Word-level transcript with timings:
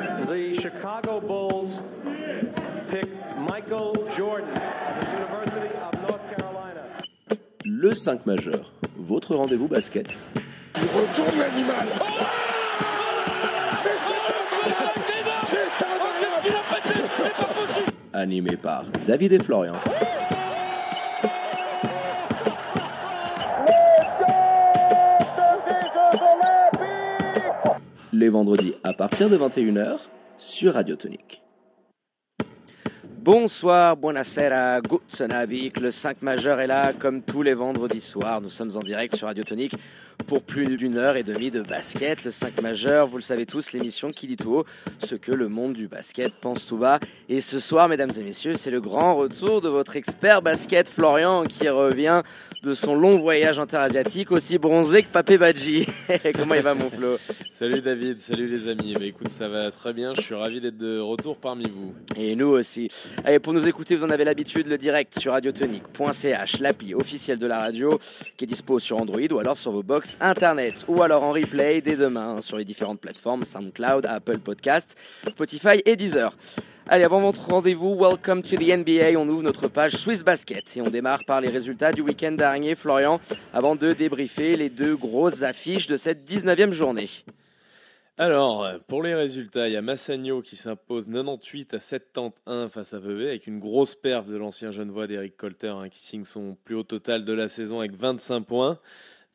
The 0.00 0.56
Chicago 0.60 1.20
Bulls 1.20 1.78
pick 2.90 3.06
Michael 3.38 3.92
Jordan 4.16 4.48
of 4.48 5.00
the 5.00 5.10
University 5.12 5.74
of 5.76 5.92
North 6.08 6.36
Carolina. 6.36 6.82
Le 7.66 7.94
5 7.94 8.24
majeur, 8.24 8.72
votre 8.96 9.34
rendez-vous 9.34 9.68
basket. 9.68 10.16
Il 10.76 10.82
retourne 10.82 11.38
l'animal. 11.38 11.88
Oh 12.00 12.04
Mais 13.84 13.90
c'est 14.06 14.24
incroyable 14.72 15.00
C'est 15.46 15.84
incroyable 15.84 16.60
Animé 18.14 18.56
par 18.56 18.84
David 19.06 19.32
et 19.32 19.38
Florian. 19.38 19.74
Les 28.20 28.28
vendredis 28.28 28.74
à 28.84 28.92
partir 28.92 29.30
de 29.30 29.38
21h 29.38 29.96
sur 30.36 30.74
Radio 30.74 30.94
Tonique. 30.94 31.42
Bonsoir, 33.22 33.96
buonasera, 33.96 34.82
guten 34.82 35.32
Abend. 35.32 35.80
Le 35.80 35.90
5 35.90 36.20
majeur 36.20 36.60
est 36.60 36.66
là, 36.66 36.92
comme 36.92 37.22
tous 37.22 37.40
les 37.42 37.54
vendredis 37.54 38.02
soirs. 38.02 38.42
Nous 38.42 38.50
sommes 38.50 38.76
en 38.76 38.80
direct 38.80 39.16
sur 39.16 39.26
Radio 39.26 39.42
Tonique 39.42 39.74
pour 40.26 40.42
plus 40.42 40.76
d'une 40.76 40.96
heure 40.96 41.16
et 41.16 41.22
demie 41.22 41.50
de 41.50 41.62
basket. 41.62 42.24
Le 42.24 42.30
5 42.30 42.62
majeur, 42.62 43.06
vous 43.06 43.16
le 43.16 43.22
savez 43.22 43.46
tous, 43.46 43.72
l'émission 43.72 44.08
qui 44.08 44.26
dit 44.26 44.36
tout 44.36 44.54
haut 44.54 44.64
ce 44.98 45.14
que 45.14 45.32
le 45.32 45.48
monde 45.48 45.72
du 45.72 45.88
basket 45.88 46.32
pense 46.34 46.66
tout 46.66 46.76
bas. 46.76 47.00
Et 47.28 47.40
ce 47.40 47.60
soir, 47.60 47.88
mesdames 47.88 48.10
et 48.18 48.22
messieurs, 48.22 48.54
c'est 48.54 48.70
le 48.70 48.80
grand 48.80 49.14
retour 49.14 49.60
de 49.60 49.68
votre 49.68 49.96
expert 49.96 50.42
basket 50.42 50.88
Florian 50.88 51.44
qui 51.44 51.68
revient 51.68 52.22
de 52.62 52.74
son 52.74 52.94
long 52.94 53.16
voyage 53.16 53.58
interasiatique, 53.58 54.32
aussi 54.32 54.58
bronzé 54.58 55.02
que 55.02 55.08
Papé 55.08 55.38
Badji. 55.38 55.86
Comment 56.34 56.54
il 56.54 56.62
va, 56.62 56.74
mon 56.74 56.90
Flo? 56.90 57.16
Salut 57.50 57.80
David, 57.80 58.20
salut 58.20 58.48
les 58.48 58.68
amis. 58.68 58.92
Eh 58.94 58.98
ben, 58.98 59.08
écoute, 59.08 59.28
ça 59.28 59.48
va 59.48 59.70
très 59.70 59.92
bien. 59.92 60.12
Je 60.14 60.20
suis 60.20 60.34
ravi 60.34 60.60
d'être 60.60 60.76
de 60.76 60.98
retour 60.98 61.36
parmi 61.36 61.64
vous. 61.68 61.94
Et 62.16 62.36
nous 62.36 62.48
aussi. 62.48 62.88
Allez, 63.24 63.38
pour 63.38 63.52
nous 63.52 63.66
écouter, 63.66 63.96
vous 63.96 64.04
en 64.04 64.10
avez 64.10 64.24
l'habitude, 64.24 64.66
le 64.66 64.76
direct 64.76 65.18
sur 65.18 65.32
radiotonique.ch, 65.32 66.60
l'appli 66.60 66.94
officielle 66.94 67.38
de 67.38 67.46
la 67.46 67.58
radio 67.58 67.98
qui 68.36 68.44
est 68.44 68.46
dispo 68.46 68.78
sur 68.78 69.00
Android 69.00 69.20
ou 69.30 69.38
alors 69.38 69.56
sur 69.56 69.72
vos 69.72 69.82
box 69.82 70.09
internet 70.20 70.84
ou 70.88 71.02
alors 71.02 71.22
en 71.22 71.32
replay 71.32 71.80
dès 71.80 71.96
demain 71.96 72.42
sur 72.42 72.56
les 72.56 72.64
différentes 72.64 73.00
plateformes 73.00 73.44
SoundCloud, 73.44 74.06
Apple 74.06 74.38
Podcast, 74.38 74.96
Spotify 75.28 75.82
et 75.84 75.96
Deezer. 75.96 76.36
Allez, 76.88 77.04
avant 77.04 77.20
votre 77.20 77.46
rendez-vous, 77.48 77.94
welcome 77.94 78.42
to 78.42 78.56
the 78.56 78.76
NBA. 78.76 79.18
On 79.18 79.28
ouvre 79.28 79.42
notre 79.42 79.68
page 79.68 79.92
Swiss 79.92 80.24
Basket 80.24 80.76
et 80.76 80.80
on 80.80 80.90
démarre 80.90 81.24
par 81.24 81.40
les 81.40 81.48
résultats 81.48 81.92
du 81.92 82.00
week-end 82.00 82.32
dernier, 82.32 82.74
Florian, 82.74 83.20
avant 83.52 83.76
de 83.76 83.92
débriefer 83.92 84.56
les 84.56 84.70
deux 84.70 84.96
grosses 84.96 85.42
affiches 85.42 85.86
de 85.86 85.96
cette 85.96 86.28
19e 86.28 86.72
journée. 86.72 87.08
Alors, 88.18 88.66
pour 88.86 89.02
les 89.02 89.14
résultats, 89.14 89.68
il 89.68 89.72
y 89.72 89.76
a 89.78 89.82
Massagno 89.82 90.42
qui 90.42 90.56
s'impose 90.56 91.06
98 91.06 91.72
à 91.72 91.80
71 91.80 92.70
face 92.70 92.92
à 92.92 92.98
Vevey 92.98 93.28
avec 93.28 93.46
une 93.46 93.60
grosse 93.60 93.94
perf 93.94 94.26
de 94.26 94.36
l'ancien 94.36 94.72
Genevois 94.72 95.06
d'Eric 95.06 95.38
Colter 95.38 95.68
hein, 95.68 95.88
qui 95.88 96.00
signe 96.00 96.24
son 96.24 96.54
plus 96.64 96.74
haut 96.74 96.82
total 96.82 97.24
de 97.24 97.32
la 97.32 97.48
saison 97.48 97.78
avec 97.78 97.94
25 97.94 98.42
points. 98.42 98.78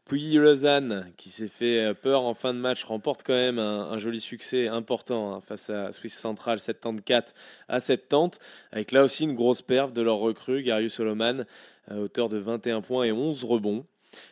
Puis 0.06 0.34
Lausanne, 0.34 1.11
qui 1.17 1.31
s'est 1.31 1.48
fait 1.48 1.95
peur 1.95 2.22
en 2.22 2.36
fin 2.36 2.53
de 2.53 2.59
match, 2.59 2.84
remporte 2.84 3.23
quand 3.23 3.34
même 3.34 3.58
un, 3.58 3.98
joli 3.98 4.22
succès 4.22 4.67
important 4.67 5.34
hein, 5.34 5.42
face 5.42 5.72
à 5.72 5.92
Swiss 5.92 6.14
Central 6.14 6.59
74 6.59 7.34
à 7.67 7.80
70, 7.80 8.38
avec 8.72 8.92
là 8.92 9.03
aussi 9.03 9.23
une 9.23 9.33
grosse 9.33 9.64
perf 9.64 9.94
de 9.94 10.03
leur 10.03 10.17
recrue, 10.17 10.61
Garius 10.61 10.94
Solomon, 10.94 11.45
à 11.88 11.98
hauteur 11.98 12.30
de 12.30 12.38
21 12.38 12.81
points 12.81 13.06
et 13.06 13.11
11 13.11 13.44
rebonds. 13.45 13.83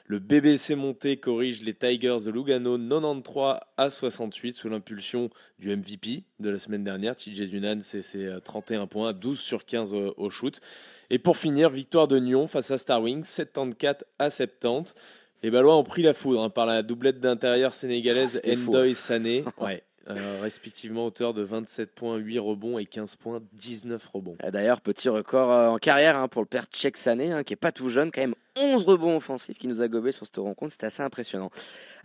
Le 0.05 0.19
BBC 0.19 0.75
Monté 0.75 1.17
corrige 1.17 1.63
les 1.63 1.73
Tigers 1.73 2.19
de 2.23 2.29
Lugano 2.29 2.77
93 2.77 3.59
à 3.75 3.89
68 3.89 4.55
sous 4.55 4.69
l'impulsion 4.69 5.31
du 5.57 5.75
MVP 5.75 6.23
de 6.39 6.49
la 6.51 6.59
semaine 6.59 6.83
dernière, 6.83 7.15
TJ 7.15 7.49
Dunan, 7.49 7.79
c'est 7.81 8.03
ses 8.03 8.29
31 8.43 8.85
points, 8.85 9.11
12 9.11 9.39
sur 9.39 9.65
15 9.65 9.93
au, 9.95 10.13
au 10.17 10.29
shoot. 10.29 10.61
Et 11.09 11.17
pour 11.17 11.35
finir, 11.35 11.69
victoire 11.69 12.07
de 12.07 12.19
Nyon 12.19 12.47
face 12.47 12.71
à 12.71 12.77
Star 12.77 13.01
Wings 13.01 13.23
74 13.23 14.05
à 14.19 14.29
70. 14.29 14.93
Les 15.43 15.51
Ballois 15.51 15.75
ont 15.75 15.83
pris 15.83 16.03
la 16.03 16.13
foudre 16.13 16.41
hein, 16.41 16.49
par 16.49 16.65
la 16.65 16.83
doublette 16.83 17.19
d'intérieur 17.19 17.73
sénégalaise 17.73 18.31
c'était 18.31 18.55
fou. 18.55 18.69
Endoy 18.69 18.95
Sané, 18.95 19.43
ouais, 19.59 19.83
euh, 20.09 20.39
respectivement 20.41 21.05
auteur 21.05 21.33
de 21.33 21.43
27 21.43 21.91
points, 21.91 22.15
8 22.15 22.39
rebonds 22.39 22.79
et 22.79 22.85
15 22.85 23.17
points, 23.17 23.41
19 23.51 24.05
rebonds. 24.13 24.37
Et 24.41 24.51
D'ailleurs, 24.51 24.79
petit 24.79 25.09
record 25.09 25.51
euh, 25.51 25.67
en 25.67 25.79
carrière 25.79 26.15
hein, 26.15 26.29
pour 26.29 26.41
le 26.41 26.47
père 26.47 26.63
Tchèque 26.71 26.95
Sané, 26.95 27.33
hein, 27.33 27.43
qui 27.43 27.51
est 27.51 27.57
pas 27.57 27.73
tout 27.73 27.89
jeune, 27.89 28.09
quand 28.09 28.21
même 28.21 28.35
11 28.55 28.85
rebonds 28.85 29.17
offensifs 29.17 29.57
qui 29.57 29.67
nous 29.67 29.81
a 29.81 29.89
gobé 29.89 30.13
sur 30.13 30.25
cette 30.25 30.37
rencontre, 30.37 30.71
c'était 30.71 30.85
assez 30.85 31.03
impressionnant. 31.03 31.51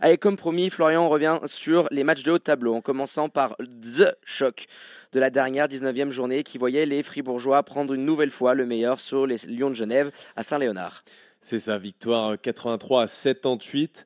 Allez, 0.01 0.17
comme 0.17 0.35
promis, 0.35 0.69
Florian 0.69 1.05
on 1.05 1.09
revient 1.09 1.39
sur 1.45 1.87
les 1.91 2.03
matchs 2.03 2.23
de 2.23 2.33
haut 2.33 2.39
de 2.39 2.43
tableau, 2.43 2.73
en 2.73 2.81
commençant 2.81 3.29
par 3.29 3.55
The 3.57 4.17
Choc 4.25 4.65
de 5.13 5.19
la 5.21 5.29
dernière 5.29 5.69
19e 5.69 6.09
journée 6.09 6.43
qui 6.43 6.57
voyait 6.57 6.85
les 6.85 7.03
Fribourgeois 7.03 7.63
prendre 7.63 7.93
une 7.93 8.03
nouvelle 8.03 8.31
fois 8.31 8.53
le 8.53 8.65
meilleur 8.65 8.99
sur 8.99 9.25
les 9.25 9.37
Lions 9.47 9.69
de 9.69 9.75
Genève 9.75 10.11
à 10.35 10.43
Saint-Léonard. 10.43 11.03
C'est 11.41 11.59
sa 11.59 11.77
victoire 11.77 12.39
83 12.39 13.03
à 13.03 13.07
78. 13.07 14.05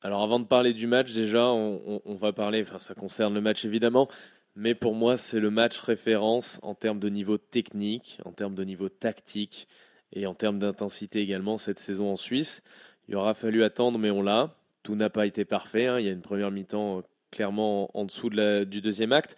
Alors 0.00 0.22
avant 0.22 0.40
de 0.40 0.46
parler 0.46 0.72
du 0.72 0.86
match, 0.86 1.12
déjà, 1.12 1.46
on, 1.46 2.14
va 2.14 2.32
parler, 2.32 2.62
enfin 2.62 2.80
ça 2.80 2.94
concerne 2.94 3.34
le 3.34 3.40
match 3.40 3.64
évidemment, 3.64 4.08
mais 4.56 4.74
pour 4.74 4.94
moi 4.94 5.16
c'est 5.16 5.38
le 5.38 5.50
match 5.50 5.78
référence 5.78 6.58
en 6.62 6.74
termes 6.74 6.98
de 6.98 7.08
niveau 7.08 7.38
technique, 7.38 8.18
en 8.24 8.32
termes 8.32 8.54
de 8.54 8.64
niveau 8.64 8.88
tactique 8.88 9.68
et 10.12 10.26
en 10.26 10.34
termes 10.34 10.58
d'intensité 10.58 11.20
également 11.20 11.56
cette 11.56 11.78
saison 11.78 12.10
en 12.10 12.16
Suisse. 12.16 12.62
Il 13.08 13.16
aura 13.16 13.34
fallu 13.34 13.62
attendre, 13.62 13.98
mais 13.98 14.10
on 14.10 14.22
l'a. 14.22 14.56
Tout 14.82 14.96
n'a 14.96 15.10
pas 15.10 15.26
été 15.26 15.44
parfait. 15.44 15.86
hein. 15.86 16.00
Il 16.00 16.06
y 16.06 16.08
a 16.08 16.12
une 16.12 16.22
première 16.22 16.50
mi-temps 16.50 16.98
euh, 16.98 17.02
clairement 17.30 17.96
en, 17.96 18.04
dessous 18.04 18.30
du 18.30 18.80
deuxième 18.80 19.12
acte. 19.12 19.36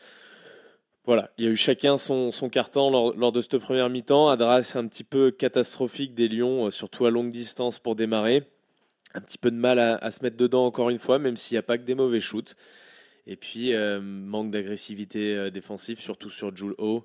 Voilà, 1.04 1.30
il 1.36 1.44
y 1.44 1.48
a 1.48 1.50
eu 1.50 1.56
chacun 1.56 1.96
son, 1.98 2.32
son 2.32 2.48
carton 2.48 2.90
lors, 2.90 3.14
lors 3.14 3.30
de 3.30 3.40
cette 3.42 3.58
première 3.58 3.90
mi-temps. 3.90 4.28
Adresse 4.28 4.74
un 4.74 4.86
petit 4.86 5.04
peu 5.04 5.30
catastrophique 5.30 6.14
des 6.14 6.28
Lions, 6.28 6.66
euh, 6.66 6.70
surtout 6.70 7.04
à 7.04 7.10
longue 7.10 7.30
distance 7.30 7.78
pour 7.78 7.94
démarrer. 7.94 8.44
Un 9.14 9.20
petit 9.20 9.38
peu 9.38 9.50
de 9.50 9.56
mal 9.56 9.78
à, 9.78 9.96
à 9.96 10.10
se 10.10 10.22
mettre 10.22 10.36
dedans 10.36 10.64
encore 10.64 10.88
une 10.90 10.98
fois, 10.98 11.18
même 11.18 11.36
s'il 11.36 11.54
n'y 11.54 11.58
a 11.58 11.62
pas 11.62 11.76
que 11.78 11.82
des 11.84 11.94
mauvais 11.94 12.20
shoots. 12.20 12.56
Et 13.26 13.36
puis, 13.36 13.74
euh, 13.74 14.00
manque 14.00 14.50
d'agressivité 14.50 15.34
euh, 15.36 15.50
défensive, 15.50 16.00
surtout 16.00 16.30
sur 16.30 16.54
Jules 16.56 16.74
O. 16.78 17.04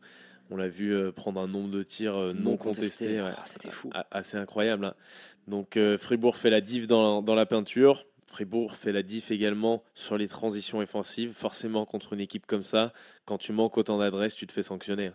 On 0.50 0.58
l'a 0.58 0.68
vu 0.70 0.94
euh, 0.94 1.12
prendre 1.12 1.40
un 1.40 1.48
nombre 1.48 1.70
de 1.70 1.84
tirs 1.84 2.34
non, 2.34 2.58
contestés. 2.58 3.22
ouais. 3.22 3.32
Oh, 3.38 3.42
C'était 3.46 3.70
fou. 3.70 3.90
Assez 4.12 4.38
incroyable. 4.38 4.86
hein. 4.86 4.94
Donc 5.48 5.78
Fribourg 5.98 6.38
fait 6.38 6.50
la 6.52 6.62
diff 6.62 6.88
dans, 6.88 7.22
dans 7.22 7.36
la 7.36 7.46
peinture. 7.48 8.06
Fribourg 8.30 8.76
fait 8.76 8.92
la 8.92 9.04
diff 9.04 9.32
également 9.32 9.84
sur 9.94 10.18
les 10.18 10.28
transitions 10.28 10.80
offensives. 10.80 11.34
Forcément, 11.34 11.86
contre 11.86 12.14
une 12.14 12.22
équipe 12.22 12.46
comme 12.46 12.64
ça, 12.64 12.94
quand 13.26 13.38
tu 13.38 13.52
manques 13.52 13.78
autant 13.78 13.98
d'adresses, 13.98 14.36
tu 14.36 14.48
te 14.48 14.52
fais 14.52 14.64
sanctionner. 14.64 15.12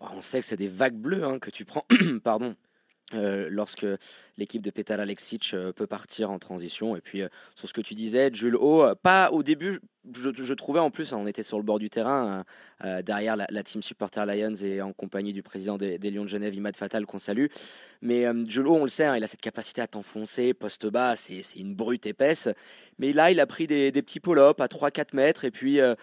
Oh, 0.00 0.06
On 0.14 0.22
sait 0.22 0.40
que 0.40 0.46
c'est 0.46 0.56
des 0.56 0.68
vagues 0.68 0.96
bleues 0.96 1.24
hein, 1.24 1.38
que 1.38 1.50
tu 1.50 1.64
prends 1.64 1.84
pardon, 2.24 2.56
euh, 3.14 3.48
lorsque 3.50 3.86
l'équipe 4.38 4.62
de 4.62 4.70
Petar 4.70 4.98
Alexic 4.98 5.52
euh, 5.52 5.72
peut 5.72 5.86
partir 5.86 6.30
en 6.30 6.38
transition. 6.38 6.96
Et 6.96 7.00
puis, 7.00 7.22
euh, 7.22 7.28
sur 7.54 7.68
ce 7.68 7.74
que 7.74 7.80
tu 7.80 7.94
disais, 7.94 8.30
Jules 8.32 8.58
pas 9.02 9.30
au 9.32 9.42
début, 9.42 9.80
je, 10.14 10.54
trouvais 10.54 10.80
en 10.80 10.90
plus, 10.90 11.12
hein, 11.12 11.18
on 11.20 11.26
était 11.26 11.42
sur 11.42 11.58
le 11.58 11.62
bord 11.62 11.78
du 11.78 11.88
terrain, 11.88 12.44
euh, 12.82 12.88
euh, 12.98 13.02
derrière 13.02 13.36
la, 13.36 13.62
team 13.62 13.82
Supporter 13.82 14.26
Lions 14.26 14.54
et 14.54 14.82
en 14.82 14.92
compagnie 14.92 15.32
du 15.32 15.42
président 15.42 15.78
des, 15.78 15.98
Lions 15.98 16.24
de 16.24 16.28
Genève, 16.28 16.54
Imad 16.54 16.76
Fatal, 16.76 17.06
qu'on 17.06 17.20
salue. 17.20 17.46
Mais 18.00 18.26
euh, 18.26 18.44
Jules 18.46 18.66
O, 18.66 18.74
on 18.74 18.82
le 18.82 18.88
sait, 18.88 19.04
hein, 19.04 19.16
il 19.16 19.22
a 19.22 19.28
cette 19.28 19.40
capacité 19.40 19.80
à 19.80 19.86
t'enfoncer, 19.86 20.54
poste 20.54 20.86
bas, 20.86 21.14
c'est 21.14 21.42
une 21.56 21.74
brute 21.74 22.06
épaisse. 22.06 22.48
Mais 22.98 23.12
là, 23.12 23.30
il 23.30 23.38
a 23.38 23.46
pris 23.46 23.66
des, 23.66 23.92
petits 23.92 24.20
pull-ups 24.20 24.60
à 24.60 24.66
3-4 24.66 25.14
mètres. 25.14 25.44
Et 25.44 25.50
puis, 25.50 25.80
euh, 25.80 25.94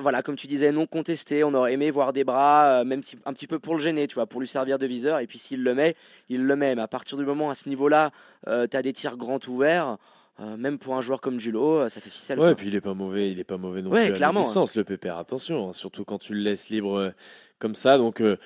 voilà, 0.00 0.22
comme 0.22 0.36
tu 0.36 0.46
disais, 0.46 0.70
non 0.70 0.86
contesté. 0.86 1.44
On 1.44 1.54
aurait 1.54 1.72
aimé 1.72 1.90
voir 1.90 2.12
des 2.12 2.24
bras, 2.24 2.84
même 2.84 3.02
si, 3.02 3.16
un 3.24 3.32
petit 3.32 3.46
peu 3.46 3.58
pour 3.58 3.74
le 3.74 3.80
gêner, 3.80 4.06
tu 4.06 4.16
vois, 4.16 4.26
pour 4.26 4.40
lui 4.40 4.46
servir 4.46 4.78
de 4.78 4.86
viseur. 4.86 5.20
Et 5.20 5.26
puis, 5.26 5.38
s'il 5.38 5.62
le 5.62 5.74
met, 5.74 5.96
il 6.28 6.44
le 6.44 6.56
met. 6.56 6.74
Mais 6.74 6.82
à 6.82 6.88
partir 6.88 7.16
du 7.16 7.24
moment, 7.24 7.50
à 7.50 7.54
ce 7.54 7.68
niveau-là, 7.68 8.10
tu 8.46 8.76
as 8.76 8.82
des 8.82 8.92
tirs 8.92 9.16
grands 9.16 9.40
ouverts. 9.48 9.96
Euh, 10.40 10.56
même 10.56 10.78
pour 10.78 10.94
un 10.96 11.02
joueur 11.02 11.20
comme 11.20 11.40
Julo, 11.40 11.78
euh, 11.80 11.88
ça 11.88 12.00
fait 12.00 12.10
ficelle. 12.10 12.38
Ouais, 12.38 12.52
et 12.52 12.54
puis 12.54 12.68
il 12.68 12.74
est 12.74 12.80
pas 12.80 12.94
mauvais, 12.94 13.30
il 13.30 13.38
est 13.40 13.44
pas 13.44 13.56
mauvais 13.56 13.82
non 13.82 13.90
Ouais, 13.90 14.06
plus 14.06 14.14
à 14.14 14.16
clairement, 14.16 14.40
la 14.40 14.46
distance, 14.46 14.74
le 14.76 14.84
pépère. 14.84 15.16
Attention, 15.18 15.70
hein, 15.70 15.72
surtout 15.72 16.04
quand 16.04 16.18
tu 16.18 16.34
le 16.34 16.40
laisses 16.40 16.68
libre 16.68 16.96
euh, 16.98 17.10
comme 17.58 17.74
ça. 17.74 17.96
Donc 17.98 18.20
euh, 18.20 18.36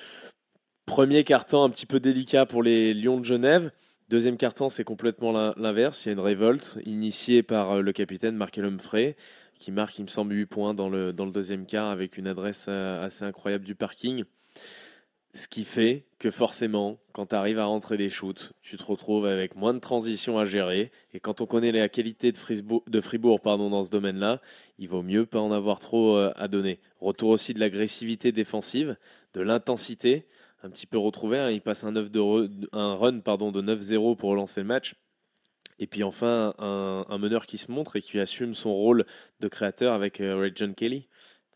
premier 0.85 1.23
carton 1.23 1.63
un 1.63 1.69
petit 1.69 1.85
peu 1.85 1.99
délicat 1.99 2.45
pour 2.45 2.63
les 2.63 2.93
Lions 2.93 3.19
de 3.19 3.25
Genève. 3.25 3.71
Deuxième 4.09 4.37
carton, 4.37 4.67
c'est 4.69 4.83
complètement 4.83 5.31
l'in- 5.31 5.53
l'inverse. 5.57 6.05
Il 6.05 6.09
y 6.09 6.11
a 6.11 6.13
une 6.13 6.19
révolte 6.19 6.77
initiée 6.85 7.43
par 7.43 7.81
le 7.81 7.91
capitaine 7.93 8.35
Markel 8.35 8.65
Humphrey 8.65 9.15
qui 9.57 9.71
marque, 9.71 9.99
il 9.99 10.03
me 10.03 10.07
semble, 10.07 10.33
8 10.33 10.47
points 10.47 10.73
dans 10.73 10.89
le, 10.89 11.13
dans 11.13 11.25
le 11.25 11.31
deuxième 11.31 11.65
quart 11.67 11.89
avec 11.89 12.17
une 12.17 12.25
adresse 12.27 12.67
assez 12.67 13.23
incroyable 13.23 13.63
du 13.63 13.75
parking. 13.75 14.23
Ce 15.33 15.47
qui 15.47 15.63
fait 15.63 16.03
que 16.19 16.29
forcément, 16.29 16.99
quand 17.13 17.27
tu 17.27 17.35
arrives 17.35 17.57
à 17.59 17.63
rentrer 17.65 17.95
des 17.95 18.09
shoots, 18.09 18.51
tu 18.61 18.75
te 18.75 18.83
retrouves 18.83 19.25
avec 19.25 19.55
moins 19.55 19.73
de 19.73 19.79
transition 19.79 20.37
à 20.37 20.43
gérer. 20.43 20.91
Et 21.13 21.21
quand 21.21 21.39
on 21.39 21.45
connaît 21.45 21.71
la 21.71 21.87
qualité 21.87 22.33
de 22.33 23.01
Fribourg, 23.01 23.39
pardon, 23.39 23.69
dans 23.69 23.83
ce 23.83 23.89
domaine-là, 23.89 24.41
il 24.77 24.89
vaut 24.89 25.03
mieux 25.03 25.25
pas 25.25 25.39
en 25.39 25.51
avoir 25.53 25.79
trop 25.79 26.17
euh, 26.17 26.33
à 26.35 26.49
donner. 26.49 26.79
Retour 26.99 27.29
aussi 27.29 27.53
de 27.53 27.61
l'agressivité 27.61 28.33
défensive, 28.33 28.97
de 29.33 29.39
l'intensité, 29.41 30.27
un 30.63 30.69
petit 30.69 30.85
peu 30.85 30.97
retrouvé. 30.97 31.39
hein. 31.39 31.49
Il 31.49 31.61
passe 31.61 31.85
un, 31.85 31.93
9 31.93 32.11
de 32.11 32.19
re- 32.19 32.67
un 32.73 32.95
run 32.95 33.19
pardon, 33.21 33.53
de 33.53 33.61
9-0 33.61 34.17
pour 34.17 34.31
relancer 34.31 34.59
le 34.59 34.67
match. 34.67 34.95
Et 35.79 35.87
puis 35.87 36.03
enfin, 36.03 36.53
un, 36.59 37.05
un 37.07 37.17
meneur 37.17 37.45
qui 37.45 37.57
se 37.57 37.71
montre 37.71 37.95
et 37.95 38.01
qui 38.01 38.19
assume 38.19 38.53
son 38.53 38.73
rôle 38.73 39.05
de 39.39 39.47
créateur 39.47 39.93
avec 39.93 40.19
euh, 40.19 40.37
Ray 40.37 40.51
John 40.53 40.75
Kelly. 40.75 41.07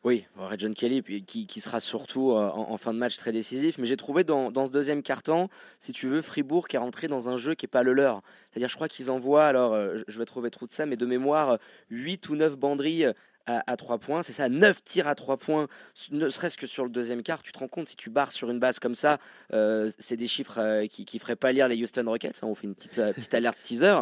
Oui, 0.05 0.23
Red 0.37 0.59
John 0.59 0.75
Kelly, 0.75 1.01
qui, 1.25 1.47
qui 1.47 1.61
sera 1.61 1.79
surtout 1.79 2.29
euh, 2.29 2.47
en, 2.51 2.77
fin 2.77 2.93
de 2.93 2.99
match 2.99 3.17
très 3.17 3.31
décisif. 3.31 3.79
Mais 3.79 3.87
j'ai 3.87 3.97
trouvé 3.97 4.23
dans, 4.23 4.51
dans, 4.51 4.67
ce 4.67 4.71
deuxième 4.71 5.01
quart-temps, 5.01 5.49
si 5.79 5.93
tu 5.93 6.07
veux, 6.07 6.21
Fribourg 6.21 6.67
qui 6.67 6.75
est 6.75 6.79
rentré 6.79 7.07
dans 7.07 7.27
un 7.27 7.39
jeu 7.39 7.55
qui 7.55 7.65
n'est 7.65 7.71
pas 7.71 7.81
le 7.81 7.91
leur. 7.91 8.21
C'est-à-dire, 8.51 8.69
je 8.69 8.75
crois 8.75 8.87
qu'ils 8.87 9.09
envoient, 9.09 9.47
alors 9.47 9.73
euh, 9.73 10.03
je 10.07 10.19
vais 10.19 10.25
trouver 10.25 10.51
trop 10.51 10.67
de 10.67 10.71
ça, 10.71 10.85
mais 10.85 10.95
de 10.95 11.07
mémoire, 11.07 11.57
8 11.89 12.29
ou 12.29 12.35
9 12.35 12.55
banderilles 12.55 13.13
à, 13.47 13.63
à 13.65 13.77
3 13.77 13.97
points. 13.97 14.21
C'est 14.21 14.31
ça, 14.31 14.47
9 14.47 14.83
tirs 14.83 15.07
à 15.07 15.15
3 15.15 15.37
points, 15.37 15.67
ne 16.11 16.29
serait-ce 16.29 16.57
que 16.59 16.67
sur 16.67 16.83
le 16.83 16.91
deuxième 16.91 17.23
quart. 17.23 17.41
Tu 17.41 17.51
te 17.51 17.57
rends 17.57 17.67
compte, 17.67 17.87
si 17.87 17.95
tu 17.95 18.11
barres 18.11 18.31
sur 18.31 18.51
une 18.51 18.59
base 18.59 18.77
comme 18.77 18.95
ça, 18.95 19.19
euh, 19.53 19.89
c'est 19.97 20.17
des 20.17 20.27
chiffres 20.27 20.59
euh, 20.59 20.85
qui 20.85 21.07
ne 21.11 21.19
feraient 21.19 21.35
pas 21.35 21.51
lire 21.51 21.67
les 21.67 21.81
Houston 21.81 22.03
Rockets. 22.05 22.43
Hein, 22.43 22.47
on 22.47 22.53
fait 22.53 22.67
une 22.67 22.75
petite, 22.75 22.99
euh, 22.99 23.11
petite 23.11 23.33
alerte 23.33 23.57
teaser. 23.63 24.01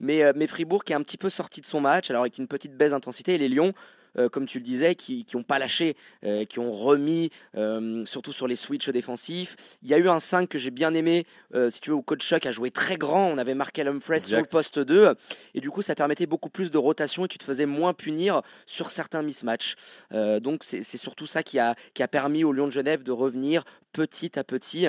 Mais, 0.00 0.22
euh, 0.22 0.32
mais 0.34 0.46
Fribourg 0.46 0.84
qui 0.84 0.92
est 0.92 0.96
un 0.96 1.02
petit 1.02 1.16
peu 1.16 1.28
sorti 1.28 1.60
de 1.60 1.66
son 1.66 1.80
match, 1.80 2.10
alors 2.10 2.22
avec 2.22 2.38
une 2.38 2.48
petite 2.48 2.76
baisse 2.76 2.92
d'intensité. 2.92 3.34
Et 3.34 3.38
les 3.38 3.48
Lions, 3.48 3.72
euh, 4.16 4.28
comme 4.28 4.46
tu 4.46 4.58
le 4.58 4.64
disais, 4.64 4.94
qui 4.94 5.26
n'ont 5.34 5.42
pas 5.42 5.58
lâché, 5.58 5.96
euh, 6.24 6.44
qui 6.44 6.58
ont 6.58 6.72
remis, 6.72 7.30
euh, 7.56 8.04
surtout 8.06 8.32
sur 8.32 8.46
les 8.46 8.56
switches 8.56 8.88
défensifs. 8.90 9.56
Il 9.82 9.88
y 9.88 9.94
a 9.94 9.98
eu 9.98 10.08
un 10.08 10.20
5 10.20 10.48
que 10.48 10.58
j'ai 10.58 10.70
bien 10.70 10.94
aimé, 10.94 11.26
si 11.70 11.80
tu 11.80 11.90
veux, 11.90 11.96
où 11.96 12.02
Coach 12.02 12.22
Chuck 12.24 12.46
a 12.46 12.52
joué 12.52 12.70
très 12.70 12.96
grand. 12.96 13.26
On 13.28 13.38
avait 13.38 13.54
marqué 13.54 13.82
Humphreys 13.82 14.20
sur 14.20 14.38
le 14.38 14.44
poste 14.44 14.78
2. 14.78 15.14
Et 15.54 15.60
du 15.60 15.70
coup, 15.70 15.82
ça 15.82 15.94
permettait 15.94 16.26
beaucoup 16.26 16.50
plus 16.50 16.70
de 16.70 16.78
rotation 16.78 17.24
et 17.24 17.28
tu 17.28 17.38
te 17.38 17.44
faisais 17.44 17.66
moins 17.66 17.94
punir 17.94 18.42
sur 18.66 18.90
certains 18.90 19.22
mismatchs. 19.22 19.76
Donc, 20.12 20.64
c'est 20.64 20.82
surtout 20.82 21.26
ça 21.26 21.42
qui 21.42 21.58
a, 21.58 21.74
qui 21.94 22.02
a 22.02 22.08
permis 22.08 22.44
aux 22.44 22.52
Lions 22.52 22.66
de 22.66 22.72
Genève 22.72 23.02
de 23.02 23.12
revenir 23.12 23.64
petit 23.92 24.38
à 24.38 24.44
petit. 24.44 24.88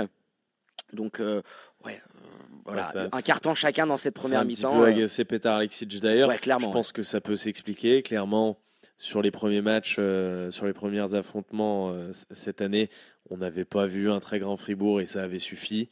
Donc, 0.94 1.20
euh, 1.20 1.42
ouais, 1.86 2.02
euh, 2.16 2.20
voilà, 2.66 2.82
Ouais, 2.82 2.94
ça, 2.94 3.08
un 3.12 3.22
carton 3.22 3.56
chacun 3.56 3.86
dans 3.86 3.98
cette 3.98 4.16
première 4.16 4.40
C'est 4.42 4.46
un 4.46 4.48
petit 4.48 4.58
mi-temps. 4.58 4.78
peu 4.78 4.86
agacé 4.86 5.26
Petar 5.26 5.58
Alexic 5.58 6.02
d'ailleurs. 6.02 6.30
ouais, 6.30 6.38
clairement. 6.38 6.68
Je 6.68 6.72
pense 6.74 6.92
que 6.92 7.04
ça 7.04 7.22
peut 7.22 7.36
s'expliquer. 7.36 8.02
Clairement, 8.02 8.58
sur 9.02 9.22
les 9.24 9.32
premiers 9.32 9.62
matchs, 9.62 9.96
euh, 9.98 10.52
sur 10.52 10.66
les 10.66 10.74
premiers 10.74 11.16
affrontements 11.16 11.90
euh, 11.92 12.12
cette 12.32 12.62
année, 12.62 12.90
on 13.32 13.38
n'avait 13.38 13.66
pas 13.66 13.86
vu 13.88 14.12
un 14.12 14.20
très 14.20 14.40
grand 14.40 14.58
Fribourg 14.58 15.00
et 15.02 15.06
ça 15.08 15.24
avait 15.24 15.40
suffi. 15.40 15.90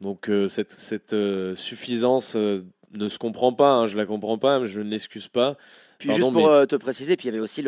Donc 0.00 0.28
euh, 0.30 0.48
cette, 0.48 0.72
cette 0.72 1.14
suffisance 1.56 2.34
ne 2.36 3.06
se 3.08 3.18
comprend 3.18 3.52
pas. 3.52 3.72
hein, 3.72 3.86
je 3.86 3.96
la 3.96 4.06
comprends 4.06 4.38
pas, 4.38 4.58
mais 4.60 4.66
je 4.68 4.80
ne 4.80 4.88
l'excuse 4.90 5.28
pas. 5.28 5.56
Puis 5.98 6.08
Pardon, 6.08 6.30
juste 6.30 6.32
pour 6.42 6.50
mais- 6.52 6.66
te 6.66 6.76
préciser, 6.76 7.16
puis 7.16 7.28
il 7.28 7.32
y 7.32 7.34
avait 7.34 7.42
aussi 7.42 7.62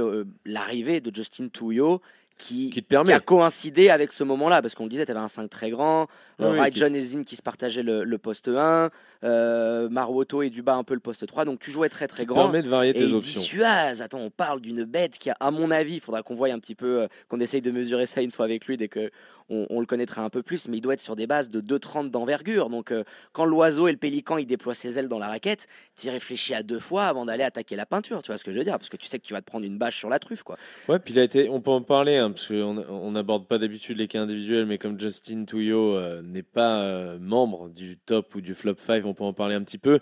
l'arrivée 0.47 1.01
de 1.01 1.15
Justin 1.15 1.49
Touillot 1.49 2.01
qui, 2.39 2.71
Qui 2.71 2.71
te 2.71 2.75
qui 2.77 2.83
permet. 2.83 3.13
a 3.13 3.21
coïncidé 3.21 3.91
avec 3.91 4.13
ce 4.13 4.25
moment-là, 4.25 4.63
parce 4.63 4.75
qu'on 4.75 4.85
le 4.85 4.89
disait, 4.91 5.05
tu 5.05 5.11
avais 5.11 5.21
un 5.21 5.29
5 5.29 5.51
très 5.51 5.69
grand, 5.71 6.07
euh, 6.43 6.61
Oui, 6.61 6.71
qui- 6.71 6.79
John 6.79 6.95
et 6.95 7.03
Zin 7.03 7.23
qui 7.25 7.37
se 7.37 7.43
partageaient 7.43 7.83
le, 7.83 8.05
le 8.05 8.19
poste 8.19 8.49
1, 8.49 8.91
euh, 9.25 9.89
Maruoto 9.89 10.43
et 10.43 10.51
Duba 10.51 10.75
un 10.75 10.85
peu 10.85 10.95
le 10.95 11.01
poste 11.01 11.27
3, 11.27 11.45
donc 11.45 11.61
tu 11.61 11.71
jouais 11.71 11.89
très 11.89 12.07
très 12.07 12.23
qui 12.23 12.27
grand. 12.29 12.43
permet 12.45 12.63
de 12.63 12.69
varier 12.69 12.91
Et 12.91 12.95
tes 12.95 13.05
il 13.05 13.15
options. 13.15 13.41
dissuase. 13.41 14.03
Attends, 14.03 14.21
on 14.21 14.31
parle 14.31 14.61
d'une 14.61 14.85
bête 14.85 15.19
qui, 15.19 15.31
a, 15.31 15.37
à 15.41 15.51
mon 15.51 15.71
avis, 15.71 15.95
il 15.97 16.01
faudra 16.01 16.23
qu'on 16.23 16.35
voie 16.35 16.49
un 16.49 16.59
petit 16.59 16.75
peu, 16.75 17.03
euh, 17.03 17.09
qu'on 17.29 17.41
essaye 17.41 17.61
de 17.63 17.71
mesurer 17.71 18.07
ça 18.07 18.23
une 18.23 18.31
fois 18.31 18.45
avec 18.45 18.67
lui 18.67 18.77
dès 18.77 18.89
que 18.89 19.11
on, 19.53 19.67
on 19.69 19.81
le 19.81 19.87
connaîtra 19.87 20.23
un 20.23 20.31
peu 20.31 20.43
plus. 20.45 20.69
Mais 20.69 20.77
il 20.77 20.81
doit 20.81 20.95
être 20.95 21.01
sur 21.01 21.17
des 21.17 21.27
bases 21.27 21.51
de 21.51 21.61
2,30 21.61 22.09
d'envergure. 22.11 22.71
Donc, 22.71 22.93
euh, 22.93 23.03
quand 23.33 23.45
l'oiseau 23.45 23.89
et 23.89 23.91
le 23.93 23.99
pélican 23.99 24.39
il 24.39 24.47
déploient 24.47 24.75
ses 24.77 24.97
ailes 24.99 25.09
dans 25.09 25.19
la 25.19 25.27
raquette, 25.27 25.67
tu 26.01 26.09
réfléchis 26.09 26.55
à 26.55 26.63
deux 26.63 26.79
fois 26.79 27.07
avant 27.07 27.27
d'aller 27.27 27.43
attaquer 27.43 27.75
la 27.75 27.85
peinture. 27.85 28.23
Tu 28.23 28.29
vois 28.29 28.37
ce 28.39 28.45
que 28.45 28.53
je 28.53 28.59
veux 28.59 28.63
dire? 28.65 28.79
Parce 28.79 28.89
que 28.89 28.97
tu 28.97 29.09
sais 29.09 29.19
que 29.19 29.27
tu 29.27 29.33
vas 29.35 29.41
te 29.41 29.47
prendre 29.47 29.67
une 29.67 29.77
bâche 29.77 29.99
sur 29.99 30.09
la 30.09 30.21
truffe, 30.21 30.45
quoi. 30.45 30.57
Ouais, 30.89 31.01
puis 31.01 31.15
il 31.15 31.19
a 31.19 31.25
été, 31.25 31.49
on 31.51 31.61
peut 31.61 31.73
en 31.73 31.83
parler, 31.83 32.17
hein, 32.17 32.31
parce 32.31 32.47
qu'on 32.47 32.79
on 32.89 33.11
n'aborde 33.11 33.47
pas 33.49 33.59
d'habitude 33.59 33.99
les 33.99 34.07
cas 34.07 34.21
individuels, 34.21 34.67
mais 34.67 34.79
comme 34.79 34.99
Justin 35.01 35.45
Touillot 35.45 35.97
euh, 35.97 36.23
n'est 36.31 36.43
pas 36.43 36.83
euh, 36.83 37.19
membre 37.19 37.69
du 37.71 37.99
top 37.99 38.35
ou 38.35 38.41
du 38.41 38.55
flop 38.55 38.77
5, 38.79 39.05
on 39.05 39.15
peut 39.15 39.25
en 39.25 39.33
parler 39.33 39.55
un 39.55 39.63
petit 39.63 39.79
peu. 39.79 40.01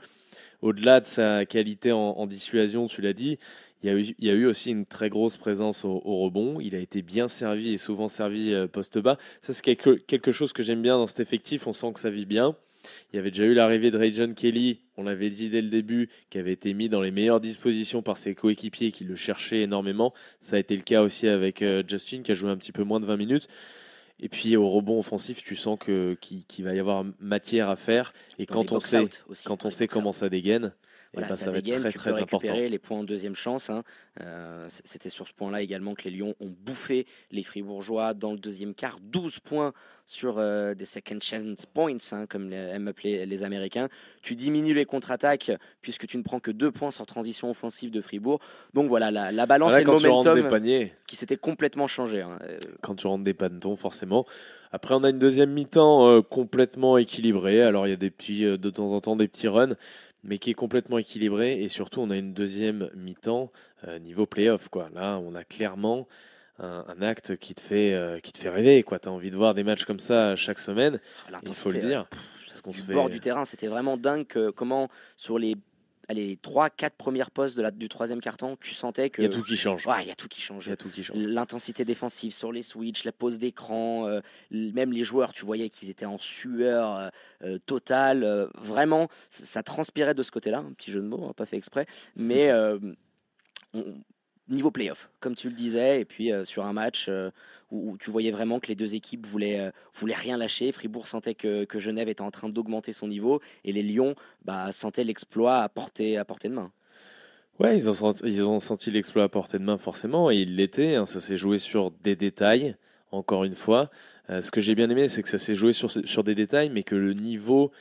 Au-delà 0.60 1.00
de 1.00 1.06
sa 1.06 1.46
qualité 1.46 1.92
en, 1.92 2.26
dissuasion, 2.26 2.86
tu 2.86 3.00
l'as 3.00 3.12
dit, 3.12 3.38
il 3.82 4.14
y, 4.18 4.28
a 4.30 4.34
eu, 4.34 4.46
aussi 4.46 4.70
une 4.70 4.86
très 4.86 5.08
grosse 5.08 5.36
présence 5.36 5.84
au, 5.84 6.00
rebond. 6.00 6.58
Il 6.60 6.74
a 6.74 6.78
été 6.78 7.00
bien 7.00 7.28
servi 7.28 7.72
et 7.72 7.76
souvent 7.76 8.08
servi 8.08 8.52
euh, 8.52 8.66
poste 8.66 8.98
bas. 8.98 9.18
Ça, 9.40 9.52
c'est 9.52 9.62
quelque, 9.62 9.90
quelque 9.90 10.32
chose 10.32 10.52
que 10.52 10.64
j'aime 10.64 10.82
bien 10.82 10.98
dans 10.98 11.06
cet 11.06 11.20
effectif. 11.20 11.68
On 11.68 11.72
sent 11.72 11.92
que 11.92 12.00
ça 12.00 12.10
vit 12.10 12.26
bien. 12.26 12.56
Il 13.12 13.16
y 13.16 13.18
avait 13.18 13.30
déjà 13.30 13.44
eu 13.44 13.54
l'arrivée 13.54 13.90
de 13.90 13.98
Ray 13.98 14.12
John 14.12 14.34
Kelly, 14.34 14.80
on 14.96 15.02
l'avait 15.02 15.30
dit 15.30 15.48
dès 15.48 15.62
le 15.62 15.68
début, 15.68 16.08
qui 16.30 16.38
avait 16.38 16.52
été 16.52 16.74
mis 16.74 16.88
dans 16.88 17.00
les 17.00 17.10
meilleures 17.10 17.40
dispositions 17.40 18.02
par 18.02 18.16
ses 18.16 18.34
coéquipiers 18.34 18.92
qui 18.92 19.04
le 19.04 19.16
cherchaient 19.16 19.62
énormément. 19.62 20.14
Ça 20.40 20.56
a 20.56 20.58
été 20.58 20.76
le 20.76 20.82
cas 20.82 21.02
aussi 21.02 21.28
avec 21.28 21.62
euh, 21.62 21.82
Justin, 21.86 22.22
qui 22.22 22.32
a 22.32 22.34
joué 22.34 22.50
un 22.50 22.56
petit 22.56 22.72
peu 22.72 22.84
moins 22.84 23.00
de 23.00 23.06
20 23.06 23.16
minutes. 23.16 23.48
Et 24.20 24.28
puis 24.28 24.56
au 24.56 24.68
rebond 24.68 24.98
offensif, 24.98 25.42
tu 25.44 25.54
sens 25.56 25.78
que 25.78 26.16
qu'il 26.20 26.64
va 26.64 26.74
y 26.74 26.78
avoir 26.78 27.04
matière 27.20 27.68
à 27.68 27.76
faire. 27.76 28.12
Et 28.38 28.46
Dans 28.46 28.54
quand 28.54 28.72
on 28.72 28.80
sait, 28.80 29.08
aussi, 29.28 29.44
quand 29.44 29.64
on 29.64 29.70
sait 29.70 29.86
comment 29.86 30.12
ça 30.12 30.28
dégaine, 30.28 30.72
Voilà, 31.14 31.28
ben, 31.28 31.36
ça, 31.36 31.44
ça 31.46 31.50
va 31.50 31.60
dégaine, 31.60 31.76
être 31.76 31.82
très 31.82 31.92
tu 31.92 31.98
très 31.98 32.20
important. 32.20 32.54
les 32.54 32.78
points 32.78 32.98
en 32.98 33.04
deuxième 33.04 33.34
chance. 33.34 33.70
hein. 33.70 33.82
Euh, 34.20 34.66
C'était 34.84 35.08
sur 35.08 35.26
ce 35.26 35.32
point-là 35.32 35.62
également 35.62 35.94
que 35.94 36.04
les 36.04 36.10
Lions 36.10 36.34
ont 36.40 36.52
bouffé 36.64 37.06
les 37.30 37.42
Fribourgeois 37.42 38.14
dans 38.14 38.32
le 38.32 38.38
deuxième 38.38 38.74
quart. 38.74 38.98
12 39.02 39.38
points 39.40 39.72
sur 40.06 40.38
euh, 40.38 40.74
des 40.74 40.84
second 40.86 41.18
chance 41.20 41.66
points, 41.66 41.96
hein, 42.12 42.26
comme 42.26 42.48
les- 42.50 42.56
aiment 42.56 42.88
appeler 42.88 43.26
les 43.26 43.42
Américains. 43.42 43.88
Tu 44.22 44.34
diminues 44.36 44.74
les 44.74 44.84
contre-attaques 44.86 45.50
puisque 45.82 46.06
tu 46.06 46.16
ne 46.18 46.22
prends 46.22 46.40
que 46.40 46.50
deux 46.50 46.70
points 46.70 46.90
sur 46.90 47.06
transition 47.06 47.50
offensive 47.50 47.90
de 47.90 48.00
Fribourg. 48.00 48.40
Donc 48.74 48.88
voilà, 48.88 49.10
la, 49.10 49.32
la 49.32 49.46
balance 49.46 49.68
Voilà, 49.70 49.82
et 49.82 49.84
le 49.84 49.90
quand 49.92 49.98
tu 49.98 50.08
rentres 50.08 50.34
des 50.34 50.42
momentum 50.42 50.50
paniers, 50.50 50.92
qui 51.06 51.16
s'était 51.16 51.36
complètement 51.36 51.86
changé. 51.88 52.22
hein. 52.22 52.38
Euh, 52.48 52.58
quand 52.82 52.94
tu 52.94 53.06
rentres 53.06 53.24
des 53.24 53.34
pantons, 53.34 53.76
forcément. 53.76 54.26
Après, 54.72 54.94
on 54.94 55.02
a 55.04 55.08
une 55.10 55.18
deuxième 55.18 55.50
mi-temps 55.52 56.06
euh, 56.08 56.20
complètement 56.20 56.98
équilibrée. 56.98 57.62
Alors, 57.62 57.86
il 57.86 57.90
y 57.90 57.94
a 57.94 57.96
des 57.96 58.10
petits, 58.10 58.44
euh, 58.44 58.58
de 58.58 58.68
temps 58.68 58.92
en 58.92 59.00
temps 59.00 59.16
des 59.16 59.26
petits 59.28 59.48
runs, 59.48 59.76
mais 60.24 60.38
qui 60.38 60.50
est 60.50 60.54
complètement 60.54 60.98
équilibrée. 60.98 61.62
Et 61.62 61.68
surtout, 61.68 62.00
on 62.00 62.10
a 62.10 62.16
une 62.16 62.32
deuxième 62.34 62.90
mi-temps 62.94 63.50
euh, 63.86 63.98
niveau 63.98 64.26
playoff. 64.26 64.68
Quoi. 64.68 64.88
Là, 64.94 65.18
on 65.18 65.34
a 65.34 65.44
clairement 65.44 66.06
un, 66.58 66.84
un 66.88 67.02
acte 67.02 67.36
qui 67.36 67.54
te 67.54 67.60
fait, 67.60 67.94
euh, 67.94 68.18
qui 68.20 68.32
te 68.32 68.38
fait 68.38 68.50
rêver. 68.50 68.84
Tu 68.84 69.08
as 69.08 69.12
envie 69.12 69.30
de 69.30 69.36
voir 69.36 69.54
des 69.54 69.64
matchs 69.64 69.84
comme 69.84 70.00
ça 70.00 70.34
chaque 70.36 70.58
semaine. 70.58 71.00
Il 71.46 71.54
faut 71.54 71.70
le 71.70 71.80
dire. 71.80 72.06
Qu'on 72.64 72.70
du 72.72 72.78
se 72.78 72.84
fait- 72.84 72.94
bord 72.94 73.08
du 73.10 73.20
terrain. 73.20 73.44
C'était 73.44 73.68
vraiment 73.68 73.96
dingue 73.96 74.26
comment, 74.56 74.88
sur 75.16 75.38
les, 75.38 75.54
allez, 76.08 76.26
les 76.26 76.36
3-4 76.36 76.90
premières 76.96 77.30
postes 77.30 77.56
de 77.56 77.62
la, 77.62 77.70
du 77.70 77.88
troisième 77.88 78.20
carton, 78.20 78.56
tu 78.60 78.74
sentais 78.74 79.10
que. 79.10 79.22
Il 79.22 79.26
y 79.26 79.28
a 79.28 79.30
tout 79.30 79.42
qui 79.42 79.56
change. 79.56 79.86
Ouais, 79.86 80.02
il 80.02 80.08
y 80.08 80.10
a 80.10 80.14
tout 80.14 80.28
qui 80.28 80.40
Il 80.40 80.44
change. 80.44 80.66
y 80.68 80.72
a 80.72 80.76
tout 80.76 80.88
qui 80.90 81.04
change. 81.04 81.16
L'intensité 81.18 81.84
défensive 81.84 82.32
sur 82.32 82.50
les 82.52 82.62
switches, 82.62 83.04
la 83.04 83.12
pose 83.12 83.38
d'écran, 83.38 84.06
euh, 84.06 84.20
même 84.50 84.92
les 84.92 85.04
joueurs, 85.04 85.32
tu 85.32 85.44
voyais 85.44 85.68
qu'ils 85.68 85.90
étaient 85.90 86.06
en 86.06 86.18
sueur 86.18 86.96
euh, 86.96 87.08
euh, 87.44 87.58
totale. 87.58 88.24
euh, 88.24 88.48
vraiment, 88.58 89.08
ça, 89.28 89.62
transpirait 89.62 90.14
de 90.14 90.22
ce 90.22 90.30
côté-là. 90.30 90.58
Un 90.58 90.72
petit 90.72 90.90
jeu 90.90 91.00
de 91.00 91.06
mots, 91.06 91.26
hein, 91.28 91.32
pas 91.36 91.46
fait 91.46 91.56
exprès. 91.56 91.86
Mais 92.16 92.50
on- 93.74 93.94
niveau 94.48 94.70
playoff, 94.70 95.10
comme 95.20 95.34
tu 95.34 95.48
le 95.48 95.54
disais, 95.54 96.00
et 96.00 96.04
puis 96.04 96.32
euh, 96.32 96.44
sur 96.44 96.64
un 96.64 96.72
match 96.72 97.06
euh, 97.08 97.30
où, 97.70 97.96
tu 97.98 98.10
voyais 98.10 98.30
vraiment 98.30 98.60
que 98.60 98.68
les 98.68 98.74
deux 98.74 98.94
équipes 98.94 99.26
voulaient, 99.26 99.60
euh, 99.60 99.70
voulaient 99.94 100.14
rien 100.14 100.36
lâcher. 100.36 100.72
Fribourg 100.72 101.06
sentait 101.06 101.34
que, 101.34 101.64
que 101.64 101.78
Genève 101.78 102.08
était 102.08 102.22
en 102.22 102.30
train 102.30 102.48
d'augmenter 102.48 102.92
son 102.92 103.08
niveau, 103.08 103.40
et 103.64 103.72
les 103.72 103.82
Lions 103.82 104.14
bah, 104.44 104.72
sentaient 104.72 105.04
l'exploit 105.04 105.58
à 105.58 105.68
portée, 105.68 106.16
à 106.16 106.24
portée 106.24 106.48
de 106.48 106.54
main. 106.54 106.72
Ouais, 107.58 107.76
ils 107.76 107.90
ont 107.90 107.94
senti, 107.94 108.22
ils 108.24 108.44
ont 108.44 108.60
senti 108.60 108.90
l'exploit 108.90 109.24
à 109.24 109.28
portée 109.28 109.58
de 109.58 109.64
main 109.64 109.78
forcément, 109.78 110.30
et 110.30 110.36
il 110.36 110.56
l'était. 110.56 110.94
hein, 110.94 111.06
ça 111.06 111.20
s'est 111.20 111.36
joué 111.36 111.58
sur 111.58 111.90
des 111.90 112.16
détails, 112.16 112.76
encore 113.10 113.44
une 113.44 113.56
fois. 113.56 113.90
Ce 114.28 114.50
que 114.50 114.60
j'ai 114.60 114.74
bien 114.74 114.90
aimé, 114.90 115.08
c'est 115.08 115.22
que 115.22 115.28
ça 115.30 115.38
s'est 115.38 115.54
joué 115.54 115.72
sur, 115.72 115.90
sur 115.90 116.22
des 116.22 116.34
détails, 116.34 116.68
mais 116.68 116.82
que 116.82 116.94
le 116.94 117.14
niveau, 117.14 117.72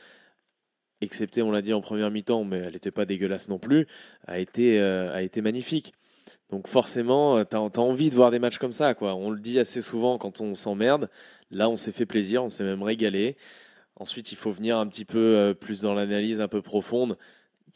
excepté, 1.01 1.41
on 1.41 1.51
l'a 1.51 1.61
dit 1.61 1.73
en 1.73 1.81
première 1.81 2.09
mi-temps, 2.09 2.45
mais 2.45 2.59
elle 2.59 2.73
n'était 2.73 2.89
pas 2.89 3.03
dégueulasse 3.03 3.49
non 3.49 3.59
plus, 3.59 3.85
a 4.27 4.39
été, 4.39 4.79
a 4.79 5.21
été 5.21 5.41
magnifique. 5.41 5.93
Donc 6.49 6.67
forcément, 6.67 7.43
tu 7.43 7.55
as, 7.55 7.79
envie 7.79 8.09
de 8.09 8.15
voir 8.15 8.31
des 8.31 8.39
matchs 8.39 8.57
comme 8.57 8.71
ça. 8.71 8.93
Quoi. 8.93 9.15
On 9.15 9.29
le 9.29 9.39
dit 9.39 9.59
assez 9.59 9.81
souvent 9.81 10.17
quand 10.17 10.41
on 10.41 10.55
s'emmerde. 10.55 11.09
Là, 11.51 11.69
on 11.69 11.77
s'est 11.77 11.91
fait 11.91 12.05
plaisir, 12.05 12.43
on 12.43 12.49
s'est 12.49 12.63
même 12.63 12.83
régalé. 12.83 13.37
Ensuite, 13.95 14.31
il 14.31 14.35
faut 14.35 14.51
venir 14.51 14.77
un 14.77 14.87
petit 14.87 15.05
peu 15.05 15.35
euh, 15.35 15.53
plus 15.53 15.81
dans 15.81 15.93
l'analyse 15.93 16.41
un 16.41 16.47
peu 16.47 16.61
profonde. 16.61 17.17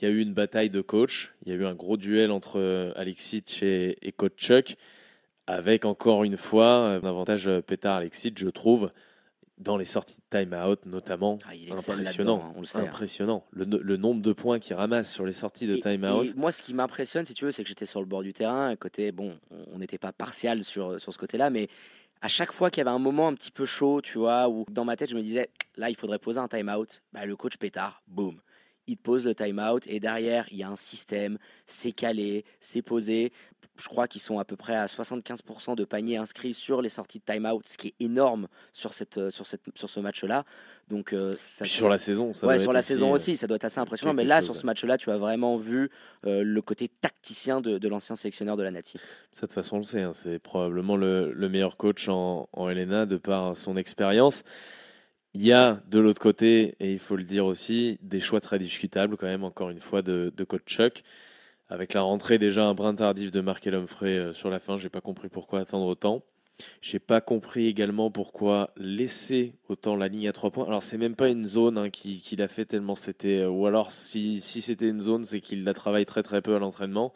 Il 0.01 0.05
y 0.05 0.07
a 0.07 0.13
eu 0.13 0.19
une 0.19 0.33
bataille 0.33 0.71
de 0.71 0.81
coach. 0.81 1.33
Il 1.45 1.51
y 1.51 1.55
a 1.55 1.59
eu 1.59 1.65
un 1.65 1.75
gros 1.75 1.95
duel 1.95 2.31
entre 2.31 2.59
euh, 2.59 2.91
Alexic 2.95 3.61
et, 3.61 3.97
et 4.01 4.11
coach 4.11 4.33
Chuck, 4.35 4.75
avec 5.45 5.85
encore 5.85 6.23
une 6.23 6.37
fois 6.37 6.65
euh, 6.65 7.01
un 7.01 7.07
avantage 7.07 7.47
euh, 7.47 7.61
pétard 7.61 7.97
Alexic, 7.97 8.39
je 8.39 8.49
trouve, 8.49 8.91
dans 9.61 9.77
les 9.77 9.85
sorties 9.85 10.17
de 10.17 10.39
time-out 10.39 10.85
notamment. 10.85 11.37
Ah, 11.47 11.55
il 11.55 11.71
Impressionnant, 11.71 12.43
hein, 12.45 12.53
on 12.55 12.59
le 12.61 12.65
sait. 12.65 12.79
hein. 12.79 12.83
impressionnant. 12.83 13.45
Le, 13.51 13.65
le 13.65 13.97
nombre 13.97 14.21
de 14.21 14.33
points 14.33 14.59
qu'il 14.59 14.75
ramasse 14.75 15.11
sur 15.11 15.25
les 15.25 15.31
sorties 15.33 15.67
de 15.67 15.75
time-out. 15.75 16.35
moi, 16.35 16.51
ce 16.51 16.61
qui 16.61 16.73
m'impressionne, 16.73 17.25
si 17.25 17.33
tu 17.33 17.45
veux, 17.45 17.51
c'est 17.51 17.63
que 17.63 17.69
j'étais 17.69 17.85
sur 17.85 17.99
le 17.99 18.05
bord 18.07 18.23
du 18.23 18.33
terrain, 18.33 18.69
à 18.69 18.75
côté, 18.75 19.11
bon, 19.11 19.37
on 19.73 19.79
n'était 19.79 19.97
pas 19.97 20.11
partial 20.11 20.63
sur, 20.63 20.99
sur 20.99 21.13
ce 21.13 21.17
côté-là, 21.17 21.49
mais 21.49 21.69
à 22.21 22.27
chaque 22.27 22.51
fois 22.51 22.69
qu'il 22.69 22.79
y 22.79 22.87
avait 22.87 22.95
un 22.95 22.99
moment 22.99 23.27
un 23.29 23.33
petit 23.33 23.51
peu 23.51 23.65
chaud, 23.65 24.01
tu 24.01 24.17
vois, 24.19 24.47
où 24.49 24.65
dans 24.69 24.85
ma 24.85 24.95
tête, 24.95 25.09
je 25.09 25.15
me 25.15 25.21
disais, 25.21 25.49
là, 25.75 25.89
il 25.89 25.95
faudrait 25.95 26.19
poser 26.19 26.39
un 26.39 26.47
time-out, 26.47 27.01
bah, 27.13 27.25
le 27.25 27.35
coach 27.35 27.57
pétard, 27.57 28.03
boum, 28.07 28.39
il 28.87 28.97
te 28.97 29.01
pose 29.03 29.25
le 29.25 29.33
time-out, 29.35 29.83
et 29.87 29.99
derrière, 29.99 30.47
il 30.51 30.57
y 30.57 30.63
a 30.63 30.69
un 30.69 30.75
système, 30.75 31.37
c'est 31.65 31.91
calé, 31.91 32.45
c'est 32.59 32.81
posé. 32.81 33.31
Je 33.77 33.87
crois 33.87 34.07
qu'ils 34.07 34.21
sont 34.21 34.37
à 34.37 34.45
peu 34.45 34.55
près 34.55 34.75
à 34.75 34.85
75% 34.85 35.75
de 35.75 35.83
paniers 35.85 36.17
inscrits 36.17 36.53
sur 36.53 36.81
les 36.81 36.89
sorties 36.89 37.19
de 37.19 37.33
time-out, 37.33 37.65
ce 37.67 37.77
qui 37.77 37.87
est 37.89 37.95
énorme 37.99 38.47
sur, 38.73 38.93
cette, 38.93 39.17
euh, 39.17 39.31
sur, 39.31 39.47
cette, 39.47 39.61
sur 39.75 39.89
ce 39.89 39.99
match-là. 39.99 40.45
Donc, 40.89 41.13
euh, 41.13 41.33
ça, 41.37 41.65
sur 41.65 41.89
la 41.89 41.97
saison, 41.97 42.33
ça 42.33 42.45
ouais, 42.45 42.55
doit 42.55 42.61
sur 42.61 42.71
être 42.71 42.73
la 42.73 42.79
aussi, 42.79 42.87
saison 42.87 43.09
euh, 43.11 43.15
aussi, 43.15 43.37
ça 43.37 43.47
doit 43.47 43.55
être 43.55 43.65
assez 43.65 43.79
impressionnant. 43.79 44.13
Mais 44.13 44.25
là, 44.25 44.37
chose, 44.37 44.45
sur 44.45 44.55
ce 44.57 44.65
match-là, 44.65 44.97
tu 44.97 45.09
as 45.09 45.17
vraiment 45.17 45.57
vu 45.57 45.89
euh, 46.25 46.43
le 46.43 46.61
côté 46.61 46.89
tacticien 46.89 47.61
de, 47.61 47.77
de 47.77 47.87
l'ancien 47.87 48.15
sélectionneur 48.15 48.57
de 48.57 48.63
la 48.63 48.71
Nati. 48.71 48.97
Ça, 49.31 49.41
de 49.41 49.47
toute 49.47 49.53
façon, 49.53 49.77
on 49.77 49.79
le 49.79 49.85
sait. 49.85 50.01
hein, 50.01 50.11
c'est 50.13 50.37
probablement 50.37 50.97
le, 50.97 51.31
le 51.31 51.49
meilleur 51.49 51.77
coach 51.77 52.09
en, 52.09 52.49
en 52.51 52.67
de 52.67 53.17
par 53.17 53.55
son 53.55 53.77
expérience. 53.77 54.43
Il 55.33 55.45
y 55.45 55.53
a 55.53 55.81
de 55.87 55.99
l'autre 55.99 56.21
côté, 56.21 56.75
et 56.81 56.91
il 56.91 56.99
faut 56.99 57.15
le 57.15 57.23
dire 57.23 57.45
aussi, 57.45 57.97
des 58.01 58.19
choix 58.19 58.41
très 58.41 58.59
discutables 58.59 59.15
quand 59.15 59.27
même, 59.27 59.45
encore 59.45 59.69
une 59.69 59.79
fois, 59.79 60.01
de, 60.01 60.33
de 60.35 60.43
coach 60.43 60.63
Chuck. 60.65 61.03
Avec 61.71 61.93
la 61.93 62.01
rentrée 62.01 62.37
déjà 62.37 62.65
un 62.65 62.73
brin 62.73 62.93
tardif 62.93 63.31
de 63.31 63.39
Markel 63.39 63.73
Humphrey 63.75 64.17
euh, 64.17 64.33
sur 64.33 64.49
la 64.49 64.59
fin, 64.59 64.75
j'ai 64.75 64.89
pas 64.89 64.99
compris 64.99 65.29
pourquoi 65.29 65.61
attendre 65.61 65.85
autant. 65.85 66.21
J'ai 66.81 66.99
pas 66.99 67.21
compris 67.21 67.65
également 67.65 68.11
pourquoi 68.11 68.71
laisser 68.75 69.53
autant 69.69 69.95
la 69.95 70.09
ligne 70.09 70.27
à 70.27 70.33
trois 70.33 70.51
points. 70.51 70.65
Alors 70.67 70.83
c'est 70.83 70.97
même 70.97 71.15
pas 71.15 71.29
une 71.29 71.47
zone 71.47 71.77
hein, 71.77 71.89
qui- 71.89 72.19
qu'il 72.19 72.41
a 72.41 72.49
fait 72.49 72.65
tellement 72.65 72.95
c'était, 72.95 73.39
euh, 73.39 73.49
ou 73.49 73.67
alors 73.67 73.89
si, 73.91 74.41
si 74.41 74.61
c'était 74.61 74.89
une 74.89 75.01
zone, 75.01 75.23
c'est 75.23 75.39
qu'il 75.39 75.63
la 75.63 75.73
travaille 75.73 76.05
très 76.05 76.23
très 76.23 76.41
peu 76.41 76.55
à 76.55 76.59
l'entraînement. 76.59 77.13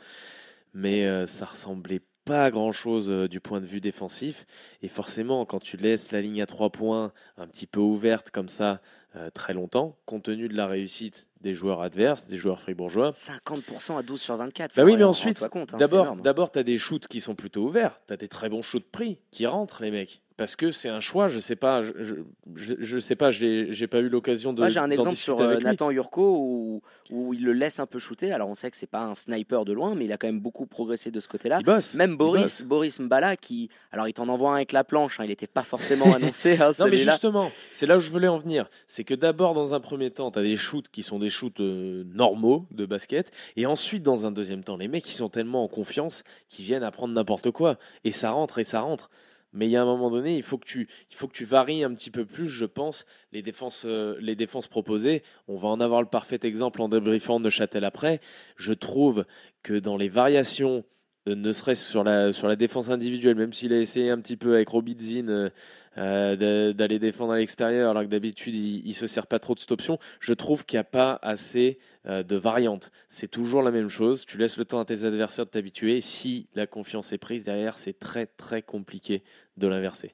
Mais 0.74 1.06
euh, 1.06 1.28
ça 1.28 1.48
ressemblait 1.48 2.02
pas 2.24 2.46
à 2.46 2.52
grand 2.52 2.72
chose 2.72 3.10
du 3.30 3.42
point 3.42 3.60
de 3.60 3.66
vue 3.66 3.82
défensif. 3.82 4.46
Et 4.82 4.88
forcément, 4.88 5.46
quand 5.46 5.60
tu 5.60 5.76
laisses 5.76 6.14
la 6.14 6.22
ligne 6.22 6.42
à 6.42 6.46
trois 6.46 6.72
points 6.72 7.12
un 7.38 7.48
petit 7.48 7.68
peu 7.68 7.82
ouverte 7.82 8.32
comme 8.32 8.50
ça 8.50 8.82
euh, 9.18 9.30
très 9.32 9.54
longtemps, 9.54 9.98
compte 10.06 10.24
tenu 10.24 10.48
de 10.48 10.56
la 10.56 10.68
réussite 10.68 11.28
des 11.46 11.54
joueurs 11.54 11.82
adverses, 11.82 12.25
des 12.25 12.38
joueurs 12.38 12.60
fribourgeois, 12.60 13.12
50% 13.12 14.00
à 14.00 14.02
12 14.02 14.20
sur 14.20 14.36
24. 14.36 14.75
bah 14.75 14.84
oui, 14.84 14.98
mais 14.98 15.04
ensuite, 15.04 15.44
hein, 15.44 15.66
d'abord, 15.78 16.16
d'abord, 16.16 16.52
tu 16.52 16.58
as 16.58 16.64
des 16.64 16.80
shoots 16.80 17.08
qui 17.08 17.22
sont 17.22 17.36
plutôt 17.36 17.68
ouverts. 17.68 18.02
Tu 18.08 18.14
as 18.14 18.18
des 18.18 18.28
très 18.28 18.50
bons 18.50 18.64
shoots 18.64 18.90
pris 18.92 19.20
qui 19.30 19.46
rentrent, 19.46 19.84
les 19.84 19.92
mecs. 19.92 20.24
Parce 20.38 20.58
que 20.58 20.72
c'est 20.72 20.89
un 20.89 21.00
choix, 21.00 21.30
je 21.30 21.39
sais 21.39 21.56
pas, 21.56 21.82
je, 21.82 22.15
je, 22.56 23.00
sais 23.00 23.15
pas, 23.15 23.32
j'ai 23.32 23.88
pas 23.88 24.00
eu 24.00 24.10
l'occasion 24.10 24.51
de. 24.51 24.60
Moi, 24.60 24.68
j'ai 24.68 24.82
un 24.82 24.92
exemple 24.92 25.15
sur 25.15 25.39
euh. 25.39 25.60
Nathan 25.60 25.92
Yurko 25.92 26.38
où, 26.38 26.82
où 27.10 27.34
il 27.34 27.46
le 27.46 27.54
laisse 27.54 27.80
un 27.80 27.86
peu 27.86 28.00
shooter. 28.00 28.34
Alors, 28.34 28.50
on 28.50 28.54
sait 28.56 28.70
que 28.70 28.75
c'est 28.75 28.86
pas 28.86 29.06
un 29.06 29.15
sniper 29.15 29.63
de 29.63 29.72
loin, 29.72 29.96
mais 29.96 30.04
il 30.06 30.12
a 30.12 30.18
quand 30.18 30.27
même 30.27 30.42
beaucoup 30.42 30.65
progressé 30.65 31.10
de 31.10 31.22
ce 31.22 31.30
côté-là. 31.30 31.62
Même 31.96 32.18
Boris. 32.18 32.63
Boris 32.63 33.00
Mbala, 33.00 33.38
qui, 33.38 33.70
alors 33.94 34.10
il 34.10 34.13
t'en 34.13 34.27
envoie 34.27 34.51
un 34.51 34.56
avec 34.56 34.74
la 34.74 34.84
planche, 34.84 35.22
hein, 35.22 35.24
il 35.24 35.30
n'était 35.30 35.48
pas 35.48 35.63
forcément 35.63 36.13
annoncé. 36.13 36.58
hein, 36.60 36.72
Non, 36.80 36.88
mais 36.89 36.98
justement, 36.98 37.50
c'est 37.72 37.86
là 37.86 37.96
où 37.96 38.01
je 38.01 38.12
voulais 38.12 38.27
en 38.27 38.38
venir. 38.38 38.70
C'est 38.88 39.06
que 39.06 39.13
d'abord, 39.13 39.54
dans 39.54 39.74
un 39.74 39.80
premier 39.80 40.12
temps, 40.12 40.32
tu 40.32 40.39
as 40.39 40.44
des 40.44 40.58
shoots 40.58 40.89
qui 40.89 41.01
sont 41.01 41.18
des 41.18 41.30
shoots 41.30 41.62
euh, 41.62 42.04
normaux 42.13 42.65
de 42.72 42.86
basket. 42.86 43.32
Et 43.56 43.65
ensuite, 43.65 44.04
dans 44.04 44.25
un 44.25 44.32
deuxième 44.32 44.65
temps, 44.65 44.75
les 44.75 44.89
mecs, 44.89 45.10
ils 45.10 45.13
sont 45.13 45.30
tellement 45.30 45.63
en 45.63 45.70
confiance 45.70 46.24
qu'ils 46.50 46.65
viennent 46.65 46.84
apprendre 46.84 47.13
n'importe 47.13 47.51
quoi. 47.51 47.77
Et 48.04 48.12
ça 48.12 48.32
rentre 48.32 48.60
et 48.60 48.65
ça 48.65 48.82
rentre. 48.82 49.10
Mais 49.56 49.68
il 49.68 49.72
y 49.72 49.78
a 49.78 49.82
un 49.82 49.86
moment 49.86 50.12
donné, 50.12 50.36
il 50.36 50.44
faut 50.44 50.58
que 50.58 50.66
tu, 50.66 50.88
il 51.10 51.16
faut 51.16 51.28
que 51.28 51.34
tu 51.34 51.46
varies 51.46 51.84
un 51.84 51.94
petit 51.94 52.12
peu 52.12 52.26
plus, 52.26 52.48
je 52.48 52.66
pense, 52.66 53.06
les 53.32 53.42
défenses, 53.42 53.84
euh, 53.86 54.16
les 54.20 54.36
défenses 54.36 54.68
proposées. 54.68 55.24
On 55.48 55.58
va 55.58 55.70
en 55.70 55.80
avoir 55.80 56.02
le 56.02 56.08
parfait 56.08 56.40
exemple 56.44 56.82
en 56.82 56.90
débriefant 56.90 57.40
Neuchâtel 57.40 57.86
après. 57.86 58.20
Je 58.58 58.74
trouve 58.74 59.26
que 59.64 59.74
dans 59.74 59.98
les 59.98 60.10
variations, 60.10 60.84
euh, 61.28 61.36
ne 61.36 61.52
serait-ce 61.54 61.90
sur 61.90 62.04
la, 62.04 62.34
sur 62.34 62.48
la 62.48 62.56
défense 62.56 62.90
individuelle, 62.90 63.36
même 63.36 63.54
s'il 63.54 63.74
a 63.74 63.80
essayé 63.80 64.10
un 64.12 64.20
petit 64.20 64.38
peu 64.38 64.56
avec 64.56 64.70
Robidzin 64.70 65.50
euh, 65.98 66.74
d'aller 66.74 67.00
défendre 67.00 67.34
à 67.34 67.38
l'extérieur, 67.38 67.92
alors 67.92 68.04
que 68.04 68.08
d'habitude 68.08 68.56
il, 68.56 68.86
il 68.86 68.94
se 68.94 69.08
sert 69.08 69.28
pas 69.28 69.40
trop 69.40 69.56
de 69.56 69.60
cette 69.60 69.72
option, 69.72 70.00
je 70.20 70.34
trouve 70.34 70.66
qu'il 70.66 70.78
n'y 70.78 70.82
a 70.82 70.86
pas 70.86 71.20
assez 71.22 71.80
euh, 72.08 72.24
de 72.24 72.36
variantes. 72.36 72.92
C'est 73.10 73.30
toujours 73.30 73.64
la 73.64 73.72
même 73.72 73.90
chose. 73.90 74.25
Tu 74.25 74.38
laisses 74.38 74.58
le 74.58 74.66
temps 74.66 74.80
à 74.80 74.86
tes 74.86 75.06
adversaires 75.06 75.46
de 75.46 75.52
t'habituer. 75.52 76.02
Si 76.02 76.48
la 76.54 76.68
confiance 76.68 77.14
est 77.14 77.18
prise 77.18 77.44
derrière, 77.44 77.78
c'est 77.78 77.98
très 77.98 78.25
très 78.25 78.62
compliqué 78.62 79.24
de 79.58 79.68
l'inverser. 79.68 80.14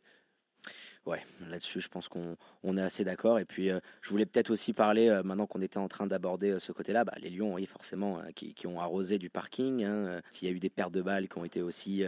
Ouais, 1.07 1.21
là-dessus, 1.49 1.81
je 1.81 1.87
pense 1.87 2.07
qu'on 2.07 2.37
on 2.63 2.77
est 2.77 2.81
assez 2.81 3.03
d'accord. 3.03 3.39
Et 3.39 3.45
puis, 3.45 3.71
euh, 3.71 3.79
je 4.03 4.09
voulais 4.11 4.27
peut-être 4.27 4.51
aussi 4.51 4.71
parler, 4.71 5.07
euh, 5.09 5.23
maintenant 5.23 5.47
qu'on 5.47 5.61
était 5.63 5.79
en 5.79 5.87
train 5.87 6.05
d'aborder 6.05 6.51
euh, 6.51 6.59
ce 6.59 6.71
côté-là, 6.71 7.03
bah, 7.03 7.13
les 7.19 7.31
Lions, 7.31 7.55
oui, 7.55 7.65
forcément, 7.65 8.21
qui, 8.35 8.53
qui 8.53 8.67
ont 8.67 8.79
arrosé 8.79 9.17
du 9.17 9.31
parking. 9.31 9.83
hein, 9.83 9.89
euh, 10.05 10.21
Il 10.41 10.47
y 10.47 10.51
a 10.51 10.53
eu 10.53 10.59
des 10.59 10.69
pertes 10.69 10.91
de 10.91 11.01
balles 11.01 11.27
qui 11.27 11.39
ont 11.39 11.43
été 11.43 11.63
aussi 11.63 12.03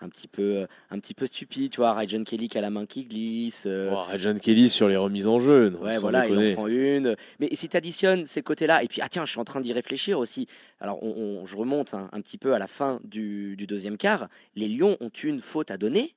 un, 0.00 0.08
petit 0.08 0.28
peu, 0.28 0.68
un 0.90 1.00
petit 1.00 1.14
peu 1.14 1.26
stupides. 1.26 1.72
Tu 1.72 1.78
vois, 1.78 1.94
Ryan 1.94 2.22
Kelly 2.22 2.48
qui 2.48 2.56
a 2.56 2.60
la 2.60 2.70
main 2.70 2.86
qui 2.86 3.06
glisse. 3.06 3.64
euh, 3.66 3.92
Oh, 3.92 4.04
Kelly 4.40 4.68
sur 4.68 4.86
les 4.86 4.96
remises 4.96 5.26
en 5.26 5.40
jeu. 5.40 5.70
non, 5.70 5.80
Ouais, 5.80 5.98
voilà, 5.98 6.28
il 6.28 6.38
en 6.52 6.54
prend 6.54 6.68
une. 6.68 7.16
Mais 7.40 7.48
si 7.54 7.68
tu 7.68 7.76
additionnes 7.76 8.24
ces 8.24 8.42
côtés-là, 8.42 8.84
et 8.84 8.86
puis, 8.86 9.00
ah 9.02 9.08
tiens, 9.08 9.24
je 9.26 9.32
suis 9.32 9.40
en 9.40 9.44
train 9.44 9.60
d'y 9.60 9.72
réfléchir 9.72 10.16
aussi. 10.16 10.46
Alors, 10.80 11.02
on, 11.02 11.08
on- 11.42 11.46
je 11.46 11.56
remonte 11.56 11.92
un, 11.92 12.08
un 12.12 12.20
petit 12.20 12.38
peu 12.38 12.54
à 12.54 12.60
la 12.60 12.68
fin 12.68 13.00
du, 13.02 13.56
du 13.56 13.66
deuxième 13.66 13.96
quart. 13.96 14.28
Les 14.54 14.68
Lions 14.68 14.96
ont 15.00 15.10
une 15.24 15.40
faute 15.40 15.72
à 15.72 15.76
donner. 15.76 16.14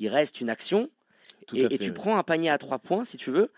Il 0.00 0.08
reste 0.08 0.42
une 0.42 0.50
action. 0.50 0.90
Tout 1.50 1.62
et, 1.62 1.66
à 1.66 1.70
et 1.70 1.78
fait, 1.78 1.78
tu 1.78 1.90
oui. 1.90 1.92
prends 1.92 2.16
un 2.18 2.22
panier 2.22 2.50
à 2.50 2.58
trois 2.58 2.78
points, 2.78 3.04
si 3.04 3.16
tu 3.16 3.30
veux. 3.30 3.52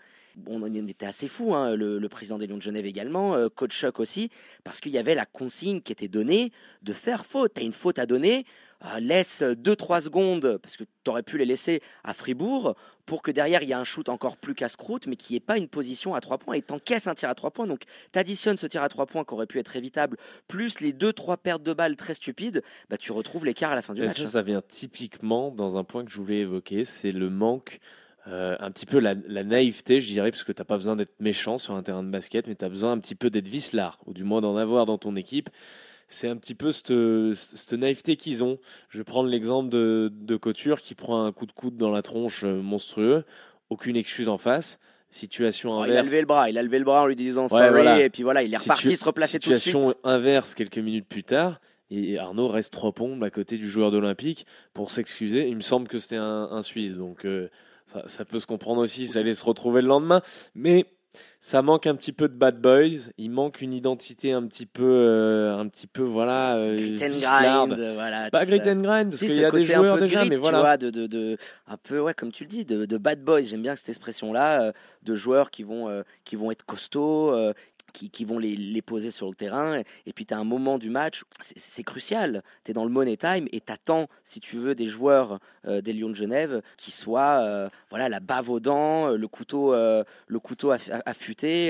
On 0.47 0.61
en 0.63 0.73
était 0.73 1.05
assez 1.05 1.27
fou, 1.27 1.53
hein, 1.53 1.75
le, 1.75 1.99
le 1.99 2.09
président 2.09 2.37
des 2.37 2.47
Lions 2.47 2.57
de 2.57 2.61
Genève 2.61 2.85
également, 2.85 3.35
euh, 3.35 3.49
coach 3.49 3.77
Chuck 3.77 3.99
aussi, 3.99 4.29
parce 4.63 4.79
qu'il 4.79 4.91
y 4.91 4.97
avait 4.97 5.15
la 5.15 5.25
consigne 5.25 5.81
qui 5.81 5.91
était 5.91 6.07
donnée 6.07 6.51
de 6.81 6.93
faire 6.93 7.25
faute. 7.25 7.53
Tu 7.55 7.61
as 7.61 7.63
une 7.63 7.71
faute 7.71 7.99
à 7.99 8.05
donner, 8.05 8.45
euh, 8.85 8.99
laisse 8.99 9.43
2-3 9.43 10.01
secondes, 10.01 10.57
parce 10.61 10.75
que 10.75 10.83
tu 11.03 11.09
aurais 11.09 11.23
pu 11.23 11.37
les 11.37 11.45
laisser 11.45 11.81
à 12.03 12.13
Fribourg, 12.13 12.75
pour 13.05 13.21
que 13.21 13.31
derrière 13.31 13.61
il 13.63 13.69
y 13.69 13.71
ait 13.73 13.75
un 13.75 13.83
shoot 13.83 14.07
encore 14.09 14.37
plus 14.37 14.55
casse-croûte, 14.55 15.07
mais 15.07 15.15
qui 15.17 15.33
n'ait 15.33 15.39
pas 15.39 15.57
une 15.57 15.67
position 15.67 16.15
à 16.15 16.21
3 16.21 16.37
points, 16.39 16.55
et 16.55 16.61
t'encaisses 16.61 17.07
un 17.07 17.13
tir 17.15 17.29
à 17.29 17.35
3 17.35 17.51
points. 17.51 17.67
Donc 17.67 17.83
tu 18.11 18.17
additionnes 18.19 18.57
ce 18.57 18.65
tir 18.65 18.81
à 18.81 18.89
3 18.89 19.05
points 19.05 19.23
qui 19.25 19.33
aurait 19.33 19.45
pu 19.45 19.59
être 19.59 19.75
évitable, 19.75 20.17
plus 20.47 20.79
les 20.79 20.93
2-3 20.93 21.37
pertes 21.37 21.63
de 21.63 21.73
balles 21.73 21.95
très 21.95 22.13
stupides, 22.15 22.63
bah, 22.89 22.97
tu 22.97 23.11
retrouves 23.11 23.45
l'écart 23.45 23.71
à 23.71 23.75
la 23.75 23.81
fin 23.81 23.93
du 23.93 24.01
Et 24.01 24.05
match. 24.07 24.17
ça, 24.17 24.23
hein. 24.23 24.27
ça 24.27 24.41
vient 24.41 24.61
typiquement 24.67 25.51
dans 25.51 25.77
un 25.77 25.83
point 25.83 26.03
que 26.03 26.11
je 26.11 26.17
voulais 26.17 26.39
évoquer, 26.39 26.85
c'est 26.85 27.11
le 27.11 27.29
manque, 27.29 27.79
euh, 28.27 28.55
un 28.59 28.71
petit 28.71 28.85
peu 28.85 28.99
la, 28.99 29.15
la 29.27 29.43
naïveté, 29.43 29.99
je 30.01 30.07
dirais, 30.11 30.31
parce 30.31 30.43
que 30.43 30.51
tu 30.51 30.61
n'as 30.61 30.65
pas 30.65 30.77
besoin 30.77 30.95
d'être 30.95 31.19
méchant 31.19 31.57
sur 31.57 31.75
un 31.75 31.83
terrain 31.83 32.03
de 32.03 32.09
basket, 32.09 32.47
mais 32.47 32.55
tu 32.55 32.63
as 32.65 32.69
besoin 32.69 32.91
un 32.93 32.99
petit 32.99 33.15
peu 33.15 33.29
d'être 33.29 33.47
vicelard, 33.47 33.99
ou 34.05 34.13
du 34.13 34.23
moins 34.23 34.41
d'en 34.41 34.55
avoir 34.57 34.85
dans 34.85 34.97
ton 34.97 35.15
équipe. 35.15 35.49
C'est 36.07 36.27
un 36.27 36.35
petit 36.37 36.53
peu 36.55 36.71
cette, 36.71 36.93
cette 37.35 37.73
naïveté 37.73 38.15
qu'ils 38.17 38.43
ont. 38.43 38.59
Je 38.89 38.97
vais 38.99 39.03
prendre 39.03 39.29
l'exemple 39.29 39.69
de, 39.69 40.11
de 40.13 40.35
Couture 40.35 40.81
qui 40.81 40.95
prend 40.95 41.25
un 41.25 41.31
coup 41.31 41.45
de 41.45 41.51
coude 41.53 41.75
dans 41.77 41.89
la 41.91 42.01
tronche 42.01 42.43
euh, 42.43 42.61
monstrueux, 42.61 43.23
aucune 43.69 43.95
excuse 43.95 44.29
en 44.29 44.37
face. 44.37 44.79
Situation 45.09 45.73
Alors, 45.73 45.85
il 45.85 45.89
a 45.91 45.93
inverse. 45.99 46.07
levé 46.07 46.19
le 46.21 46.25
bras, 46.27 46.49
il 46.49 46.57
a 46.57 46.63
levé 46.63 46.79
le 46.79 46.85
bras 46.85 47.03
en 47.03 47.05
lui 47.07 47.15
disant 47.15 47.43
Ouais, 47.43 47.47
sorry, 47.49 47.69
voilà. 47.69 48.03
et 48.03 48.09
puis 48.09 48.23
voilà, 48.23 48.41
il 48.43 48.53
est 48.53 48.57
reparti 48.57 48.87
Situ- 48.87 48.95
se 48.99 49.05
replacer 49.05 49.39
tout 49.39 49.51
de 49.51 49.55
situation 49.57 49.93
inverse 50.03 50.55
quelques 50.55 50.79
minutes 50.79 51.07
plus 51.07 51.23
tard. 51.23 51.59
Et 51.91 52.17
Arnaud 52.17 52.47
reste 52.47 52.73
trois 52.73 52.91
pompes 52.93 53.21
à 53.21 53.29
côté 53.29 53.57
du 53.57 53.69
joueur 53.69 53.91
d'Olympique 53.91 54.47
pour 54.73 54.89
s'excuser. 54.89 55.47
Il 55.47 55.55
me 55.55 55.61
semble 55.61 55.87
que 55.87 55.99
c'était 55.99 56.15
un, 56.15 56.47
un 56.51 56.63
Suisse, 56.63 56.93
donc 56.93 57.25
euh, 57.25 57.47
ça, 57.85 58.03
ça 58.07 58.25
peut 58.25 58.39
se 58.39 58.47
comprendre 58.47 58.81
aussi. 58.81 59.07
Ça 59.07 59.19
allait 59.19 59.33
se 59.33 59.45
retrouver 59.45 59.81
le 59.81 59.87
lendemain, 59.87 60.21
mais 60.55 60.85
ça 61.39 61.61
manque 61.61 61.85
un 61.85 61.95
petit 61.95 62.11
peu 62.13 62.27
de 62.27 62.33
bad 62.33 62.59
boys. 62.59 63.11
Il 63.17 63.29
manque 63.29 63.61
une 63.61 63.73
identité 63.73 64.31
un 64.31 64.47
petit 64.47 64.65
peu, 64.65 64.83
euh, 64.83 65.55
un 65.57 65.67
petit 65.67 65.85
peu 65.87 66.01
voilà. 66.01 66.55
euh, 66.55 66.75
Grit 66.75 67.05
and 67.05 67.19
grind, 67.19 67.93
voilà. 67.93 68.31
Pas 68.31 68.45
tu 68.45 68.51
grit 68.57 68.61
and 68.69 68.81
grind 68.81 69.09
parce 69.09 69.17
Si, 69.19 69.27
qu'il 69.27 69.39
y 69.39 69.45
a 69.45 69.51
des 69.51 69.63
joueurs 69.63 69.99
déjà, 69.99 70.21
grit, 70.21 70.29
mais 70.29 70.35
tu 70.37 70.41
voilà. 70.41 70.59
vois, 70.61 70.77
de, 70.77 70.89
de, 70.89 71.05
de- 71.05 71.37
un 71.67 71.77
peu, 71.77 71.99
ouais, 71.99 72.13
comme 72.15 72.31
tu 72.31 72.43
le 72.45 72.49
dis, 72.49 72.65
de, 72.65 72.85
de 72.85 72.97
bad 72.97 73.23
boys. 73.23 73.41
J'aime 73.41 73.61
bien 73.61 73.75
cette 73.75 73.89
expression-là, 73.89 74.61
euh, 74.63 74.71
de 75.03 75.15
joueurs 75.15 75.51
qui 75.51 75.63
vont, 75.63 75.87
euh, 75.89 76.01
qui 76.23 76.35
vont 76.35 76.49
être 76.49 76.65
costauds, 76.65 77.31
euh, 77.31 77.53
qui, 77.93 78.09
qui 78.09 78.25
vont 78.25 78.39
les, 78.39 78.55
les 78.55 78.81
poser 78.81 79.11
sur 79.11 79.27
le 79.29 79.35
terrain. 79.35 79.81
Et, 80.05 80.13
puis, 80.13 80.25
tu 80.25 80.33
as 80.33 80.37
un 80.37 80.43
moment 80.43 80.77
du 80.77 80.89
match, 80.89 81.23
c'est- 81.41 81.83
crucial. 81.83 82.41
Tu 82.65 82.71
es 82.71 82.73
dans 82.73 82.83
le 82.85 82.89
money 82.89 83.17
time 83.17 83.47
et 83.51 83.61
tu 83.61 83.71
attends, 83.71 84.07
si 84.23 84.39
tu 84.39 84.57
veux, 84.57 84.73
des 84.75 84.87
joueurs 84.87 85.39
euh, 85.67 85.81
des 85.81 85.93
Lions 85.93 86.09
de 86.09 86.15
Genève 86.15 86.61
qui 86.77 86.91
soient 86.91 87.39
euh, 87.41 87.69
voilà, 87.89 88.09
la 88.09 88.19
bave 88.19 88.49
aux 88.49 88.59
dents, 88.59 89.09
euh, 89.11 89.17
le 89.17 89.27
couteau, 89.27 89.73
euh, 89.73 90.03
le 90.27 90.39
couteau 90.39 90.71
aff- 90.73 91.01
affûté 91.05 91.67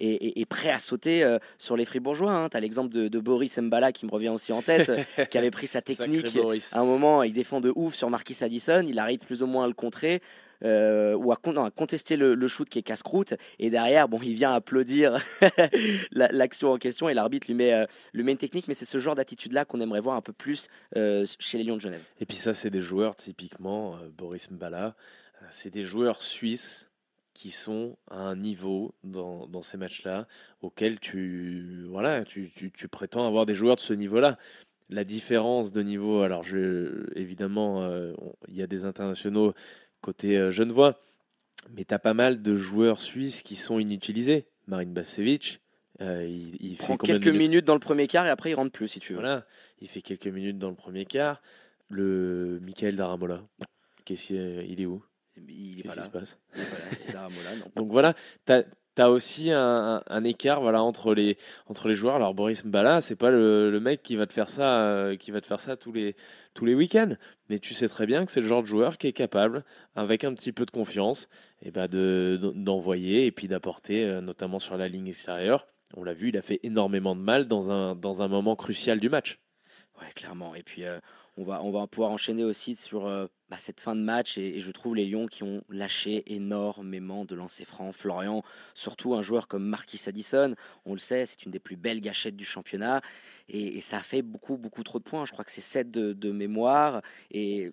et, 0.00 0.06
et- 0.14 0.40
et 0.40 0.44
prêt 0.46 0.70
à 0.70 0.78
sauter 0.78 1.36
sur 1.58 1.76
les 1.76 1.84
fribourgeois. 1.84 2.48
Tu 2.50 2.56
as 2.56 2.60
l'exemple 2.60 2.94
de, 2.94 3.08
de 3.08 3.18
Boris 3.18 3.56
Mbala 3.58 3.92
qui 3.92 4.06
me 4.06 4.10
revient 4.10 4.28
aussi 4.28 4.52
en 4.52 4.62
tête, 4.62 4.90
qui 5.30 5.38
avait 5.38 5.50
pris 5.50 5.66
sa 5.66 5.80
technique. 5.82 6.26
À 6.72 6.80
un 6.80 6.84
moment, 6.84 7.22
il 7.22 7.32
défend 7.32 7.60
de 7.60 7.72
ouf 7.74 7.94
sur 7.94 8.10
Marquis 8.10 8.36
Addison. 8.42 8.84
Il 8.88 8.98
arrive 8.98 9.18
plus 9.20 9.42
ou 9.42 9.46
moins 9.46 9.64
à 9.64 9.66
le 9.68 9.74
contrer. 9.74 10.22
Euh, 10.62 11.14
ou 11.14 11.32
à, 11.32 11.36
contester 11.36 12.16
le, 12.16 12.34
le 12.34 12.48
shoot 12.48 12.68
qui 12.68 12.78
est 12.78 12.82
casse-croûte. 12.82 13.34
Et 13.58 13.70
derrière 13.70 14.08
bon 14.08 14.20
il 14.22 14.34
vient 14.34 14.52
applaudir 14.52 15.24
la- 16.12 16.30
l'action 16.32 16.72
en 16.72 16.78
question 16.78 17.08
et 17.08 17.14
l'arbitre 17.14 17.46
lui 17.46 17.54
met, 17.54 17.72
euh, 17.72 17.86
met 18.14 18.32
une 18.32 18.38
technique 18.38 18.68
mais 18.68 18.74
c'est 18.74 18.84
ce 18.84 18.98
genre 18.98 19.14
d'attitude 19.14 19.52
là 19.52 19.64
qu'on 19.64 19.80
aimerait 19.80 20.00
voir 20.00 20.16
un 20.16 20.20
peu 20.20 20.32
plus 20.32 20.68
euh, 20.96 21.26
chez 21.38 21.58
les 21.58 21.64
Lions 21.64 21.76
de 21.76 21.80
Genève. 21.80 22.02
Et 22.20 22.26
puis 22.26 22.36
ça, 22.36 22.54
c'est 22.54 22.70
des 22.70 22.80
joueurs 22.80 23.16
typiquement, 23.16 23.96
euh, 23.96 24.08
Boris 24.16 24.50
Mbala, 24.50 24.94
c'est 25.50 25.70
des 25.70 25.84
joueurs 25.84 26.22
suisses 26.22 26.88
qui 27.34 27.50
sont 27.50 27.96
à 28.10 28.18
un 28.18 28.36
niveau 28.36 28.94
dans, 29.02 29.62
ces 29.62 29.76
matchs-là 29.76 30.28
auquel 30.62 31.00
tu, 31.00 31.84
voilà, 31.88 32.24
tu, 32.24 32.48
prétends 32.90 33.26
avoir 33.26 33.44
des 33.44 33.54
joueurs 33.54 33.74
de 33.76 33.80
ce 33.80 33.92
niveau-là. 33.92 34.38
La 34.88 35.02
différence 35.02 35.72
de 35.72 35.82
niveau, 35.82 36.20
alors 36.20 36.44
évidemment, 37.16 37.84
il 38.46 38.54
y 38.54 38.62
a 38.62 38.68
des 38.68 38.84
internationaux 38.84 39.52
côté 40.04 40.36
euh, 40.36 40.50
Genevois, 40.50 41.00
mais 41.74 41.84
tu 41.84 41.94
as 41.94 41.98
pas 41.98 42.14
mal 42.14 42.42
de 42.42 42.54
joueurs 42.54 43.00
suisses 43.00 43.42
qui 43.42 43.56
sont 43.56 43.78
inutilisés. 43.78 44.46
Marine 44.66 44.92
Bavcevic, 44.92 45.60
Euh, 46.00 46.26
il, 46.26 46.76
fait 46.76 46.96
combien 46.96 47.20
quelques 47.20 47.34
minutes 47.34 47.64
dans 47.64 47.74
le 47.74 47.80
premier 47.80 48.08
quart 48.08 48.26
et 48.26 48.28
après 48.28 48.50
il 48.50 48.54
rentre 48.54 48.72
plus 48.72 48.88
si 48.88 48.98
tu 48.98 49.12
veux. 49.12 49.20
Voilà, 49.20 49.46
il 49.80 49.88
fait 49.88 50.02
quelques 50.02 50.26
minutes 50.26 50.58
dans 50.58 50.68
le 50.68 50.74
premier 50.74 51.04
quart. 51.06 51.40
Le 51.88 52.58
Michael 52.62 52.96
Daramola, 52.96 53.42
qu'est-ce 54.04 54.26
qu'il 54.26 54.80
est 54.80 54.86
où? 54.86 55.04
Il 55.36 55.78
est 55.78 55.82
Qu'est-ce 55.82 55.94
pas 55.94 56.00
là. 56.00 56.04
se 56.04 56.10
passe? 56.10 56.38
Il 56.56 56.62
est 56.62 56.64
pas 56.64 56.78
là. 56.78 57.08
Et 57.08 57.12
Daramola, 57.12 57.56
non. 57.56 57.66
Donc 57.76 57.92
voilà, 57.92 58.14
tu 58.96 59.02
as, 59.02 59.10
aussi 59.10 59.50
un, 59.50 60.24
écart 60.24 60.60
voilà 60.60 60.82
entre 60.82 61.14
les 61.14 61.36
entre 61.66 61.88
les 61.88 61.94
joueurs. 61.94 62.16
Alors 62.16 62.34
Boris 62.34 62.64
Mbala, 62.64 63.00
c'est 63.00 63.16
pas 63.16 63.30
le, 63.30 63.78
mec 63.80 64.02
qui 64.02 64.16
va 64.16 64.26
te 64.26 64.32
faire 64.32 64.48
ça 64.48 64.80
euh, 64.82 65.16
qui 65.16 65.30
va 65.30 65.40
te 65.40 65.46
faire 65.46 65.60
ça 65.60 65.76
tous 65.76 65.92
les 65.92 66.16
tous 66.54 66.64
les 66.64 66.74
week-ends, 66.74 67.16
mais 67.48 67.58
tu 67.58 67.74
sais 67.74 67.88
très 67.88 68.06
bien 68.06 68.24
que 68.24 68.32
c'est 68.32 68.40
le 68.40 68.46
genre 68.46 68.62
de 68.62 68.66
joueur 68.68 68.98
qui 68.98 69.08
est 69.08 69.12
capable 69.12 69.64
avec 69.96 70.24
un 70.24 70.34
petit 70.34 70.52
peu 70.52 70.64
de 70.64 70.70
confiance 70.70 71.28
et 71.62 71.70
ben 71.70 71.88
de 71.88 72.38
de- 72.40 72.52
d'envoyer 72.54 73.26
et 73.26 73.32
puis 73.32 73.48
d'apporter 73.48 74.04
euh, 74.04 74.20
notamment 74.20 74.58
sur 74.58 74.76
la 74.76 74.88
ligne 74.88 75.08
extérieure. 75.08 75.66
On 75.96 76.04
l'a 76.04 76.12
vu, 76.14 76.28
il 76.30 76.36
a 76.36 76.42
fait 76.42 76.60
énormément 76.62 77.14
de 77.14 77.20
mal 77.20 77.46
dans 77.46 77.70
un 77.70 77.94
dans 77.94 78.22
un 78.22 78.28
moment 78.28 78.56
crucial 78.56 79.00
du 79.00 79.08
match. 79.08 79.38
Ouais, 80.00 80.12
clairement. 80.14 80.54
Et 80.54 80.62
puis, 80.62 80.84
euh, 80.84 80.98
on, 81.36 81.44
va, 81.44 81.62
on 81.62 81.70
va 81.70 81.86
pouvoir 81.86 82.10
enchaîner 82.10 82.44
aussi 82.44 82.74
sur 82.74 83.06
euh, 83.06 83.26
bah, 83.48 83.56
cette 83.58 83.80
fin 83.80 83.94
de 83.94 84.00
match. 84.00 84.38
Et, 84.38 84.60
je 84.60 84.70
trouve 84.70 84.94
les 84.94 85.06
Lions 85.06 85.26
qui 85.26 85.42
ont 85.42 85.62
lâché 85.68 86.22
énormément 86.32 87.24
de 87.24 87.34
lancers 87.34 87.66
francs. 87.66 87.94
Florian, 87.94 88.42
surtout 88.74 89.14
un 89.14 89.22
joueur 89.22 89.48
comme 89.48 89.64
Marquis 89.64 90.00
Addison, 90.06 90.54
on 90.84 90.92
le 90.92 90.98
sait, 90.98 91.26
c'est 91.26 91.44
une 91.44 91.50
des 91.50 91.58
plus 91.58 91.76
belles 91.76 92.00
gâchettes 92.00 92.36
du 92.36 92.44
championnat. 92.44 93.00
Et, 93.48 93.76
et 93.76 93.80
ça 93.80 93.98
a 93.98 94.02
fait 94.02 94.22
beaucoup, 94.22 94.56
beaucoup 94.56 94.82
trop 94.82 94.98
de 94.98 95.04
points. 95.04 95.26
Je 95.26 95.32
crois 95.32 95.44
que 95.44 95.52
c'est 95.52 95.60
7 95.60 95.90
de, 95.90 96.12
de 96.12 96.30
mémoire. 96.32 97.02
Et. 97.30 97.72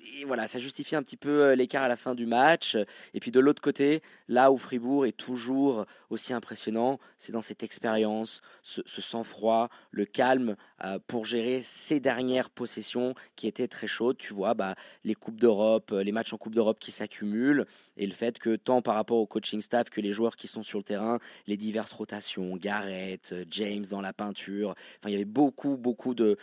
Et 0.00 0.24
voilà, 0.24 0.46
ça 0.46 0.58
justifie 0.58 0.96
un 0.96 1.02
petit 1.02 1.16
peu 1.16 1.42
euh, 1.42 1.54
l'écart 1.56 1.82
à 1.82 1.88
la 1.88 1.96
fin 1.96 2.14
du 2.14 2.26
match. 2.26 2.76
Et 3.14 3.20
puis 3.20 3.30
de 3.30 3.40
l'autre 3.40 3.60
côté, 3.60 4.02
là 4.28 4.52
où 4.52 4.58
Fribourg 4.58 5.06
est 5.06 5.16
toujours 5.16 5.86
aussi 6.10 6.32
impressionnant, 6.32 6.98
c'est 7.16 7.32
dans 7.32 7.42
cette 7.42 7.62
expérience, 7.62 8.40
ce, 8.62 8.82
sang-froid, 8.86 9.68
le 9.90 10.04
calme 10.04 10.56
euh, 10.84 10.98
pour 11.06 11.24
gérer 11.24 11.62
ces 11.62 11.98
dernières 12.00 12.50
possessions 12.50 13.14
qui 13.36 13.46
étaient 13.48 13.68
très 13.68 13.88
chaudes. 13.88 14.18
Tu 14.18 14.32
vois, 14.32 14.54
bah, 14.54 14.76
les 15.04 15.14
Coupes 15.14 15.40
d'Europe, 15.40 15.90
euh, 15.92 16.02
les 16.02 16.12
matchs 16.12 16.32
en 16.32 16.38
Coupe 16.38 16.54
d'Europe 16.54 16.78
qui 16.78 16.92
s'accumulent 16.92 17.66
et 17.96 18.06
le 18.06 18.14
fait 18.14 18.38
que 18.38 18.54
tant 18.56 18.82
par 18.82 18.94
rapport 18.94 19.18
au 19.18 19.26
coaching 19.26 19.60
staff 19.60 19.90
que 19.90 20.00
les 20.00 20.12
joueurs 20.12 20.36
qui 20.36 20.46
sont 20.46 20.62
sur 20.62 20.78
le 20.78 20.84
terrain, 20.84 21.18
les 21.46 21.56
diverses 21.56 21.92
rotations, 21.92 22.56
Garrett, 22.56 23.34
James 23.50 23.84
dans 23.90 24.00
la 24.00 24.12
peinture, 24.12 24.74
il 25.04 25.10
y 25.10 25.14
avait 25.14 25.24
beaucoup, 25.24 25.76
beaucoup 25.76 26.14
de 26.14 26.38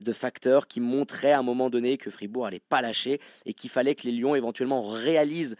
de 0.00 0.12
facteurs 0.12 0.68
qui 0.68 0.80
montraient 0.80 1.32
à 1.32 1.38
un 1.38 1.42
moment 1.42 1.70
donné 1.70 1.96
que 1.96 2.10
Fribourg 2.10 2.46
allait 2.46 2.60
pas 2.60 2.82
lâcher 2.82 3.20
et 3.44 3.54
qu'il 3.54 3.70
fallait 3.70 3.94
que 3.94 4.06
les 4.06 4.12
Lions 4.12 4.34
éventuellement 4.34 4.82
réalisent 4.82 5.56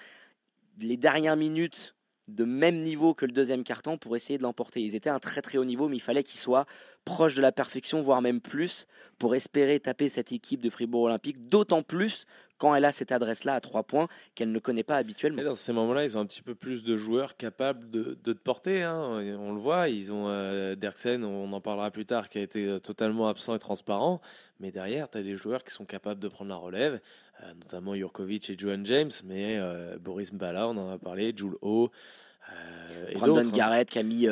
les 0.79 0.97
dernières 0.97 1.37
minutes 1.37 1.95
de 2.29 2.45
même 2.45 2.83
niveau 2.83 3.15
que 3.15 3.25
le 3.25 3.33
deuxième 3.33 3.63
carton 3.63 3.99
pour 3.99 4.17
essayer 4.17 4.37
de 4.37 4.43
l'emporter. 4.43 4.83
Ils 4.83 4.97
étaient 4.97 5.11
à 5.11 5.15
un 5.15 5.21
très 5.21 5.43
très 5.43 5.59
haut 5.59 5.65
niveau, 5.65 5.89
mais 5.89 5.97
il 5.97 6.01
fallait 6.01 6.25
qu'ils 6.25 6.41
soient 6.41 6.67
proches 7.05 7.35
de 7.35 7.43
la 7.43 7.53
perfection, 7.53 8.03
voire 8.03 8.21
même 8.21 8.41
plus, 8.41 8.87
pour 9.19 9.35
espérer 9.35 9.79
taper 9.79 10.09
cette 10.09 10.33
équipe 10.33 10.61
de 10.61 10.71
Fribourg 10.71 11.05
Olympique, 11.05 11.49
d'autant 11.49 11.83
plus 11.83 12.27
quand 12.59 12.75
elle 12.75 12.85
a 12.85 12.93
cette 12.93 13.13
adresse-là 13.13 13.55
à 13.55 13.61
trois 13.61 13.83
points 13.83 14.09
qu'elle 14.35 14.53
ne 14.53 14.59
connaît 14.59 14.83
pas 14.83 14.97
habituellement. 14.97 15.43
Et 15.43 15.45
dans 15.45 15.55
ces 15.55 15.73
moments-là, 15.73 16.05
ils 16.05 16.17
ont 16.17 16.21
un 16.21 16.27
petit 16.27 16.43
peu 16.43 16.55
plus 16.55 16.85
de 16.85 16.97
joueurs 16.97 17.37
capables 17.37 17.91
de, 17.91 18.17
de 18.25 18.33
te 18.33 18.39
porter. 18.39 18.83
hein. 18.83 19.21
On 19.39 19.53
le 19.53 19.61
voit, 19.61 19.89
ils 19.89 20.13
ont 20.13 20.29
euh, 20.29 20.75
Derksen, 20.75 21.25
on 21.25 21.53
en 21.53 21.61
parlera 21.61 21.91
plus 21.91 22.07
tard, 22.07 22.29
qui 22.29 22.39
a 22.39 22.43
été 22.43 22.67
euh, 22.67 22.79
totalement 22.79 23.29
absent 23.29 23.55
et 23.55 23.59
transparent. 23.59 24.21
Mais 24.59 24.71
derrière, 24.71 25.11
tu 25.11 25.19
as 25.19 25.23
des 25.23 25.37
joueurs 25.37 25.63
qui 25.65 25.73
sont 25.73 25.85
capables 25.85 26.21
de 26.21 26.29
prendre 26.29 26.49
la 26.51 26.57
relève, 26.57 27.01
euh, 27.43 27.53
notamment 27.61 27.95
Jurkovic 27.95 28.49
et 28.49 28.57
Johan 28.59 28.81
James, 28.85 29.11
mais 29.25 29.59
euh, 29.59 29.99
Boris 29.99 30.33
Mbala, 30.33 30.69
on 30.69 30.77
en 30.79 30.91
a 30.91 30.99
parlé, 30.99 31.35
Jules 31.37 31.57
O. 31.61 31.91
euh, 32.53 33.09
et 33.11 33.15
Brandon 33.17 33.41
hein. 33.41 33.51
Garrett 33.53 33.91
qui 33.91 33.99
a 33.99 34.03
mis 34.03 34.27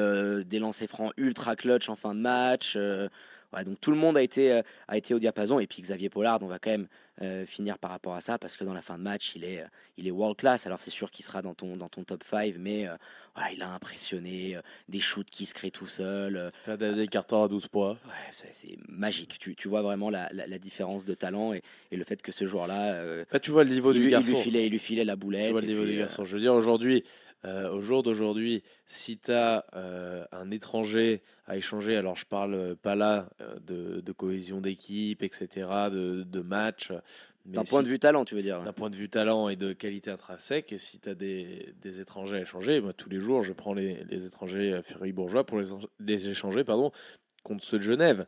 des 0.47 0.59
lancers 0.59 0.89
francs 0.89 1.13
ultra 1.19 1.57
clutch 1.57 1.91
en 1.91 1.97
fin 1.97 2.15
de 2.15 2.21
match. 2.21 2.75
ouais, 2.77 3.65
donc 3.65 3.81
tout 3.81 3.91
le 3.91 3.99
monde 3.99 4.17
a 4.17 4.23
été, 4.23 4.63
a 4.89 4.97
été 4.97 5.13
au 5.13 5.19
diapason. 5.19 5.61
Et 5.61 5.67
puis 5.67 5.83
Xavier 5.83 6.09
Pollard, 6.09 6.39
on 6.43 6.47
va 6.47 6.59
quand 6.59 6.71
même 6.71 6.89
euh, 7.23 7.47
finir 7.47 7.79
par 7.79 7.91
rapport 7.93 8.15
à 8.15 8.21
ça 8.21 8.39
parce 8.39 8.57
que 8.57 8.65
dans 8.65 8.75
la 8.75 8.83
fin 8.83 8.99
de 8.99 9.03
match, 9.03 9.33
il 9.37 9.45
est, 9.45 9.61
euh, 9.61 9.67
il 9.99 10.07
est 10.09 10.11
world 10.11 10.37
class. 10.37 10.67
Alors 10.67 10.81
c'est 10.81 10.91
sûr 10.91 11.11
qu'il 11.11 11.25
sera 11.25 11.43
dans 11.43 11.55
ton, 11.55 11.77
dans 11.77 11.89
ton 11.89 12.03
top 12.05 12.25
5, 12.25 12.55
mais 12.59 12.89
euh, 12.89 12.97
il 13.53 13.63
a 13.63 13.71
impressionné. 13.73 14.57
euh, 14.57 14.61
des 14.89 15.01
shoots 15.01 15.31
qui 15.31 15.47
se 15.47 15.55
créent 15.55 15.71
tout 15.71 15.87
seul. 15.87 16.51
Faire 16.65 16.77
des, 16.79 17.07
cartons 17.07 17.43
à 17.45 17.49
12 17.49 17.69
points. 17.69 17.93
ouais, 17.93 18.49
c'est- 18.53 18.77
magique. 18.89 19.39
Tu, 19.39 19.55
tu 19.55 19.69
vois 19.69 19.83
vraiment 19.83 20.11
la, 20.11 20.29
la- 20.33 20.47
la 20.47 20.59
différence 20.59 21.05
de 21.05 21.15
talent 21.15 21.53
et, 21.53 21.63
et 21.91 21.97
le 21.97 22.05
fait 22.05 22.21
que 22.21 22.33
ce 22.33 22.47
joueur-là, 22.47 23.25
Là, 23.31 23.39
tu 23.41 23.51
vois 23.51 23.65
le 23.65 23.71
niveau 23.71 23.93
il, 23.93 23.95
du 23.95 24.01
lui- 24.01 24.07
il 24.09 24.11
garçon. 24.11 24.31
lui 24.33 24.37
filait, 24.43 24.67
il 24.67 24.71
lui 24.71 24.79
filait 24.79 25.05
la 25.05 25.17
boulette. 25.17 25.47
Tu 25.47 25.53
vois 25.53 25.61
le 25.61 25.67
niveau 25.69 25.83
puis, 25.85 25.93
du 25.93 25.99
garçon. 25.99 26.25
Je 26.25 26.35
veux 26.35 26.41
dire, 26.41 26.55
aujourd'hui, 26.55 27.05
euh, 27.45 27.71
au 27.71 27.81
jour 27.81 28.03
d'aujourd'hui, 28.03 28.63
si 28.87 29.19
tu 29.19 29.33
as 29.33 29.65
un 30.33 30.51
étranger 30.51 31.23
à 31.47 31.57
échanger, 31.57 31.97
alors 31.97 32.17
je 32.17 32.27
parle 32.27 32.55
euh, 32.55 32.75
pas 32.75 32.95
là 32.95 33.29
euh, 33.41 33.59
de, 33.61 34.01
de 34.01 34.13
cohésion 34.13 34.61
d'équipe, 34.61 35.23
etc., 35.23 35.69
de, 35.93 36.23
de 36.23 36.41
match, 36.41 36.93
D'un 37.45 37.65
point 37.65 37.83
de 37.83 37.89
vue 37.89 37.99
talent, 37.99 38.25
tu 38.25 38.35
veux 38.35 38.43
dire. 38.43 38.63
d'un 38.63 38.73
point 38.73 38.89
de 38.89 38.97
vue 38.97 39.11
talent 39.11 39.49
et 39.49 39.57
de 39.57 39.73
qualité 39.73 40.11
intrinsèque, 40.11 40.73
et 40.73 40.79
si 40.79 40.99
tu 40.99 41.09
as 41.09 41.15
des, 41.15 41.75
des 41.83 42.01
étrangers 42.01 42.39
à 42.39 42.41
échanger, 42.41 42.81
moi, 42.81 42.93
tous 42.93 43.11
les 43.11 43.19
jours, 43.19 43.43
je 43.43 43.53
prends 43.53 43.75
les, 43.75 44.05
les 44.05 44.25
étrangers 44.25 44.73
euh, 44.73 44.83
fribourgeois 44.83 45.45
pour 45.45 45.59
les, 45.59 45.67
les 46.01 46.29
échanger 46.29 46.65
pardon, 46.65 46.91
contre 47.43 47.63
ceux 47.65 47.79
de 47.79 47.83
Genève. 47.83 48.27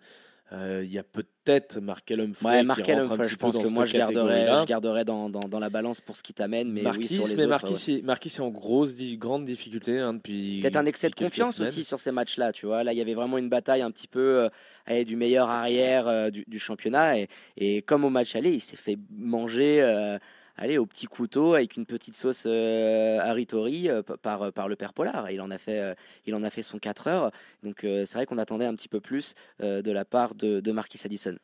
Euh, 0.53 0.83
Il 0.85 0.93
y 0.93 0.99
a 0.99 1.03
peut-être 1.03 1.81
Markel 1.81 2.21
Humphrey 2.21 2.49
Ouais, 2.49 2.63
Markel 2.63 2.99
Humphrey, 3.01 3.29
je 3.29 3.35
pense 3.35 3.59
que 3.59 3.67
moi 3.69 3.85
je 3.85 3.95
garderais, 3.95 4.47
je 4.61 4.67
garderais 4.67 5.05
dans, 5.05 5.29
dans, 5.29 5.41
dans 5.41 5.59
la 5.59 5.71
balance 5.71 6.01
pour 6.01 6.17
ce 6.17 6.23
qui 6.23 6.33
t'amène, 6.35 6.71
mais 6.71 6.83
Marquis, 6.83 7.01
oui 7.01 7.09
sur 7.09 7.27
les 7.27 7.35
mais 7.35 7.43
autres. 7.43 7.49
Marquis, 7.51 7.73
ouais. 7.73 7.79
c'est- 7.79 8.03
Marquis, 8.03 8.29
c'est 8.31 8.43
en 8.43 8.51
grosse, 8.51 8.95
grande 8.95 9.45
difficulté 9.45 9.99
hein, 9.99 10.15
depuis. 10.15 10.61
Peut-être 10.61 10.77
un 10.77 10.87
excès 10.87 11.09
de 11.11 11.17
confiance 11.17 11.57
semaines. 11.57 11.69
aussi 11.71 11.83
sur 11.83 11.99
ces 11.99 12.13
matchs-là, 12.13 12.53
tu 12.53 12.67
vois. 12.67 12.85
Là, 12.85 12.93
il 12.93 12.97
y 12.99 13.01
avait 13.01 13.15
vraiment 13.15 13.39
une 13.39 13.49
bataille 13.49 13.83
un 13.83 13.91
petit 13.91 14.07
peu 14.07 14.21
euh, 14.45 14.49
allez, 14.87 15.05
du 15.05 15.17
meilleur 15.17 15.49
arrière 15.49 16.07
euh, 16.07 16.31
du, 16.31 16.45
du 16.47 16.59
championnat. 16.61 17.19
Et, 17.19 17.29
et 17.57 17.83
comme 17.83 18.05
au 18.05 18.11
match 18.11 18.37
aller, 18.37 18.53
il 18.53 18.61
s'est 18.61 18.77
fait 18.77 18.99
manger 19.11 19.83
euh, 19.83 20.17
allez, 20.57 20.79
au 20.79 20.87
petit 20.87 21.07
couteau 21.07 21.55
avec 21.55 21.77
une 21.77 21.87
petite 21.87 22.17
sauce 22.17 22.45
euh, 22.47 23.19
haritori 23.21 23.89
euh, 23.89 24.03
par, 24.03 24.53
par 24.53 24.69
le 24.69 24.77
père 24.77 24.93
Pollard. 24.93 25.31
Il 25.31 25.41
en 25.41 25.51
a 25.51 25.59
fait, 25.59 25.79
euh, 25.79 25.95
il 26.27 26.35
en 26.35 26.43
a 26.43 26.51
fait 26.51 26.63
son 26.63 26.79
4 26.79 27.09
heures. 27.09 27.31
Donc 27.63 27.85
euh, 27.85 28.05
c'est 28.07 28.15
vrai 28.17 28.27
qu'on 28.27 28.39
attendait 28.39 28.67
un 28.67 28.75
petit 28.75 28.89
peu 28.89 29.01
plus 29.01 29.35
euh, 29.63 29.83
de 29.83 29.91
la 29.91 30.05
part 30.05 30.35
de, 30.35 30.73
Marquis 30.73 31.01
Addison. 31.05 31.37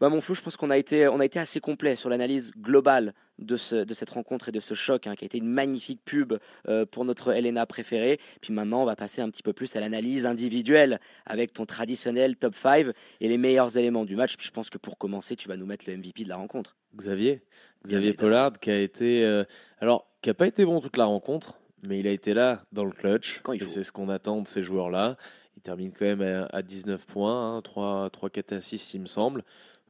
Bah, 0.00 0.08
mon 0.08 0.20
flou, 0.20 0.34
je 0.34 0.40
pense 0.40 0.56
qu'on 0.56 0.70
a 0.70 0.78
été, 0.78 1.06
on 1.06 1.20
a 1.20 1.24
été 1.24 1.38
assez 1.38 1.60
complet 1.60 1.94
sur 1.94 2.10
l'analyse 2.10 2.50
globale 2.58 3.14
de, 3.38 3.56
ce, 3.56 3.76
de 3.84 3.94
cette 3.94 4.10
rencontre 4.10 4.48
et 4.48 4.52
de 4.52 4.58
ce 4.58 4.74
choc, 4.74 5.06
hein, 5.06 5.14
qui 5.14 5.24
a 5.24 5.26
été 5.26 5.38
une 5.38 5.46
magnifique 5.46 6.00
pub 6.04 6.34
euh, 6.68 6.84
pour 6.86 7.04
notre 7.04 7.32
Elena 7.32 7.66
préférée. 7.66 8.18
Puis 8.40 8.52
maintenant, 8.52 8.82
on 8.82 8.84
va 8.84 8.96
passer 8.96 9.22
un 9.22 9.30
petit 9.30 9.44
peu 9.44 9.52
plus 9.52 9.76
à 9.76 9.80
l'analyse 9.80 10.26
individuelle 10.26 10.98
avec 11.24 11.52
ton 11.52 11.66
traditionnel 11.66 12.36
top 12.36 12.56
5 12.56 12.88
et 13.20 13.28
les 13.28 13.38
meilleurs 13.38 13.76
éléments 13.76 14.04
du 14.04 14.16
match. 14.16 14.36
Puis 14.36 14.46
je 14.46 14.52
pense 14.52 14.70
que 14.70 14.78
pour 14.78 14.98
commencer, 14.98 15.36
tu 15.36 15.48
vas 15.48 15.56
nous 15.56 15.66
mettre 15.66 15.84
le 15.88 15.96
MVP 15.96 16.24
de 16.24 16.28
la 16.28 16.36
rencontre. 16.36 16.76
Xavier, 16.96 17.42
Xavier. 17.84 18.12
Pollard, 18.12 18.58
qui 18.60 18.70
a 18.70 18.80
été, 18.80 19.24
euh, 19.24 19.44
alors, 19.80 20.06
qui 20.20 20.30
a 20.30 20.34
pas 20.34 20.46
été 20.46 20.64
bon 20.64 20.80
toute 20.80 20.96
la 20.96 21.04
rencontre, 21.04 21.54
mais 21.82 21.98
il 21.98 22.06
a 22.06 22.10
été 22.10 22.34
là 22.34 22.62
dans 22.72 22.84
le 22.84 22.92
clutch. 22.92 23.40
Quand 23.42 23.52
il 23.52 23.62
et 23.62 23.66
c'est 23.66 23.82
ce 23.82 23.92
qu'on 23.92 24.08
attend 24.08 24.40
de 24.40 24.46
ces 24.46 24.62
joueurs-là. 24.62 25.16
Il 25.56 25.62
termine 25.62 25.92
quand 25.92 26.04
même 26.04 26.22
à, 26.22 26.46
à 26.46 26.62
19 26.62 27.06
points, 27.06 27.56
hein, 27.56 27.62
3, 27.62 28.10
3 28.10 28.30
4 28.30 28.52
assists, 28.52 28.94
il 28.94 29.00
me 29.00 29.06
semble. 29.06 29.44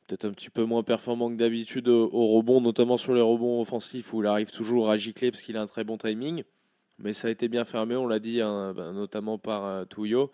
Peut-être 0.06 0.24
un 0.24 0.32
petit 0.32 0.50
peu 0.50 0.64
moins 0.64 0.82
performant 0.82 1.30
que 1.30 1.36
d'habitude 1.36 1.88
au, 1.88 2.10
au 2.12 2.36
rebond, 2.36 2.60
notamment 2.60 2.96
sur 2.96 3.14
les 3.14 3.20
rebonds 3.20 3.60
offensifs 3.60 4.12
où 4.12 4.22
il 4.22 4.26
arrive 4.26 4.50
toujours 4.50 4.90
à 4.90 4.96
gicler 4.96 5.30
parce 5.30 5.42
qu'il 5.42 5.56
a 5.56 5.62
un 5.62 5.66
très 5.66 5.84
bon 5.84 5.96
timing. 5.96 6.42
Mais 6.98 7.12
ça 7.12 7.28
a 7.28 7.30
été 7.30 7.48
bien 7.48 7.64
fermé, 7.64 7.96
on 7.96 8.06
l'a 8.06 8.18
dit, 8.18 8.40
hein, 8.40 8.74
ben, 8.74 8.92
notamment 8.92 9.38
par 9.38 9.64
euh, 9.64 9.84
Touillot. 9.84 10.30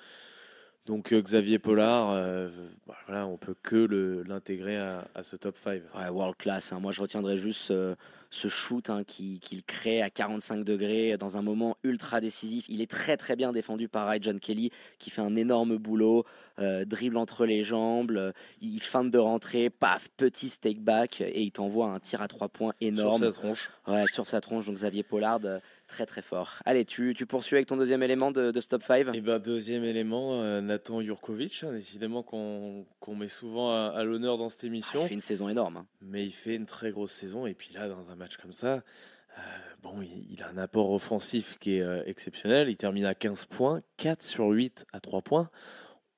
Donc 0.88 1.12
euh, 1.12 1.20
Xavier 1.20 1.58
Pollard, 1.58 2.10
euh, 2.12 2.48
bah, 2.86 2.96
voilà, 3.06 3.26
on 3.26 3.36
peut 3.36 3.54
que 3.62 4.22
l'intégrer 4.26 4.78
à, 4.78 5.06
à 5.14 5.22
ce 5.22 5.36
top 5.36 5.56
5. 5.62 5.82
Ouais, 5.94 6.08
world 6.08 6.36
class. 6.38 6.72
hein. 6.72 6.80
Moi, 6.80 6.92
je 6.92 7.02
retiendrai 7.02 7.36
juste 7.36 7.70
euh, 7.70 7.94
ce 8.30 8.48
shoot 8.48 8.88
hein, 8.88 9.04
qui- 9.04 9.38
qu'il 9.38 9.62
crée 9.64 10.00
à 10.00 10.08
45 10.08 10.64
degrés 10.64 11.18
dans 11.18 11.36
un 11.36 11.42
moment 11.42 11.76
ultra 11.84 12.22
décisif. 12.22 12.64
Il 12.70 12.80
est 12.80 12.90
très 12.90 13.18
très 13.18 13.36
bien 13.36 13.52
défendu 13.52 13.86
par 13.86 14.10
John 14.22 14.40
Kelly 14.40 14.70
qui 14.98 15.10
fait 15.10 15.20
un 15.20 15.36
énorme 15.36 15.76
boulot, 15.76 16.24
euh, 16.58 16.86
dribble 16.86 17.18
entre 17.18 17.44
les 17.44 17.64
jambes, 17.64 18.12
euh, 18.12 18.32
il 18.62 18.80
feinte 18.82 19.10
de 19.10 19.18
rentrer, 19.18 19.68
paf, 19.68 20.08
petit 20.16 20.48
stake 20.48 20.80
back 20.80 21.20
et 21.20 21.42
il 21.42 21.52
t'envoie 21.52 21.88
un 21.90 22.00
tir 22.00 22.22
à 22.22 22.28
trois 22.28 22.48
points 22.48 22.72
énorme. 22.80 23.22
Sur 23.24 23.32
sa 23.34 23.40
tronche. 23.40 23.70
Ouais, 23.86 24.06
sur 24.06 24.26
sa 24.26 24.40
tronche. 24.40 24.64
Donc 24.64 24.76
Xavier 24.76 25.02
Pollard, 25.02 25.40
très 25.88 26.06
très 26.06 26.22
fort. 26.22 26.60
Allez, 26.64 26.84
tu, 26.84 27.14
tu 27.16 27.26
poursuis 27.26 27.56
avec 27.56 27.66
ton 27.66 27.76
deuxième 27.76 28.02
élément 28.02 28.30
de, 28.30 28.50
de 28.52 28.60
ce 28.60 28.68
top 28.68 28.82
5 28.84 29.14
Et 29.14 29.20
ben 29.20 29.38
deuxième 29.40 29.82
élément, 29.84 30.40
euh, 30.42 30.60
Nathan 30.60 31.00
Jurkovic, 31.00 31.64
hein, 31.64 31.72
décidément 31.72 32.22
qu'on 32.22 32.86
qu'on 33.00 33.16
met 33.16 33.28
souvent 33.28 33.70
à, 33.72 33.88
à 33.96 34.04
l'honneur 34.04 34.38
dans 34.38 34.48
cette 34.48 34.64
émission, 34.64 35.00
Il 35.02 35.08
fait 35.08 35.14
une 35.14 35.20
saison 35.20 35.48
énorme. 35.48 35.78
hein. 35.78 35.86
mais 36.00 36.24
il 36.24 36.30
fait 36.32 36.54
une 36.54 36.66
très 36.66 36.90
grosse 36.92 37.12
saison 37.12 37.46
et 37.46 37.54
puis 37.54 37.72
là 37.74 37.88
dans 37.88 38.10
un 38.10 38.14
match 38.14 38.36
comme 38.36 38.52
ça, 38.52 38.74
euh, 38.74 39.40
bon 39.82 40.00
il, 40.02 40.26
il 40.32 40.42
a 40.42 40.48
un 40.48 40.58
apport 40.58 40.90
offensif 40.92 41.56
qui 41.58 41.76
est 41.78 41.82
euh, 41.82 42.02
exceptionnel, 42.06 42.68
il 42.68 42.76
termine 42.76 43.04
à 43.06 43.14
15 43.14 43.46
points, 43.46 43.80
4 43.96 44.22
sur 44.22 44.46
8 44.48 44.86
à 44.92 45.00
3 45.00 45.22
points. 45.22 45.50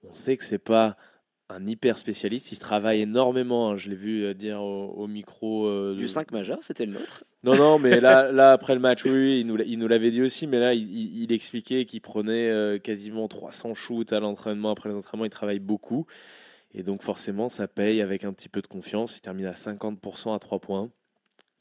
On 0.03 0.13
sait 0.13 0.37
que 0.37 0.45
c'est 0.45 0.59
pas 0.59 0.97
un 1.51 1.67
hyper 1.67 1.99
spécialiste. 1.99 2.53
Il 2.53 2.59
travaille 2.59 3.01
énormément. 3.03 3.71
hein. 3.71 3.77
Je 3.77 3.89
l'ai 3.91 3.97
vu 3.97 4.25
euh, 4.25 4.35
dire 4.35 4.63
au, 4.63 4.89
au 4.97 5.07
micro. 5.07 5.67
euh, 5.67 5.95
Du 5.97 6.09
5 6.09 6.31
majeur, 6.33 6.59
c'était 6.63 6.87
le 6.87 6.93
nôtre? 6.93 7.25
Non, 7.45 7.57
non, 7.57 7.79
mais 7.79 8.01
là, 8.01 8.31
là 8.33 8.53
après 8.53 8.75
le 8.75 8.81
match, 8.81 9.05
oui, 9.05 9.11
oui, 9.11 9.41
il 9.41 9.47
nous, 9.47 9.57
l'a- 9.57 9.65
il 9.65 9.79
nous 9.79 9.89
l'avait 9.89 10.11
dit 10.11 10.23
aussi, 10.23 10.47
mais 10.47 10.59
là, 10.61 10.75
il, 10.75 10.91
il- 10.91 11.23
il 11.25 11.33
expliquait 11.33 11.85
qu'il 11.85 12.01
prenait 12.01 12.51
euh, 12.51 12.79
quasiment 12.79 13.29
300 13.29 13.75
shoots 13.75 14.13
à 14.13 14.21
l'entraînement. 14.21 14.71
Après 14.71 14.89
les 14.89 14.95
entraînements, 14.95 15.25
il 15.27 15.31
travaille 15.31 15.59
beaucoup. 15.61 16.07
Et 16.73 16.83
donc, 16.83 17.03
forcément, 17.03 17.49
ça 17.49 17.67
paye 17.67 18.01
avec 18.01 18.25
un 18.25 18.33
petit 18.33 18.49
peu 18.49 18.63
de 18.63 18.67
confiance. 18.69 19.17
Il 19.17 19.21
termine 19.23 19.47
à 19.47 19.55
50% 19.55 20.35
à 20.35 20.39
3 20.39 20.61
points. 20.61 20.91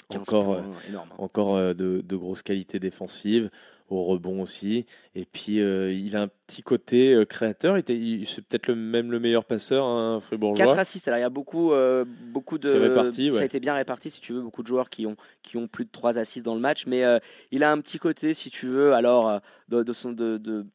15 0.09 0.21
Encore, 0.21 0.53
euh, 0.53 0.61
énorme. 0.87 1.09
encore 1.19 1.57
de, 1.75 2.01
de 2.03 2.15
grosses 2.15 2.41
qualités 2.41 2.79
défensives, 2.79 3.49
au 3.91 4.03
rebond 4.03 4.41
aussi. 4.41 4.85
Et 5.15 5.25
puis, 5.25 5.59
euh, 5.59 5.91
il 5.93 6.15
a 6.15 6.21
un 6.23 6.27
petit 6.27 6.61
côté 6.61 7.13
euh, 7.13 7.25
créateur. 7.25 7.77
Il 7.77 7.83
il- 7.89 8.27
C'est 8.27 8.41
peut-être 8.43 8.67
le, 8.67 8.75
même 8.75 9.11
le 9.11 9.19
meilleur 9.19 9.45
passeur, 9.45 9.85
hein, 9.85 10.19
fribourgeois. 10.19 10.65
4 10.67 10.79
assists, 10.79 11.07
alors 11.07 11.17
il 11.17 11.21
y 11.21 11.25
a 11.25 11.29
beaucoup, 11.29 11.71
euh, 11.73 12.05
beaucoup 12.31 12.57
de. 12.57 12.69
Réparti, 12.69 13.33
Ça 13.33 13.41
a 13.41 13.45
été 13.45 13.59
bien 13.59 13.73
réparti, 13.73 14.09
si 14.09 14.21
tu 14.21 14.33
veux, 14.33 14.41
beaucoup 14.41 14.61
de 14.63 14.67
joueurs 14.67 14.89
qui 14.89 15.05
ont, 15.05 15.15
qui 15.43 15.57
ont 15.57 15.67
plus 15.67 15.85
de 15.85 15.91
3 15.91 16.17
assists 16.17 16.45
dans 16.45 16.55
le 16.55 16.61
match, 16.61 16.85
mais 16.87 17.03
euh, 17.03 17.19
il 17.51 17.63
a 17.63 17.71
un 17.71 17.79
petit 17.81 17.99
côté, 17.99 18.33
si 18.33 18.49
tu 18.49 18.67
veux, 18.67 18.93
alors, 18.93 19.39
de, 19.69 19.83
de 19.83 19.93
son, 19.93 20.11
de, 20.11 20.37
de- 20.37 20.65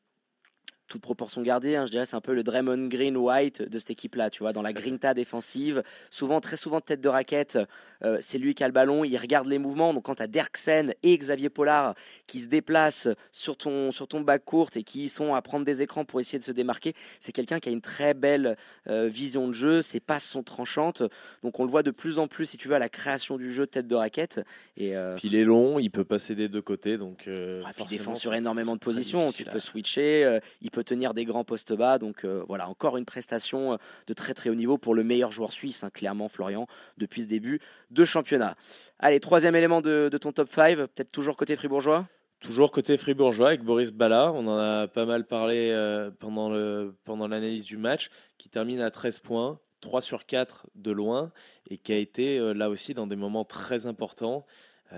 toute 0.87 1.01
proportion 1.01 1.41
gardée, 1.43 1.77
hein, 1.77 1.87
je 1.87 1.91
dirais, 1.91 2.07
c'est 2.07 2.17
un 2.17 2.21
peu 2.21 2.35
le 2.35 2.43
Draymond 2.43 2.89
Green 2.89 3.17
White 3.17 3.63
de 3.63 3.79
cette 3.79 3.91
équipe-là, 3.91 4.29
tu 4.31 4.41
vois, 4.41 4.53
dans 4.53 4.61
la 4.63 4.73
grinta 4.73 5.15
défensive, 5.15 5.83
souvent, 6.11 6.41
très 6.41 6.57
souvent 6.59 6.81
tête 6.81 7.01
de 7.01 7.09
raquette, 7.09 7.59
euh, 8.03 8.19
c'est 8.21 8.37
lui 8.39 8.55
qui 8.55 8.63
a 8.63 8.67
le 8.69 8.73
ballon, 8.73 9.03
il 9.03 9.17
regarde 9.17 9.47
les 9.47 9.59
mouvements, 9.59 9.95
donc 9.95 10.05
quand 10.05 10.17
tu 10.17 10.23
as 10.23 10.27
Derksen 10.27 10.93
et 11.03 11.17
Xavier 11.17 11.49
Pollard 11.49 11.95
qui 12.27 12.41
se 12.41 12.49
déplacent 12.49 13.09
sur 13.33 13.57
ton, 13.57 13.93
sur 13.93 14.07
ton 14.09 14.21
bac 14.21 14.45
courte 14.45 14.77
et 14.77 14.83
qui 14.83 15.09
sont 15.09 15.35
à 15.35 15.41
prendre 15.41 15.65
des 15.65 15.81
écrans 15.81 16.05
pour 16.05 16.21
essayer 16.21 16.39
de 16.39 16.45
se 16.45 16.53
démarquer, 16.53 16.93
c'est 17.19 17.33
quelqu'un 17.33 17.61
qui 17.61 17.71
a 17.71 17.73
une 17.73 17.81
très 17.81 18.13
belle 18.13 18.57
euh, 18.89 19.09
vision 19.09 19.49
de 19.49 19.55
jeu, 19.55 19.81
ses 19.81 20.01
passes 20.01 20.25
sont 20.29 20.43
tranchantes, 20.43 21.03
donc 21.43 21.59
on 21.61 21.65
le 21.65 21.71
voit 21.71 21.83
de 21.83 21.91
plus 21.93 22.19
en 22.19 22.29
plus, 22.29 22.45
si 22.47 22.57
tu 22.59 22.69
veux, 22.69 22.75
à 22.75 22.79
la 22.79 22.91
création 22.91 23.39
du 23.39 23.53
jeu 23.53 23.67
tête 23.67 23.87
de 23.87 23.95
raquette. 23.95 24.41
Et, 24.77 24.97
euh, 24.97 25.17
Puis 25.17 25.29
il 25.29 25.35
est 25.35 25.45
long, 25.45 25.79
il 25.79 25.91
peut 25.91 26.05
passer 26.05 26.35
des 26.35 26.49
deux 26.49 26.63
côtés. 26.63 26.99
Donc, 26.99 27.27
ah, 27.27 27.71
puis 27.75 27.85
il 27.85 27.89
défend 27.89 28.15
sur 28.15 28.35
énormément 28.35 28.75
de 28.75 28.81
positions, 28.81 29.33
tu 29.33 29.45
peux 29.45 29.57
à- 29.57 29.61
switcher, 29.61 30.41
il 30.61 30.71
peut 30.75 30.85
tenir 30.85 31.15
des 31.15 31.25
grands 31.25 31.45
postes 31.45 31.73
bas, 31.73 31.99
donc 31.99 32.25
euh, 32.25 32.43
voilà, 32.49 32.69
encore 32.69 32.97
une 32.97 33.05
prestation 33.05 33.75
euh, 33.75 33.77
de 34.09 34.13
très 34.13 34.35
très 34.35 34.51
haut 34.51 34.55
niveau 34.55 34.77
pour 34.77 34.95
le 34.95 35.05
meilleur 35.05 35.31
joueur 35.31 35.53
suisse, 35.53 35.85
hein, 35.85 35.91
clairement 35.91 36.29
Florian, 36.29 36.67
depuis 36.99 37.23
ce 37.23 37.29
début 37.29 37.61
de 37.91 38.05
championnat. 38.05 38.57
Allez, 38.99 39.21
troisième 39.21 39.55
élément 39.55 39.81
de, 39.81 40.11
ton 40.21 40.33
top 40.33 40.53
5, 40.53 40.77
peut-être 40.77 41.13
toujours 41.13 41.37
côté 41.37 41.55
fribourgeois? 41.57 42.07
Toujours 42.41 42.73
côté 42.73 42.99
fribourgeois 42.99 43.49
avec 43.49 43.63
Boris 43.63 43.93
Bala, 43.93 44.33
on 44.33 44.47
en 44.49 44.59
a 44.59 44.89
pas 44.89 45.07
mal 45.07 45.25
parlé 45.27 45.71
euh, 45.71 46.11
pendant 46.19 47.29
l'analyse 47.29 47.65
du 47.65 47.79
match, 47.79 48.11
qui 48.37 48.49
termine 48.49 48.81
à 48.81 48.91
13 48.91 49.21
points, 49.21 49.61
3 49.81 50.01
sur 50.01 50.27
4 50.27 50.67
de 50.75 50.91
loin, 50.91 51.31
et 51.71 51.79
qui 51.79 51.93
a 51.93 51.97
été 51.97 52.53
là 52.55 52.69
aussi 52.69 52.95
dans 52.95 53.07
des 53.07 53.17
moments 53.17 53.45
très 53.45 53.87
importants, 53.87 54.45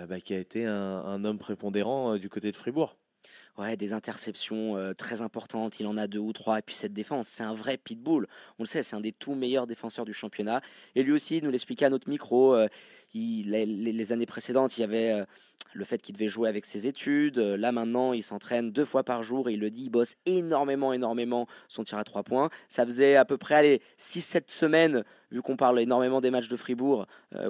bah, 0.08 0.20
qui 0.20 0.34
a 0.34 0.38
été 0.38 0.64
un, 0.66 1.24
homme 1.24 1.38
prépondérant 1.38 2.16
du 2.16 2.28
côté 2.28 2.50
de 2.50 2.56
Fribourg. 2.56 2.96
Ouais, 3.58 3.74
des 3.78 3.94
interceptions 3.94 4.76
euh, 4.76 4.92
très 4.92 5.22
importantes, 5.22 5.80
il 5.80 5.86
en 5.86 5.96
a 5.96 6.06
deux 6.06 6.18
ou 6.18 6.34
trois, 6.34 6.58
et 6.58 6.62
puis 6.62 6.74
cette 6.74 6.92
défense, 6.92 7.26
c'est 7.26 7.42
un 7.42 7.54
vrai 7.54 7.78
pitbull. 7.78 8.26
On 8.58 8.64
le 8.64 8.68
sait, 8.68 8.82
c'est 8.82 8.96
un 8.96 9.00
des 9.00 9.12
tout 9.12 9.34
meilleurs 9.34 9.66
défenseurs 9.66 10.04
du 10.04 10.12
championnat. 10.12 10.60
Et 10.94 11.02
lui 11.02 11.12
aussi, 11.12 11.38
il 11.38 11.44
nous 11.44 11.50
l'expliquait 11.50 11.86
à 11.86 11.90
notre 11.90 12.10
micro, 12.10 12.54
euh, 12.54 12.68
les, 13.14 14.12
années 14.12 14.26
précédentes, 14.26 14.76
il 14.76 14.82
y 14.82 14.84
avait 14.84 15.10
euh, 15.10 15.24
le 15.72 15.84
fait 15.86 16.02
qu'il 16.02 16.14
devait 16.14 16.28
jouer 16.28 16.50
avec 16.50 16.66
ses 16.66 16.86
études. 16.86 17.38
Là 17.38 17.72
maintenant, 17.72 18.12
il 18.12 18.22
s'entraîne 18.22 18.72
deux 18.72 18.84
fois 18.84 19.04
par 19.04 19.22
jour, 19.22 19.48
et 19.48 19.54
il 19.54 19.60
le 19.60 19.70
dit, 19.70 19.84
il 19.84 19.90
bosse 19.90 20.16
énormément, 20.26 20.92
énormément 20.92 21.46
son 21.68 21.82
tir 21.82 21.96
à 21.96 22.04
trois 22.04 22.24
points. 22.24 22.50
Ça 22.68 22.84
faisait 22.84 23.16
à 23.16 23.24
peu 23.24 23.38
près 23.38 23.54
allez, 23.54 23.80
6-7 23.98 24.52
semaines, 24.52 25.02
vu 25.30 25.40
qu'on 25.40 25.56
parle 25.56 25.80
énormément 25.80 26.20
des 26.20 26.30
matchs 26.30 26.48
de 26.48 26.56
Fribourg, 26.56 27.06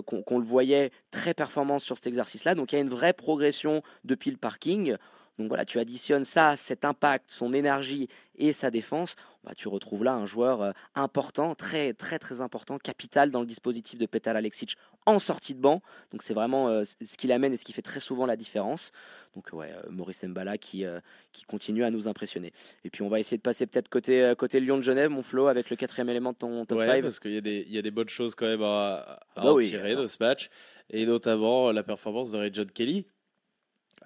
qu'on 0.07 0.23
qu'on 0.23 0.38
le 0.38 0.45
voyait 0.45 0.92
très 1.11 1.35
performant 1.35 1.81
sur 1.81 1.97
cet 1.97 2.07
exercice-là. 2.07 2.55
Donc 2.55 2.73
il 2.73 2.77
y 2.77 2.79
a 2.79 2.83
une 2.83 2.90
vraie 2.90 3.12
progression 3.12 3.83
depuis 4.05 4.31
le 4.31 4.37
parking. 4.37 4.97
Donc 5.38 5.49
voilà, 5.49 5.64
tu 5.66 5.79
additionnes 5.79 6.25
ça, 6.25 6.57
cet 6.57 6.85
impact, 6.85 7.31
son 7.31 7.53
énergie 7.53 8.09
et 8.38 8.53
sa 8.55 8.70
défense, 8.70 9.16
bah, 9.44 9.53
tu 9.57 9.68
retrouves 9.68 10.03
là 10.03 10.14
un 10.14 10.25
joueur 10.27 10.62
euh, 10.62 10.72
important, 10.94 11.55
très 11.55 11.92
très 11.92 12.18
très 12.18 12.40
important, 12.40 12.79
capital 12.79 13.31
dans 13.31 13.40
le 13.40 13.46
dispositif 13.46 13.99
de 13.99 14.07
Petal 14.07 14.37
Alexic 14.37 14.77
en 15.05 15.18
sortie 15.18 15.55
de 15.55 15.61
banc. 15.61 15.83
Donc 16.11 16.22
c'est 16.22 16.33
vraiment 16.35 16.68
euh, 16.68 16.85
ce 16.85 17.16
qu'il 17.18 17.33
amène 17.33 17.53
et 17.53 17.57
ce 17.59 17.64
qui 17.64 17.72
fait 17.75 17.83
très 17.83 18.01
souvent 18.01 18.25
la 18.27 18.37
différence. 18.37 18.92
Donc 19.35 19.49
ouais, 19.53 19.72
euh, 19.72 19.90
Maurice 19.90 20.25
Mbala 20.25 20.57
qui, 20.57 20.85
euh, 20.87 21.01
qui 21.33 21.44
continue 21.44 21.85
à 21.85 21.90
nous 21.90 22.09
impressionner. 22.09 22.53
Et 22.85 22.90
puis 22.90 23.03
on 23.03 23.09
va 23.09 23.20
essayer 23.20 23.37
de 23.37 23.42
passer 23.42 23.66
peut-être 23.66 23.90
côté, 23.90 24.33
côté 24.38 24.59
Lyon 24.59 24.79
de 24.79 24.83
Genève, 24.83 25.11
mon 25.11 25.22
Flo, 25.22 25.49
avec 25.49 25.68
le 25.68 25.77
quatrième 25.77 26.09
élément 26.09 26.33
de 26.33 26.38
ton 26.38 26.64
top 26.64 26.79
Ouais, 26.79 26.87
5. 26.87 27.03
parce 27.03 27.20
qu'il 27.20 27.33
y, 27.35 27.37
a 27.38 27.42
des- 27.42 27.66
y 27.68 27.77
a 27.79 27.83
des 27.83 27.90
bonnes 27.90 28.09
choses 28.09 28.35
quand 28.35 28.46
même 28.46 28.62
à, 28.62 28.96
à 28.96 29.20
Ah 29.37 29.42
bah 29.44 29.51
en 29.53 29.55
oui, 29.55 29.68
tirer 29.68 29.92
attends. 29.92 30.03
de 30.03 30.07
ce 30.07 30.16
match, 30.18 30.49
et 30.90 31.05
notamment 31.05 31.72
la 31.72 31.83
performance 31.83 32.33
de 32.33 32.38
Ray 32.38 32.51
John 32.53 32.70
Kelly, 32.70 33.07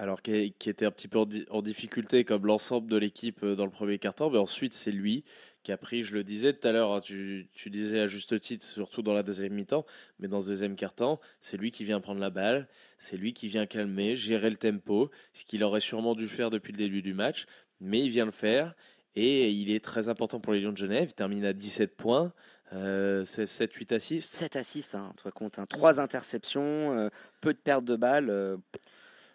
alors 0.01 0.23
qui, 0.23 0.33
était 0.33 0.87
un 0.87 0.91
petit 0.91 1.09
peu 1.09 1.19
en, 1.19 1.27
di- 1.27 1.45
en 1.51 1.61
difficulté 1.61 2.25
comme 2.25 2.47
l'ensemble 2.47 2.91
de 2.91 2.97
l'équipe 2.97 3.45
euh, 3.45 3.55
dans 3.55 3.67
le 3.67 3.71
premier 3.71 3.99
quart-temps, 3.99 4.31
mais 4.31 4.39
ensuite 4.39 4.73
c'est 4.73 4.93
lui 4.93 5.25
qui 5.63 5.73
a 5.73 5.77
pris, 5.77 6.03
je 6.03 6.15
le 6.15 6.25
disais 6.25 6.55
tout 6.55 6.67
à 6.67 6.73
l'heure, 6.73 6.91
hein, 6.95 7.01
tu, 7.03 7.47
disais 7.67 8.01
à 8.01 8.07
juste 8.07 8.41
titre, 8.41 8.65
surtout 8.65 9.03
dans 9.03 9.13
la 9.13 9.23
deuxième 9.23 9.53
mi-temps, 9.53 9.85
mais 10.19 10.27
dans 10.27 10.41
ce 10.41 10.47
deuxième 10.47 10.75
quart-temps, 10.75 11.21
c'est 11.39 11.59
lui 11.59 11.71
qui 11.71 11.85
vient 11.85 12.01
prendre 12.01 12.19
la 12.19 12.31
balle, 12.31 12.67
c'est 12.97 13.19
lui 13.19 13.35
qui 13.35 13.49
vient 13.49 13.67
calmer, 13.67 14.17
gérer 14.17 14.49
le 14.49 14.57
tempo, 14.57 15.11
ce 15.35 15.45
qu'il 15.45 15.63
aurait 15.63 15.81
sûrement 15.81 16.15
dû 16.15 16.29
faire 16.29 16.49
depuis 16.49 16.73
le 16.73 16.79
début 16.79 17.03
du 17.03 17.13
match, 17.13 17.45
mais 17.83 18.01
il 18.01 18.09
vient 18.09 18.25
le 18.25 18.31
faire. 18.31 18.75
Et 19.17 19.51
il 19.51 19.71
est 19.71 19.85
très 19.85 20.09
important 20.09 20.41
pour 20.41 20.55
les 20.55 20.61
Lions 20.61 20.73
de 20.73 20.77
Genève. 20.79 21.09
Il 21.11 21.15
termine 21.15 21.45
à 21.45 21.53
17 21.53 21.97
points, 21.97 22.33
euh, 22.73 23.25
c'est 23.27 23.45
7-8 23.45 23.93
assists. 23.93 24.31
7 24.31 24.57
assists, 24.57 24.95
hein, 24.95 25.13
compte, 25.35 25.59
hein, 25.59 25.67
3 25.67 26.01
interceptions, 26.01 26.97
euh, 26.97 27.09
peu 27.43 27.53
de 27.53 27.59
pertes 27.59 27.85
de 27.85 27.97
balles. 27.97 28.31
euh, 28.31 28.57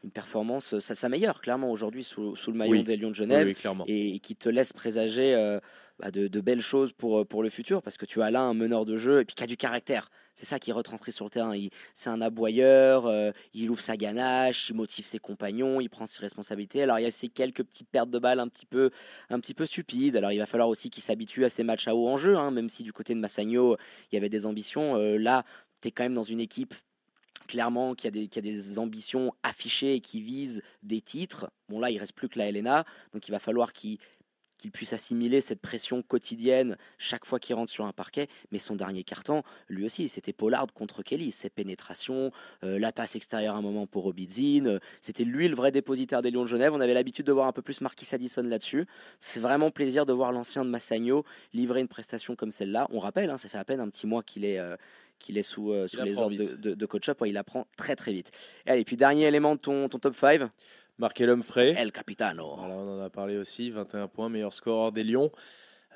une 0.05 0.11
performance, 0.11 0.77
ça, 0.79 0.95
ça 0.95 1.09
meilleure 1.09 1.41
clairement 1.41 1.71
aujourd'hui 1.71 2.03
sous, 2.03 2.35
sous 2.35 2.51
le 2.51 2.57
maillot 2.57 2.71
Oui. 2.73 2.83
des 2.83 2.95
Lions 2.95 3.09
de 3.09 3.15
Genève. 3.15 3.47
oui, 3.47 3.55
et 3.87 4.19
qui 4.19 4.35
te 4.35 4.47
laisse 4.49 4.71
présager 4.71 5.33
euh, 5.33 5.59
bah, 5.99 6.11
de, 6.11 6.27
de 6.27 6.41
belles 6.41 6.61
choses 6.61 6.93
pour, 6.93 7.19
euh, 7.21 7.25
pour 7.25 7.41
le 7.41 7.49
futur 7.49 7.81
parce 7.81 7.97
que 7.97 8.05
tu 8.05 8.21
as 8.21 8.29
là 8.29 8.41
un 8.41 8.53
meneur 8.53 8.85
de 8.85 8.97
jeu 8.97 9.21
et 9.21 9.25
puis 9.25 9.35
qui 9.35 9.43
a 9.43 9.47
du 9.47 9.57
caractère. 9.57 10.09
C'est 10.35 10.45
ça 10.45 10.59
qui 10.59 10.71
retranscrit 10.73 11.11
sur 11.13 11.25
le 11.25 11.31
terrain. 11.31 11.53
C'est 11.93 12.09
un 12.09 12.21
aboyeur, 12.21 13.05
euh, 13.07 13.31
il 13.53 13.69
ouvre 13.71 13.81
sa 13.81 13.95
ganache, 13.97 14.69
il 14.69 14.75
motive 14.75 15.05
ses 15.05 15.17
compagnons, 15.17 15.79
il 15.81 15.89
prend 15.89 16.05
ses 16.05 16.19
responsabilités. 16.21 16.83
Alors 16.83 16.99
il 16.99 17.03
y 17.03 17.05
a 17.05 17.07
aussi 17.07 17.29
quelques 17.31 17.63
petites 17.63 17.89
pertes 17.89 18.09
de 18.11 18.19
balles 18.19 18.39
un 18.41 18.47
petit 18.49 18.65
peu, 18.65 18.91
un 19.29 19.39
petit 19.39 19.53
peu 19.53 19.65
stupides. 19.65 20.17
Alors 20.17 20.31
il 20.33 20.37
va 20.37 20.45
falloir 20.45 20.69
aussi 20.69 20.89
qu'il 20.91 21.01
s'habitue 21.03 21.45
à 21.45 21.49
ces 21.49 21.63
matchs 21.63 21.87
à 21.87 21.95
haut 21.95 22.07
enjeu, 22.09 22.37
hein, 22.37 22.51
même 22.51 22.69
si 22.69 22.83
du 22.83 22.93
côté 22.93 23.15
de 23.15 23.19
Massagno, 23.19 23.77
il 24.11 24.15
y 24.15 24.17
avait 24.17 24.29
des 24.29 24.45
ambitions. 24.45 24.97
Euh, 24.97 25.17
là, 25.17 25.45
tu 25.81 25.87
es 25.87 25.91
quand 25.91 26.03
même 26.03 26.13
dans 26.13 26.23
une 26.23 26.41
équipe 26.41 26.75
clairement 27.47 27.95
qui 27.95 28.07
a, 28.07 28.11
des, 28.11 28.27
qui 28.27 28.39
a 28.39 28.41
des 28.41 28.79
ambitions 28.79 29.33
affichées 29.43 29.95
et 29.95 30.01
qui 30.01 30.21
vise 30.21 30.61
des 30.83 31.01
titres. 31.01 31.49
Bon 31.69 31.79
là, 31.79 31.91
il 31.91 31.97
reste 31.97 32.13
plus 32.13 32.29
que 32.29 32.39
la 32.39 32.51
LNA, 32.51 32.85
donc 33.13 33.27
il 33.27 33.31
va 33.31 33.39
falloir 33.39 33.73
qu'il 33.73 33.97
qu'il 34.57 34.71
puisse 34.71 34.93
assimiler 34.93 35.41
cette 35.41 35.61
pression 35.61 36.01
quotidienne 36.01 36.77
chaque 36.97 37.25
fois 37.25 37.39
qu'il 37.39 37.55
rentre 37.55 37.71
sur 37.71 37.85
un 37.85 37.91
parquet. 37.91 38.27
Mais 38.51 38.57
son 38.57 38.75
dernier 38.75 39.03
carton, 39.03 39.43
lui 39.67 39.85
aussi, 39.85 40.07
c'était 40.09 40.33
Pollard 40.33 40.67
contre 40.73 41.03
Kelly. 41.03 41.31
Ses 41.31 41.49
pénétrations, 41.49 42.31
euh, 42.63 42.79
la 42.79 42.91
passe 42.91 43.15
extérieure 43.15 43.55
à 43.55 43.57
un 43.57 43.61
moment 43.61 43.87
pour 43.87 44.03
Robidzin. 44.03 44.65
euh, 44.65 44.79
c'était 45.01 45.23
lui 45.23 45.47
le 45.47 45.55
vrai 45.55 45.71
dépositaire 45.71 46.21
des 46.21 46.31
Lions 46.31 46.43
de 46.43 46.47
Genève. 46.47 46.73
On 46.73 46.81
avait 46.81 46.93
l'habitude 46.93 47.25
de 47.25 47.31
voir 47.31 47.47
un 47.47 47.51
peu 47.51 47.61
plus 47.61 47.81
Marquis 47.81 48.07
Addison 48.13 48.43
là-dessus. 48.43 48.85
C'est 49.19 49.39
vraiment 49.39 49.71
plaisir 49.71 50.05
de 50.05 50.13
voir 50.13 50.31
l'ancien 50.31 50.63
de 50.63 50.69
Massagno 50.69 51.25
livrer 51.53 51.81
une 51.81 51.87
prestation 51.87 52.35
comme 52.35 52.51
celle-là. 52.51 52.87
On 52.91 52.99
rappelle, 52.99 53.29
hein, 53.29 53.37
ça 53.37 53.49
fait 53.49 53.57
à 53.57 53.65
peine 53.65 53.79
un 53.79 53.89
petit 53.89 54.07
mois 54.07 54.23
qu'il 54.23 54.45
est... 54.45 54.59
euh, 54.59 54.77
qu'il 55.19 55.37
est 55.37 55.43
sous, 55.43 55.71
euh, 55.71 55.87
sous 55.87 56.01
les 56.01 56.17
ordres 56.17 56.35
de, 56.35 56.55
de, 56.55 56.73
de 56.75 56.85
coach 56.85 57.09
up, 57.09 57.21
Ouais, 57.21 57.29
il 57.29 57.37
apprend 57.37 57.67
très 57.77 57.95
très 57.95 58.13
vite. 58.13 58.31
Et 58.65 58.71
allez, 58.71 58.85
puis 58.85 58.97
dernier 58.97 59.27
élément 59.27 59.55
de 59.55 59.59
ton, 59.59 59.89
ton 59.89 59.99
top 59.99 60.15
5, 60.15 60.49
Marqué 60.97 61.25
l'homme 61.25 61.43
frais. 61.43 61.73
El 61.77 61.91
Capitano. 61.91 62.55
Voilà, 62.55 62.75
on 62.75 62.99
en 62.99 63.01
a 63.01 63.09
parlé 63.09 63.37
aussi, 63.37 63.69
21 63.69 64.07
points, 64.07 64.29
meilleur 64.29 64.53
scoreur 64.53 64.93
des 64.93 65.03
Lions, 65.03 65.29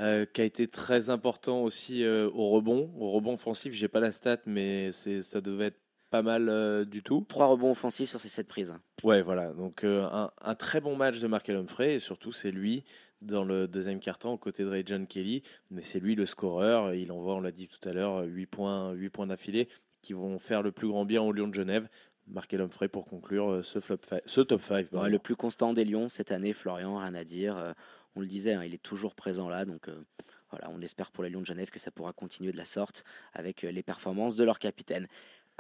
euh, 0.02 0.26
qui 0.26 0.42
a 0.42 0.44
été 0.44 0.68
très 0.68 1.10
important 1.10 1.62
aussi 1.64 2.04
euh, 2.04 2.30
au 2.34 2.50
rebond. 2.50 2.92
Au 2.98 3.12
rebond 3.12 3.36
offensif, 3.36 3.74
j'ai 3.74 3.88
pas 3.88 4.02
la 4.02 4.12
stat, 4.12 4.40
mais 4.46 4.92
c'est 4.92 5.22
ça 5.22 5.40
devait 5.40 5.68
être 5.68 5.80
pas 6.10 6.22
mal 6.22 6.50
euh, 6.50 6.86
du 6.86 7.04
tout. 7.04 7.26
Trois 7.28 7.48
rebonds 7.48 7.72
offensifs 7.72 8.10
sur 8.10 8.20
ces 8.22 8.30
sept 8.30 8.48
prises. 8.48 8.74
Ouais, 9.04 9.22
voilà. 9.22 9.52
Donc 9.54 9.84
euh, 9.84 10.04
un, 10.12 10.32
un 10.42 10.56
très 10.56 10.82
bon 10.82 10.96
match 10.96 11.20
de 11.20 11.28
Markel 11.28 11.56
Humphrey 11.56 11.96
et 11.96 12.00
surtout 12.00 12.32
c'est 12.32 12.52
lui 12.52 12.84
dans 13.22 13.44
le 13.44 13.68
deuxième 13.68 14.00
quart-temps 14.00 14.34
aux 14.34 14.38
côtés 14.38 14.64
de 14.64 14.70
Ray 14.70 14.84
John 14.86 15.06
Kelly, 15.06 15.44
mais 15.72 15.82
c'est 15.82 16.00
lui 16.00 16.16
le 16.16 16.26
scoreur. 16.26 16.94
Il 16.94 17.12
envoie, 17.12 17.36
on 17.36 17.42
l'a 17.42 17.52
dit 17.52 17.68
tout 17.68 17.88
à 17.88 17.92
l'heure, 17.94 18.24
8 18.26 18.46
points, 18.46 18.92
8 18.94 19.10
points 19.10 19.28
d'affilée 19.28 19.68
qui 20.02 20.14
vont 20.14 20.40
faire 20.40 20.62
le 20.62 20.72
plus 20.72 20.88
grand 20.88 21.04
bien 21.06 21.22
au 21.22 21.32
Lyon 21.34 21.48
de 21.50 21.54
Genève. 21.54 21.90
Markel 22.28 22.62
Humphrey 22.62 22.88
pour 22.88 23.06
conclure 23.06 23.50
euh, 23.52 23.64
ce, 23.64 23.80
flop 23.80 23.98
fi- 24.08 24.22
ce 24.26 24.40
top 24.42 24.62
5. 24.62 24.92
Ouais, 24.94 25.10
le 25.10 25.20
plus 25.20 25.36
constant 25.36 25.74
des 25.74 25.84
Lions 25.84 26.10
cette 26.10 26.32
année, 26.32 26.54
Florian, 26.54 26.98
rien 26.98 27.14
à 27.16 27.24
dire. 27.24 27.74
On 28.16 28.22
le 28.22 28.28
disait, 28.28 28.54
hein, 28.54 28.64
il 28.64 28.74
est 28.74 28.82
toujours 28.82 29.16
présent 29.16 29.50
là. 29.50 29.66
Donc 29.66 29.88
euh, 29.90 30.04
voilà, 30.52 30.70
on 30.70 30.80
espère 30.80 31.12
pour 31.12 31.24
les 31.24 31.30
Lions 31.30 31.42
de 31.42 31.46
Genève 31.46 31.70
que 31.72 31.80
ça 31.80 31.92
pourra 31.92 32.14
continuer 32.14 32.52
de 32.52 32.58
la 32.58 32.66
sorte 32.66 33.04
avec 33.34 33.64
les 33.64 33.84
performances 33.84 34.36
de 34.36 34.44
leur 34.44 34.60
capitaine. 34.60 35.08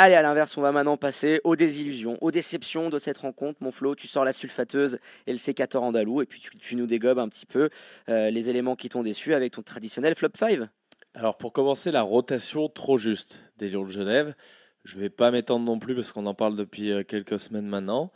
Allez, 0.01 0.15
à 0.15 0.21
l'inverse, 0.21 0.55
on 0.55 0.61
va 0.61 0.71
maintenant 0.71 0.95
passer 0.95 1.41
aux 1.43 1.57
désillusions, 1.57 2.17
aux 2.21 2.31
déceptions 2.31 2.89
de 2.89 2.99
cette 2.99 3.17
rencontre. 3.17 3.61
Mon 3.61 3.73
Flo, 3.73 3.95
tu 3.95 4.07
sors 4.07 4.23
la 4.23 4.31
sulfateuse 4.31 4.97
et 5.27 5.33
le 5.33 5.37
sécateur 5.37 5.83
andalou, 5.83 6.21
et 6.21 6.25
puis 6.25 6.39
tu, 6.39 6.77
nous 6.77 6.85
dégobes 6.85 7.19
un 7.19 7.27
petit 7.27 7.45
peu 7.45 7.69
euh, 8.07 8.29
les 8.29 8.49
éléments 8.49 8.77
qui 8.77 8.87
t'ont 8.87 9.03
déçu 9.03 9.33
avec 9.33 9.51
ton 9.51 9.61
traditionnel 9.61 10.15
flop 10.15 10.29
5. 10.39 10.69
Alors 11.15 11.35
pour 11.35 11.51
commencer, 11.51 11.91
la 11.91 12.01
rotation 12.01 12.69
trop 12.69 12.97
juste 12.97 13.43
des 13.57 13.69
Lions 13.69 13.83
de 13.83 13.89
Genève. 13.89 14.35
Je 14.85 14.97
vais 14.97 15.09
pas 15.09 15.31
m'étendre 15.31 15.65
non 15.65 15.79
plus 15.79 15.95
parce 15.95 16.13
qu'on 16.13 16.27
en 16.27 16.33
parle 16.33 16.55
depuis 16.55 16.93
euh, 16.93 17.03
quelques 17.03 17.37
semaines 17.37 17.67
maintenant, 17.67 18.13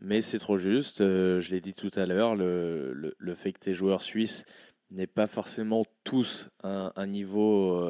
mais 0.00 0.22
c'est 0.22 0.40
trop 0.40 0.58
juste. 0.58 1.00
Euh, 1.00 1.40
je 1.40 1.52
l'ai 1.52 1.60
dit 1.60 1.74
tout 1.74 1.92
à 1.94 2.06
l'heure, 2.06 2.34
le, 2.34 3.14
fait 3.36 3.52
que 3.52 3.60
tes 3.60 3.74
joueurs 3.74 4.02
suisses 4.02 4.44
n'aient 4.90 5.06
pas 5.06 5.28
forcément 5.28 5.84
tous 6.02 6.50
un, 6.64 7.06
niveau 7.06 7.80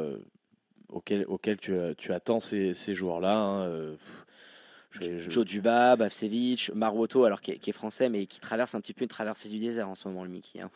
auquel, 0.92 1.24
auquel 1.26 1.57
tu, 1.59 1.72
tu 1.98 2.12
attends 2.12 2.40
ces, 2.40 2.74
ces 2.74 2.94
joueurs-là. 2.94 3.37
hein, 3.37 3.62
euh, 3.68 3.92
pff, 3.96 4.26
je- 4.92 5.18
je- 5.20 5.31
Joe 5.31 5.44
Duba, 5.44 5.94
Bavcevic, 5.96 6.72
Maroto, 6.74 7.24
alors 7.24 7.40
qui 7.40 7.53
est, 7.53 7.59
qui 7.59 7.70
est 7.70 7.72
français, 7.72 8.09
mais 8.09 8.26
qui 8.26 8.40
traverse 8.40 8.74
un 8.74 8.81
petit 8.81 8.92
peu 8.92 9.05
une 9.05 9.09
traversée 9.09 9.48
du 9.48 9.59
désert 9.61 9.88
en 9.88 9.94
ce 9.94 10.09
moment, 10.09 10.24
le 10.24 10.31
Mickey. 10.31 10.61
hein. 10.61 10.70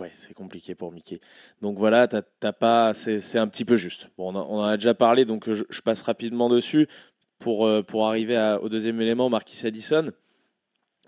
Ouais, 0.00 0.10
c'est 0.14 0.32
compliqué 0.34 0.74
pour 0.74 0.90
Mickey. 0.92 1.20
Donc 1.60 1.76
voilà, 1.78 2.08
t'as 2.08 2.22
t'as 2.22 2.52
pas, 2.54 2.94
c'est 2.94 3.20
c'est 3.20 3.38
un 3.38 3.46
petit 3.46 3.64
peu 3.66 3.76
juste. 3.76 4.08
Bon, 4.16 4.32
on, 4.32 4.36
en- 4.36 4.46
on 4.48 4.58
en 4.60 4.64
a 4.64 4.76
déjà 4.78 4.94
parlé, 4.94 5.24
donc 5.26 5.50
je, 5.52 5.64
je 5.68 5.80
passe 5.82 6.00
rapidement 6.02 6.48
dessus 6.48 6.88
pour, 7.38 7.66
euh, 7.66 7.82
pour 7.82 8.06
arriver 8.08 8.36
à- 8.36 8.60
au 8.62 8.68
deuxième 8.70 8.98
élément, 9.02 9.28
Marquis 9.28 9.66
Addison, 9.66 10.10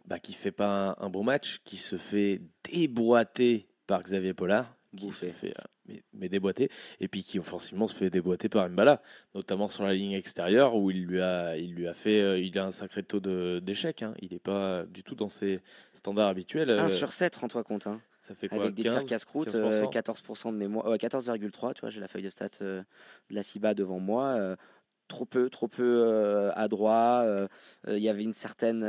bah, 0.05 0.18
qui 0.18 0.35
fait 0.35 0.53
pas 0.53 0.96
un, 1.01 1.07
un 1.07 1.09
bon 1.09 1.25
match, 1.25 1.62
qui 1.64 1.79
se 1.79 1.96
fait 1.96 2.42
déboîter 2.70 3.66
par 3.87 4.03
Xavier 4.03 4.35
Pollard, 4.35 4.72
qui 4.96 5.07
Bouffé. 5.07 5.29
se 5.31 5.33
fait 5.35 5.55
euh, 5.59 5.62
mais, 5.88 6.03
mais 6.12 6.29
déboîter, 6.29 6.70
et 7.01 7.09
puis 7.09 7.22
qui 7.22 7.38
offensivement 7.38 7.87
se 7.87 7.94
fait 7.94 8.11
déboîter 8.11 8.49
par 8.49 8.68
Mbala, 8.68 9.03
notamment 9.35 9.68
sur 9.68 9.85
la 9.85 9.94
ligne 9.94 10.12
extérieure 10.12 10.75
où 10.75 10.90
il 10.90 11.05
lui 11.05 11.20
a, 11.20 11.57
il 11.57 11.75
lui 11.75 11.87
a 11.88 11.94
fait, 11.94 12.20
euh, 12.20 12.38
il 12.38 12.59
a 12.59 12.64
un 12.64 12.70
sacré 12.70 13.03
taux 13.03 13.20
d'échec. 13.61 14.03
hein. 14.03 14.14
Il 14.20 14.33
n'est 14.33 14.38
pas 14.38 14.85
du 14.87 15.03
tout 15.03 15.14
dans 15.14 15.29
ses 15.29 15.61
standards 15.92 16.29
habituels. 16.29 16.70
1 16.70 16.87
Euh, 16.87 16.88
sur 16.88 17.12
7, 17.12 17.37
rends-toi 17.37 17.62
compte. 17.64 17.87
hein. 17.87 18.01
ça 18.20 18.35
fait 18.35 18.49
quoi? 18.49 18.59
Avec 18.62 18.75
des 18.75 18.83
tirs 18.83 18.94
15, 18.94 19.09
casse-croûte, 19.09 19.49
15%? 19.49 19.57
euh, 19.57 19.87
14% 19.87 20.53
de 20.53 20.57
mémoire, 20.57 20.87
ouais, 20.87 20.99
14,3, 20.99 21.75
tu 21.75 21.81
vois, 21.83 21.90
j'ai 21.90 22.01
la 22.01 22.09
feuille 22.09 22.22
de 22.25 22.31
stats 22.31 22.49
de 22.61 22.85
la 23.31 23.42
FIBA 23.42 23.75
devant 23.75 23.99
moi. 24.01 24.57
trop 25.09 25.25
peu, 25.25 25.49
trop 25.51 25.68
peu 25.68 26.51
adroit. 26.57 27.25
Il 27.87 27.99
y 27.99 28.09
avait 28.09 28.25
une 28.25 28.33
certaine, 28.33 28.83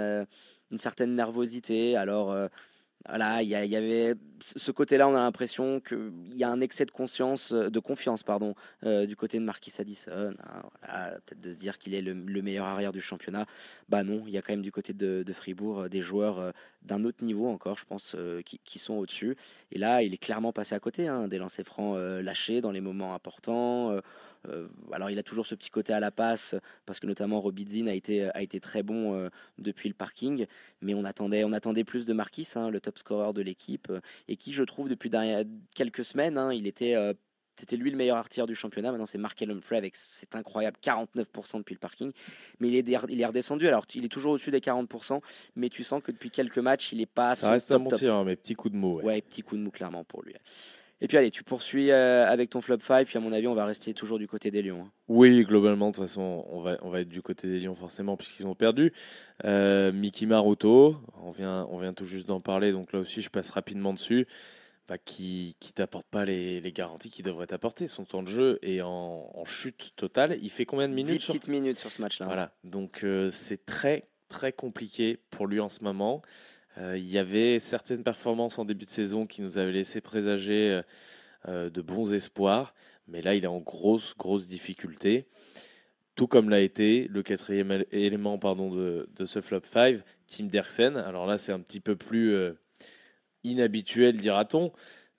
une 0.72 0.78
certaine 0.80 1.14
nervosité. 1.16 1.96
Alors, 1.96 2.36
voilà, 3.08 3.42
il 3.42 3.48
y, 3.48 3.56
avait 3.76 4.16
ce 4.40 4.72
côté-là, 4.72 5.08
on 5.08 5.16
a 5.16 5.20
l'impression 5.20 5.80
qu'il 5.80 6.12
y 6.36 6.44
a 6.44 6.50
un 6.50 6.60
excès 6.60 6.86
de 6.86 6.92
conscience, 6.92 7.54
euh, 7.54 7.70
de 7.70 7.80
confiance, 7.80 8.22
pardon, 8.22 8.54
euh, 8.86 9.06
du 9.06 9.16
côté 9.16 9.40
de 9.40 9.44
Marquis 9.44 9.74
Addison. 9.80 10.12
hein, 10.12 10.62
voilà, 10.82 11.12
peut-être 11.26 11.40
de 11.40 11.54
se 11.54 11.58
dire 11.58 11.78
qu'il 11.80 11.94
est 11.94 12.02
le, 12.02 12.14
le 12.14 12.42
meilleur 12.42 12.66
arrière 12.66 12.92
du 12.92 13.00
championnat. 13.00 13.46
Bah 13.88 14.04
non, 14.04 14.24
il 14.28 14.34
y 14.34 14.38
a 14.38 14.42
quand 14.42 14.54
même 14.54 14.62
du 14.62 14.74
côté 14.74 14.94
de, 14.94 15.24
Fribourg 15.34 15.82
euh, 15.82 15.90
des 15.90 16.02
joueurs 16.02 16.54
d'un 16.84 17.06
autre 17.06 17.24
niveau 17.24 17.48
encore, 17.48 17.78
je 17.78 17.86
pense, 17.86 18.16
qui, 18.46 18.80
sont 18.80 18.94
au-dessus. 18.96 19.36
Et 19.72 19.80
là, 19.80 20.04
il 20.04 20.14
est 20.14 20.18
clairement 20.18 20.54
passé 20.54 20.76
à 20.76 20.80
côté, 20.80 21.08
hein, 21.08 21.28
des 21.28 21.38
lancers 21.38 21.66
francs 21.66 21.98
lâchés 21.98 22.62
dans 22.62 22.72
les 22.72 22.82
moments 22.82 23.14
importants. 23.14 24.00
Euh, 24.50 24.68
alors, 24.92 25.10
il 25.10 25.20
a 25.20 25.24
toujours 25.24 25.46
ce 25.46 25.56
petit 25.56 25.70
côté 25.70 25.94
à 25.94 26.00
la 26.00 26.12
passe, 26.12 26.56
parce 26.86 27.00
que 27.00 27.08
notamment 27.08 27.42
Robidzin 27.42 27.88
a 27.88 27.94
été, 27.94 28.30
a 28.30 28.42
été 28.42 28.60
très 28.60 28.84
bon 28.84 29.14
euh, 29.14 29.30
depuis 29.58 29.90
le 29.90 29.96
parking. 29.96 30.46
Mais 30.82 30.94
on 30.94 31.06
attendait, 31.06 31.44
on 31.44 31.54
attendait 31.54 31.84
plus 31.84 32.06
de 32.06 32.14
Marquis, 32.14 32.48
hein, 32.56 32.70
le 32.70 32.80
top 32.80 32.98
scorer 32.98 33.34
de 33.34 33.42
l'équipe, 33.42 33.90
euh, 33.90 34.00
et 34.28 34.36
qui, 34.38 34.54
je 34.54 34.64
trouve, 34.64 34.90
depuis 34.90 35.12
quelques 35.76 36.04
semaines, 36.04 36.38
hein, 36.38 36.54
il 36.54 36.68
était. 36.68 36.96
c'était 37.58 37.76
lui 37.76 37.90
le 37.90 37.98
meilleur 37.98 38.18
artilleur 38.18 38.48
du 38.48 38.56
championnat. 38.56 38.92
Maintenant, 38.92 39.06
c'est 39.06 39.18
Markel 39.18 39.50
Humphrey 39.52 39.78
avec 39.78 39.96
c'est 39.96 40.36
incroyable 40.36 40.78
49% 40.84 41.58
depuis 41.58 41.74
le 41.74 41.80
parking. 41.80 42.12
Mais 42.60 42.70
il 42.70 42.76
est, 42.76 43.00
il 43.10 43.22
est 43.22 43.26
redescendu. 43.26 43.68
Alors, 43.68 43.86
il 43.96 44.06
est 44.06 44.10
toujours 44.10 44.34
au-dessus 44.34 44.52
des 44.52 44.60
40%, 44.60 45.22
mais 45.56 45.70
tu 45.70 45.84
sens 45.84 46.02
que 46.04 46.12
depuis 46.12 46.30
quelques 46.30 46.60
matchs, 46.60 46.94
il 46.94 47.02
est 47.02 47.06
pas 47.06 47.32
à 47.32 47.36
Ça 47.36 47.52
reste 47.52 47.70
top, 47.70 47.84
bon 47.84 47.90
top. 47.90 48.00
tir, 48.00 48.16
hein, 48.16 48.24
mais 48.24 48.36
petit 48.36 48.56
coup 48.56 48.70
de 48.70 48.76
mot. 48.76 48.98
ouais. 48.98 49.04
Ouais, 49.04 49.22
petit 49.22 49.42
coup 49.42 49.58
de 49.58 49.62
mou 49.62 49.72
clairement 49.72 50.04
pour 50.04 50.24
lui. 50.24 50.36
Et 51.00 51.08
puis 51.08 51.16
allez, 51.18 51.30
tu 51.30 51.44
poursuis 51.44 51.92
euh, 51.92 52.26
avec 52.28 52.50
ton 52.50 52.60
flop 52.62 52.80
5, 52.82 53.08
puis 53.08 53.18
à 53.18 53.22
mon 53.22 53.32
avis, 53.32 53.48
on 53.48 53.54
va 53.54 53.66
rester 53.66 53.94
toujours 53.94 54.18
du 54.18 54.28
côté 54.28 54.50
des 54.50 54.62
Lions. 54.64 54.82
hein. 54.86 54.92
Oui, 55.08 55.44
globalement, 55.44 55.90
de 55.92 55.96
toute 55.96 56.04
façon, 56.06 56.44
on 56.50 56.62
va, 56.62 56.78
on 56.82 56.90
va 56.90 57.02
être 57.02 57.10
du 57.10 57.22
côté 57.22 57.48
des 57.48 57.60
Lions 57.60 57.76
forcément, 57.76 58.18
puisqu'ils 58.18 58.48
ont 58.48 58.56
perdu. 58.56 58.94
Euh, 59.46 59.92
Mickey 59.92 60.26
Maroto, 60.26 60.98
on 61.24 61.32
vient, 61.32 61.68
on 61.70 61.78
vient 61.80 61.94
tout 61.94 62.06
juste 62.06 62.28
d'en 62.28 62.42
parler, 62.42 62.72
donc 62.72 62.94
là 62.94 63.00
aussi, 63.00 63.22
je 63.22 63.30
passe 63.30 63.52
rapidement 63.52 63.94
dessus. 63.94 64.28
Bah, 64.88 64.98
qui 64.98 65.58
qui 65.60 65.74
t'apporte 65.74 66.08
pas 66.08 66.24
les, 66.24 66.62
les 66.62 66.72
garanties 66.72 67.10
qu'il 67.10 67.26
devrait 67.26 67.48
t'apporter. 67.48 67.88
Son 67.88 68.06
temps 68.06 68.24
de 68.24 68.30
jeu 68.30 68.58
est 68.62 68.80
en, 68.80 69.30
en 69.36 69.44
chute 69.44 69.92
totale. 69.98 70.38
Il 70.42 70.50
fait 70.50 70.66
combien 70.66 70.88
de 70.88 70.94
10 70.96 71.04
minutes 71.04 71.22
sur- 71.22 71.34
petites 71.34 71.50
minutes 71.50 71.76
sur 71.76 71.92
ce 71.92 72.02
match-là. 72.02 72.26
Voilà, 72.26 72.54
donc 72.64 73.04
euh, 73.04 73.30
c'est 73.30 73.66
très 73.66 74.08
très 74.30 74.54
compliqué 74.54 75.20
pour 75.30 75.46
lui 75.46 75.60
en 75.60 75.68
ce 75.68 75.84
moment. 75.84 76.22
Euh, 76.78 76.98
il 76.98 77.10
y 77.10 77.18
avait 77.18 77.60
certaines 77.60 78.04
performances 78.04 78.60
en 78.60 78.66
début 78.66 78.86
de 78.86 78.92
saison 78.92 79.26
qui 79.26 79.42
nous 79.42 79.58
avaient 79.58 79.72
laissé 79.72 80.02
présager 80.02 80.72
euh, 80.72 80.82
euh, 81.48 81.70
de 81.70 81.82
bons 81.82 82.14
espoirs, 82.14 82.74
mais 83.08 83.22
là 83.22 83.36
il 83.36 83.44
est 83.44 83.48
en 83.48 83.60
grosse 83.60 84.16
grosse 84.16 84.48
difficulté. 84.48 85.28
Tout 86.16 86.28
comme 86.28 86.50
l'a 86.50 86.60
été 86.60 87.08
le 87.10 87.24
quatrième 87.24 87.72
él- 87.72 87.88
élément 87.92 88.38
pardon, 88.38 88.72
de, 88.72 89.08
ce 89.26 89.42
flop 89.42 89.62
5, 89.72 90.02
Tim 90.28 90.46
Derksen. 90.46 90.98
Alors 90.98 91.26
là 91.26 91.38
c'est 91.38 91.52
un 91.52 91.60
petit 91.60 91.80
peu 91.80 91.96
plus 91.96 92.36
inhabituel 93.44 94.18
dira-t-on, 94.18 94.72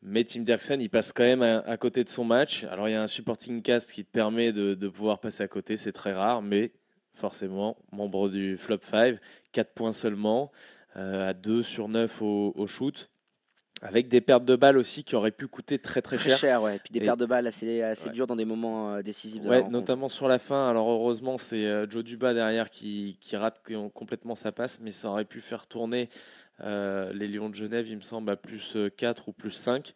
mais 0.02 0.24
Tim 0.24 0.42
Derksen 0.42 0.80
il 0.80 0.90
passe 0.90 1.12
quand 1.12 1.24
même 1.24 1.42
à, 1.42 1.76
côté 1.76 2.04
de 2.04 2.08
son 2.08 2.24
match. 2.24 2.64
Alors 2.64 2.88
il 2.88 2.92
y 2.92 2.96
a 2.96 3.02
un 3.02 3.06
supporting 3.06 3.62
cast 3.62 3.92
qui 3.92 4.04
te 4.04 4.10
permet 4.10 4.52
de, 4.52 4.74
de 4.74 4.88
pouvoir 4.88 5.20
passer 5.20 5.42
à 5.44 5.48
côté, 5.48 5.76
c'est 5.76 5.92
très 5.92 6.12
rare, 6.12 6.42
mais 6.42 6.72
forcément, 7.14 7.76
membre 7.92 8.28
du 8.28 8.56
flop 8.56 8.78
5, 8.82 9.18
4 9.52 9.72
points 9.74 9.92
seulement, 9.92 10.50
à 10.98 11.32
2 11.34 11.62
sur 11.62 11.88
9 11.88 12.22
au, 12.22 12.52
au 12.56 12.66
shoot, 12.66 13.10
avec 13.80 14.08
des 14.08 14.20
pertes 14.20 14.44
de 14.44 14.56
balles 14.56 14.76
aussi 14.76 15.04
qui 15.04 15.14
auraient 15.14 15.30
pu 15.30 15.46
coûter 15.46 15.78
très 15.78 16.02
très, 16.02 16.16
Très 16.16 16.30
cher. 16.30 16.38
cher, 16.38 16.62
ouais. 16.62 16.76
Et 16.76 16.78
puis 16.80 16.90
des 16.92 16.98
Et- 16.98 17.04
pertes 17.04 17.20
de 17.20 17.26
balles 17.26 17.46
assez, 17.46 17.80
assez 17.82 18.06
Ouais. 18.08 18.12
dures 18.12 18.26
dans 18.26 18.34
des 18.34 18.44
moments 18.44 18.94
euh, 18.94 19.02
décisifs 19.02 19.40
de 19.40 19.44
la 19.44 19.50
Ouais, 19.50 19.56
rencontre. 19.58 19.72
notamment 19.72 20.08
sur 20.08 20.26
la 20.26 20.38
fin. 20.40 20.68
Alors 20.68 20.88
heureusement, 20.90 21.38
c'est 21.38 21.64
euh, 21.64 21.88
Joe 21.88 22.02
Duba 22.02 22.34
derrière 22.34 22.70
qui, 22.70 23.18
qui 23.20 23.36
rate 23.36 23.60
com- 23.64 23.90
complètement 23.90 24.34
sa 24.34 24.50
passe, 24.50 24.80
mais 24.80 24.90
ça 24.90 25.08
aurait 25.10 25.24
pu 25.24 25.40
faire 25.40 25.66
tourner 25.68 26.08
euh, 26.60 27.12
les 27.12 27.28
Lions 27.28 27.48
de 27.50 27.54
Genève, 27.54 27.86
il 27.88 27.96
me 27.96 28.02
semble, 28.02 28.30
à 28.32 28.36
plus 28.36 28.76
4 28.96 29.28
ou 29.28 29.32
plus 29.32 29.52
5. 29.52 29.92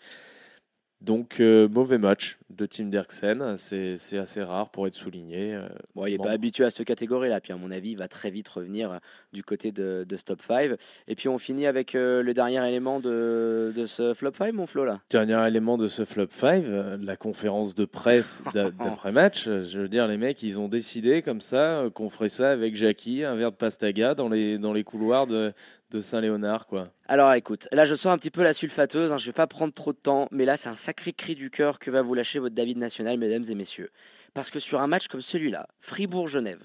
Donc 1.04 1.40
euh, 1.40 1.68
mauvais 1.68 1.98
match 1.98 2.38
de 2.50 2.64
Tim 2.66 2.84
Derksen, 2.84 3.56
c'est 3.56 3.96
assez 4.18 4.42
rare 4.42 4.70
pour 4.70 4.86
être 4.86 4.94
souligné. 4.94 5.54
euh, 5.54 5.66
Bon, 5.94 6.06
il 6.06 6.12
n'est 6.12 6.18
Bon. 6.18 6.24
pas 6.24 6.30
habitué 6.32 6.64
à 6.64 6.70
cette 6.70 6.86
catégorie-là. 6.86 7.40
Puis, 7.40 7.52
à 7.52 7.56
mon 7.56 7.70
avis, 7.70 7.92
il 7.92 7.96
va 7.96 8.08
très 8.08 8.30
vite 8.30 8.46
revenir 8.48 8.92
euh, 8.92 8.96
du 9.32 9.42
côté 9.42 9.72
de, 9.72 10.04
de 10.06 10.16
ce 10.16 10.22
top 10.24 10.42
5. 10.42 10.72
Et 11.08 11.14
puis, 11.14 11.28
on 11.28 11.38
finit 11.38 11.66
avec 11.66 11.94
euh, 11.94 12.22
le 12.22 12.34
dernier 12.34 12.64
élément 12.68 13.00
de, 13.00 13.72
de 13.74 13.86
ce 13.86 14.12
flop 14.12 14.32
5, 14.36 14.52
mon 14.52 14.66
Flo, 14.66 14.84
là. 14.84 15.00
Dernier 15.10 15.48
élément 15.48 15.78
de 15.78 15.88
ce 15.88 16.04
flop 16.04 16.26
5, 16.30 16.62
euh, 16.64 16.98
la 17.00 17.16
conférence 17.16 17.74
de 17.74 17.86
presse 17.86 18.42
d'a- 18.52 18.70
d'après-match. 18.84 19.44
Je 19.46 19.80
veux 19.80 19.88
dire, 19.88 20.06
les 20.06 20.18
mecs, 20.18 20.42
ils 20.42 20.60
ont 20.60 20.68
décidé 20.68 21.22
comme 21.22 21.40
ça 21.40 21.84
qu'on 21.94 22.10
ferait 22.10 22.28
ça 22.28 22.50
avec 22.50 22.74
Jackie, 22.76 23.24
un 23.24 23.34
verre 23.34 23.52
de 23.52 23.56
pastaga 23.56 24.14
dans 24.14 24.28
les, 24.28 24.58
dans 24.58 24.74
les 24.74 24.84
couloirs 24.84 25.26
de, 25.26 25.54
de 25.92 26.00
Saint-Léonard. 26.00 26.66
quoi. 26.66 26.92
Alors, 27.06 27.32
écoute, 27.34 27.68
là, 27.72 27.84
je 27.84 27.94
sors 27.94 28.12
un 28.12 28.18
petit 28.18 28.30
peu 28.30 28.42
la 28.42 28.52
sulfateuse. 28.52 29.12
hein, 29.12 29.18
je 29.18 29.26
vais 29.26 29.32
pas 29.32 29.46
prendre 29.46 29.72
trop 29.72 29.92
de 29.92 29.98
temps. 29.98 30.28
Mais 30.30 30.44
là, 30.44 30.56
c'est 30.56 30.68
un 30.68 30.74
sacré 30.74 31.12
cri 31.12 31.34
du 31.34 31.50
cœur 31.50 31.78
que 31.78 31.90
va 31.90 32.02
vous 32.02 32.14
lâcher 32.14 32.38
votre 32.38 32.54
David 32.54 32.78
National, 32.78 33.18
mesdames 33.18 33.44
et 33.48 33.54
messieurs. 33.54 33.90
Parce 34.34 34.50
que 34.50 34.58
sur 34.60 34.80
un 34.80 34.86
match 34.86 35.08
comme 35.08 35.20
celui-là, 35.22 35.68
Fribourg-Genève, 35.80 36.60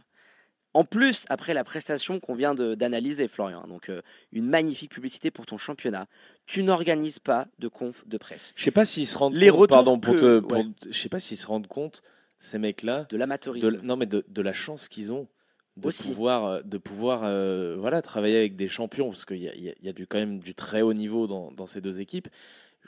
en 0.74 0.84
plus, 0.84 1.26
après 1.30 1.54
la 1.54 1.64
prestation 1.64 2.20
qu'on 2.20 2.36
vient 2.36 2.54
d'analyser, 2.54 3.28
Florian, 3.28 3.68
donc 3.68 3.90
euh, 3.90 4.02
une 4.32 4.46
magnifique 4.48 4.92
publicité 4.92 5.32
pour 5.32 5.46
ton 5.46 5.58
championnat, 5.58 6.06
tu 6.46 6.62
n'organises 6.64 7.20
pas 7.20 7.48
de 7.58 7.68
conf 7.68 8.08
de 8.08 8.18
presse. 8.18 8.54
Je 8.56 8.64
sais 8.64 8.72
pas 8.72 8.86
s'ils 8.86 9.08
se 9.08 9.18
rendent 9.18 9.36
Les 9.36 9.50
compte, 9.50 9.70
pardon, 9.70 10.00
pour 10.00 10.14
que- 10.16 10.20
te- 10.20 10.40
pour- 10.40 10.58
ouais. 10.60 10.66
je 10.90 10.98
sais 10.98 11.10
pas 11.10 11.20
s'ils 11.20 11.38
se 11.38 11.48
rendent 11.48 11.68
compte, 11.68 12.04
ces 12.38 12.60
mecs-là, 12.60 13.02
De 13.10 13.16
de, 13.16 13.18
l'amateurisme. 13.18 13.80
non 13.84 13.98
mais 13.98 14.06
de, 14.06 14.24
de 14.28 14.42
la 14.44 14.54
chance 14.54 14.88
qu'ils 14.88 15.12
ont 15.12 15.28
de 15.78 15.88
Aussi. 15.88 16.10
pouvoir, 16.10 16.46
euh, 16.46 16.62
de 16.64 16.78
pouvoir 16.78 17.22
euh, 17.24 17.76
voilà, 17.80 18.02
travailler 18.02 18.38
avec 18.38 18.56
des 18.56 18.68
champions, 18.68 19.08
parce 19.10 19.26
qu'il 19.26 19.38
y 19.38 19.48
a, 19.48 19.56
il 19.56 19.64
y 19.64 19.70
a- 19.70 19.76
il 19.80 19.86
y 19.86 19.90
a 19.90 19.94
du, 19.94 20.08
quand 20.08 20.18
même 20.18 20.40
du 20.40 20.54
très 20.54 20.82
haut 20.82 20.94
niveau 20.94 21.28
dans, 21.28 21.52
dans 21.52 21.68
ces 21.68 21.82
deux 21.82 22.00
équipes. 22.00 22.28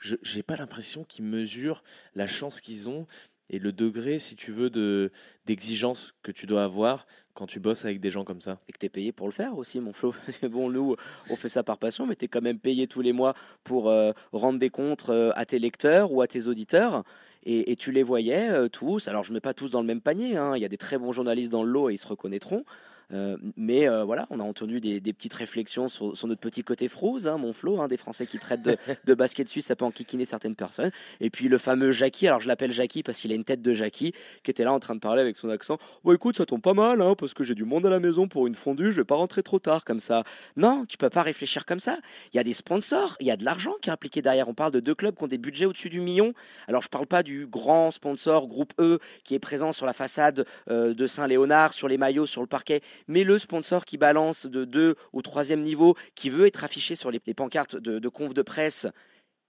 Je 0.02 0.16
n'ai 0.36 0.44
pas 0.44 0.56
l'impression 0.56 1.04
qu'ils 1.04 1.26
mesurent 1.26 1.84
la 2.16 2.26
chance 2.28 2.62
qu'ils 2.62 2.88
ont 2.90 3.06
et 3.50 3.60
le 3.60 3.72
degré, 3.72 4.18
si 4.20 4.36
tu 4.36 4.52
veux, 4.52 4.70
de 4.70 5.12
d'exigence 5.46 6.14
que 6.24 6.32
tu 6.32 6.46
dois 6.46 6.64
avoir 6.64 7.06
quand 7.34 7.48
tu 7.48 7.60
bosses 7.60 7.84
avec 7.86 8.00
des 8.00 8.12
gens 8.12 8.24
comme 8.24 8.42
ça. 8.42 8.58
et 8.68 8.72
que 8.74 8.78
tu 8.78 8.86
es 8.86 8.90
payé 8.90 9.12
pour 9.12 9.28
le 9.28 9.34
faire 9.34 9.58
aussi, 9.58 9.80
mon 9.80 9.92
Flo. 9.94 10.14
bon, 10.44 10.70
nous, 10.70 10.96
on 11.30 11.36
fait 11.36 11.50
ça 11.50 11.64
par 11.64 11.78
passion, 11.78 12.06
mais 12.06 12.16
tu 12.16 12.26
es 12.26 12.28
quand 12.28 12.42
même 12.42 12.60
payé 12.60 12.88
tous 12.88 13.02
les 13.02 13.14
mois 13.14 13.34
pour 13.64 13.90
euh, 13.90 14.12
rendre 14.32 14.60
des 14.60 14.70
comptes 14.70 15.10
euh, 15.10 15.32
à 15.36 15.46
tes 15.46 15.58
lecteurs 15.60 16.12
ou 16.12 16.22
à 16.22 16.28
tes 16.28 16.48
auditeurs. 16.48 17.04
Et, 17.44 17.76
tu 17.78 17.92
les 17.92 18.04
voyais 18.04 18.50
euh, 18.50 18.68
tous. 18.68 19.08
Alors, 19.08 19.24
je 19.24 19.32
ne 19.32 19.36
mets 19.36 19.42
pas 19.42 19.54
tous 19.54 19.72
dans 19.72 19.82
le 19.82 19.88
même 19.88 20.02
panier. 20.02 20.36
hein. 20.36 20.56
Il 20.56 20.62
y 20.62 20.66
a 20.66 20.70
des 20.70 20.78
très 20.78 20.98
bons 20.98 21.14
journalistes 21.14 21.52
dans 21.52 21.64
le 21.64 21.72
lot 21.72 21.90
et 21.90 21.94
ils 21.94 21.98
se 21.98 22.08
reconnaîtront. 22.08 22.66
Euh, 23.12 23.38
mais 23.58 23.90
euh, 23.90 24.04
voilà, 24.04 24.28
on 24.30 24.40
a 24.40 24.44
entendu 24.44 24.80
des, 24.80 25.00
des 25.00 25.14
petites 25.14 25.34
réflexions 25.34 25.90
sur, 25.90 26.16
sur 26.16 26.28
notre 26.28 26.42
petit 26.42 26.64
côté 26.64 26.88
froze, 26.88 27.28
hein, 27.28 27.38
mon 27.38 27.54
Flo, 27.54 27.82
hein, 27.82 27.88
des 27.88 27.98
Français 27.98 28.26
qui 28.26 28.38
traitent 28.38 28.62
de, 28.62 28.78
de 29.06 29.14
basket 29.14 29.48
suisse, 29.48 29.66
ça 29.66 29.76
peut 29.76 29.86
enquiquiner 29.86 30.26
certaines 30.26 30.56
personnes. 30.56 30.92
Et 31.20 31.30
puis 31.30 31.48
le 31.48 31.58
fameux 31.58 31.92
Jackie, 31.92 32.28
alors 32.28 32.40
je 32.40 32.48
l'appelle 32.48 32.72
Jackie 32.72 33.04
parce 33.04 33.20
qu'il 33.20 33.32
a 33.32 33.36
une 33.36 33.44
tête 33.44 33.62
de 33.62 33.74
Jackie, 33.74 34.14
qui 34.44 34.52
était 34.52 34.64
là 34.64 34.74
en 34.74 34.80
train 34.80 34.96
de 34.96 35.00
parler 35.00 35.22
avec 35.22 35.38
son 35.38 35.50
accent. 35.50 35.78
Bon, 36.04 36.14
écoute, 36.14 36.38
ça 36.38 36.46
tombe 36.46 36.62
pas 36.62 36.74
mal, 36.74 37.02
hein, 37.02 37.16
parce 37.18 37.34
que 37.34 37.44
j'ai 37.44 37.56
du 37.56 37.66
monde 37.66 37.86
à 37.86 37.90
la 37.90 38.00
maison 38.00 38.28
pour 38.28 38.48
une 38.48 38.56
fondue, 38.56 38.92
je 38.92 38.98
vais 38.98 39.06
pas 39.06 39.16
rentrer 39.16 39.44
trop 39.44 39.60
tard 39.60 39.86
comme 39.86 40.00
ça. 40.00 40.24
Non, 40.56 40.86
tu 40.88 40.98
peux 40.98 41.10
pas 41.10 41.24
réfléchir 41.24 41.66
comme 41.66 41.80
ça. 41.80 41.98
Il 42.34 42.38
y 42.38 42.40
a 42.40 42.44
des 42.44 42.54
sponsors, 42.54 43.16
il 43.20 43.28
y 43.28 43.32
a 43.32 43.38
de 43.38 43.46
l'argent 43.46 43.74
qui 43.82 43.90
est 43.90 43.94
impliqué 43.94 44.22
derrière. 44.22 44.48
On 44.50 44.54
parle 44.54 44.72
de 44.72 44.80
deux 44.80 44.96
clubs 44.96 45.16
qui 45.16 45.24
ont 45.24 45.28
des 45.28 45.38
budgets 45.38 45.66
au-dessus 45.66 45.90
du 45.90 46.02
million. 46.02 46.34
Alors 46.68 46.82
je 46.82 46.90
parle 46.90 47.08
pas 47.08 47.24
du 47.24 47.48
grand 47.48 47.92
sponsor 47.92 48.48
groupe 48.48 48.74
E 48.80 49.00
qui 49.24 49.36
est 49.36 49.40
présent 49.40 49.74
sur 49.74 49.86
la 49.86 49.94
façade 49.94 50.46
euh, 50.70 50.94
de 50.94 51.08
Saint-Léonard, 51.08 51.74
sur 51.74 51.88
les 51.88 51.98
maillots, 51.98 52.26
sur 52.26 52.42
le 52.42 52.48
parquet, 52.48 52.82
mais 53.08 53.24
le 53.24 53.38
sponsor 53.38 53.86
qui 53.86 53.98
balance 53.98 54.46
de 54.46 54.66
deux 54.66 54.96
au 55.14 55.22
troisième 55.22 55.62
niveau, 55.62 55.96
qui 56.16 56.30
veut 56.30 56.48
être 56.48 56.64
affiché 56.64 56.96
sur 56.96 57.12
les, 57.12 57.20
pancartes 57.20 57.76
de, 57.76 58.00
de 58.00 58.10
conf 58.10 58.34
de 58.34 58.42
presse. 58.42 58.88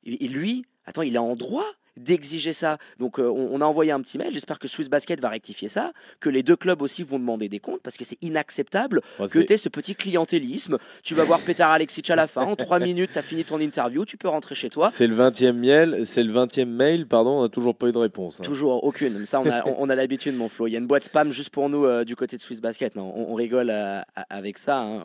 Et, 0.04 0.24
et 0.24 0.28
lui, 0.28 0.64
attends, 0.84 1.02
il 1.02 1.14
est 1.14 1.18
en 1.18 1.36
droit 1.36 1.66
d'exiger 2.02 2.52
ça. 2.52 2.78
Donc 2.98 3.18
euh, 3.18 3.28
on, 3.28 3.50
on 3.52 3.60
a 3.60 3.64
envoyé 3.64 3.92
un 3.92 4.00
petit 4.00 4.18
mail, 4.18 4.32
j'espère 4.32 4.58
que 4.58 4.68
Swiss 4.68 4.88
Basket 4.88 5.20
va 5.20 5.28
rectifier 5.28 5.68
ça, 5.68 5.92
que 6.20 6.28
les 6.28 6.42
deux 6.42 6.56
clubs 6.56 6.82
aussi 6.82 7.02
vont 7.02 7.18
demander 7.18 7.48
des 7.48 7.60
comptes, 7.60 7.80
parce 7.82 7.96
que 7.96 8.04
c'est 8.04 8.18
inacceptable 8.22 9.00
que 9.18 9.38
tu 9.40 9.52
aies 9.52 9.56
ce 9.56 9.68
petit 9.68 9.94
clientélisme. 9.94 10.76
Tu 11.02 11.14
vas 11.14 11.24
voir 11.24 11.40
Petar 11.40 11.70
Alexic 11.70 12.08
à 12.10 12.16
la 12.16 12.26
fin, 12.26 12.42
en 12.42 12.56
trois 12.56 12.78
minutes, 12.80 13.10
tu 13.12 13.18
as 13.18 13.22
fini 13.22 13.44
ton 13.44 13.60
interview, 13.60 14.04
tu 14.04 14.16
peux 14.16 14.28
rentrer 14.28 14.54
chez 14.54 14.70
toi. 14.70 14.90
C'est 14.90 15.06
le 15.06 15.16
20e 15.16 15.52
miel, 15.52 16.00
c'est 16.04 16.22
le 16.22 16.32
20e 16.32 16.64
mail, 16.66 17.06
pardon, 17.06 17.38
on 17.38 17.42
n'a 17.42 17.48
toujours 17.48 17.74
pas 17.74 17.88
eu 17.88 17.92
de 17.92 17.98
réponse. 17.98 18.40
hein. 18.40 18.44
Toujours 18.44 18.82
aucune. 18.84 19.24
Ça, 19.26 19.40
on 19.40 19.46
a, 19.48 19.66
on, 19.66 19.76
on 19.78 19.90
a 19.90 19.94
l'habitude, 19.94 20.34
mon 20.36 20.48
Flo. 20.48 20.66
Il 20.66 20.72
y 20.72 20.76
a 20.76 20.78
une 20.78 20.86
boîte 20.86 21.04
spam 21.04 21.32
juste 21.32 21.50
pour 21.50 21.68
nous 21.68 21.84
euh, 21.84 22.04
du 22.04 22.16
côté 22.16 22.36
de 22.36 22.42
Swiss 22.42 22.60
Basket. 22.60 22.96
Non, 22.96 23.12
on, 23.14 23.34
rigole 23.34 23.70
euh, 23.70 24.00
avec 24.28 24.58
ça. 24.58 24.78
hein. 24.80 25.04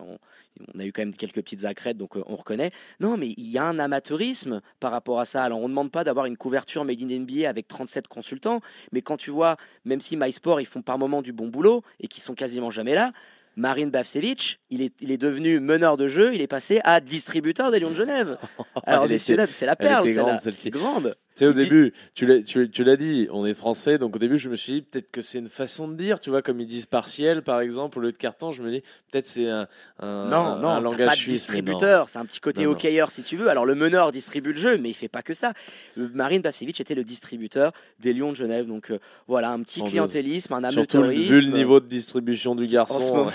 On, 0.74 0.80
a 0.80 0.86
eu 0.86 0.92
quand 0.92 1.02
même 1.02 1.16
quelques 1.16 1.36
petites 1.36 1.66
accrètes, 1.66 1.98
donc 1.98 2.18
euh, 2.18 2.24
on 2.28 2.36
reconnaît. 2.36 2.72
Non, 3.00 3.18
mais 3.18 3.34
il 3.38 3.50
y 3.50 3.58
a 3.58 3.64
un 3.64 3.80
amateurisme 3.80 4.62
par 4.80 4.92
rapport 4.92 5.20
à 5.20 5.26
ça. 5.26 5.44
Alors, 5.44 5.60
on 5.60 5.64
ne 5.64 5.70
demande 5.70 5.92
pas 5.92 6.04
d'avoir 6.04 6.26
une 6.26 6.38
couverture 6.38 6.86
made 6.86 7.02
in 7.02 7.20
NBA 7.20 7.48
avec 7.50 7.68
37 7.68 8.08
consultants, 8.08 8.62
mais 8.92 9.02
quand 9.02 9.18
tu 9.18 9.32
vois, 9.32 9.58
même 9.84 10.02
si 10.02 10.18
MySport, 10.18 10.62
ils 10.62 10.66
font 10.66 10.82
par 10.82 10.98
moment 10.98 11.22
du 11.22 11.34
bon 11.34 11.48
boulot 11.48 11.84
et 12.00 12.08
qui 12.08 12.22
sont 12.22 12.36
quasiment 12.36 12.72
jamais 12.72 12.96
là, 12.96 13.12
Marine 13.56 13.90
Bavcevic, 13.90 14.60
il 14.70 14.82
est, 14.82 14.94
il 15.02 15.12
est 15.12 15.18
devenu 15.18 15.60
meneur 15.60 15.96
de 15.96 16.08
jeu, 16.08 16.34
il 16.36 16.42
est 16.42 16.48
passé 16.48 16.82
à 16.84 17.00
distributeur 17.00 17.72
des 17.72 17.80
Lions 17.80 17.92
de 17.92 17.96
Genève. 17.96 18.38
Alors, 18.86 19.08
messieurs, 19.08 19.38
c'est 19.52 19.66
la 19.66 19.76
perle, 19.76 20.10
était 20.10 20.70
grande, 20.70 21.16
Tu 21.36 21.40
sais, 21.40 21.48
au 21.48 21.52
Il 21.52 21.56
dit- 21.56 21.64
début, 21.64 21.94
tu 22.14 22.26
l'as, 22.26 22.42
tu, 22.42 22.70
tu 22.70 22.86
l'as 22.86 22.96
dit, 22.96 23.28
on 23.30 23.46
est 23.46 23.54
français, 23.54 23.98
donc 23.98 24.16
au 24.16 24.20
début, 24.20 24.38
je 24.38 24.48
me 24.48 24.56
suis 24.56 24.72
dit 24.74 24.82
peut-être 24.84 25.12
que 25.12 25.22
c'est 25.22 25.40
une 25.40 25.50
façon 25.50 25.90
de 25.90 25.94
dire, 25.96 26.22
tu 26.22 26.30
vois, 26.30 26.42
comme 26.42 26.62
ils 26.62 26.66
disent 26.68 26.86
partiel, 26.86 27.42
par 27.42 27.60
exemple, 27.60 27.98
au 28.00 28.02
lieu 28.02 28.14
de 28.14 28.18
carton, 28.18 28.54
je 28.54 28.64
me 28.64 28.72
dis 28.72 28.82
peut-être 29.12 29.26
c'est 29.28 29.50
un, 29.50 29.68
un, 30.00 30.30
Non, 30.30 30.38
un- 30.38 30.60
non, 30.62 30.70
un 30.70 30.80
langage 30.80 31.08
pas 31.08 31.12
de 31.12 31.18
suisse. 31.18 31.34
distributeur, 31.34 32.08
c'est 32.08 32.20
un 32.20 32.26
petit 32.26 32.40
côté 32.40 32.64
Non, 32.64 32.72
hockeyeur 32.72 33.12
si 33.12 33.22
tu 33.22 33.36
veux. 33.36 33.50
Alors 33.50 33.66
le 33.66 33.76
meneur 33.76 34.14
distribue 34.14 34.54
le 34.54 34.60
jeu, 34.60 34.78
mais 34.78 34.90
il 34.92 34.94
fait 34.94 35.10
pas 35.10 35.24
que 35.24 35.34
ça. 35.34 35.52
Marine 35.98 36.42
Bacevic 36.42 36.80
était 36.80 36.96
le 36.96 37.04
distributeur 37.04 37.74
des 38.00 38.14
Lions 38.14 38.32
de 38.32 38.38
Genève, 38.38 38.66
donc 38.66 38.90
euh, 38.92 39.00
voilà 39.28 39.52
un 39.52 39.62
petit 39.62 39.84
clientélisme, 39.84 40.54
un 40.54 40.70
Surtout 40.72 40.98
amateurisme. 41.00 41.34
vu 41.34 41.42
le 41.42 41.52
niveau 41.52 41.82
de 41.82 41.86
distribution 41.88 42.56
du 42.56 42.66
garçon. 42.68 42.96
En 42.96 43.02
ce 43.02 43.12
moment. 43.12 43.32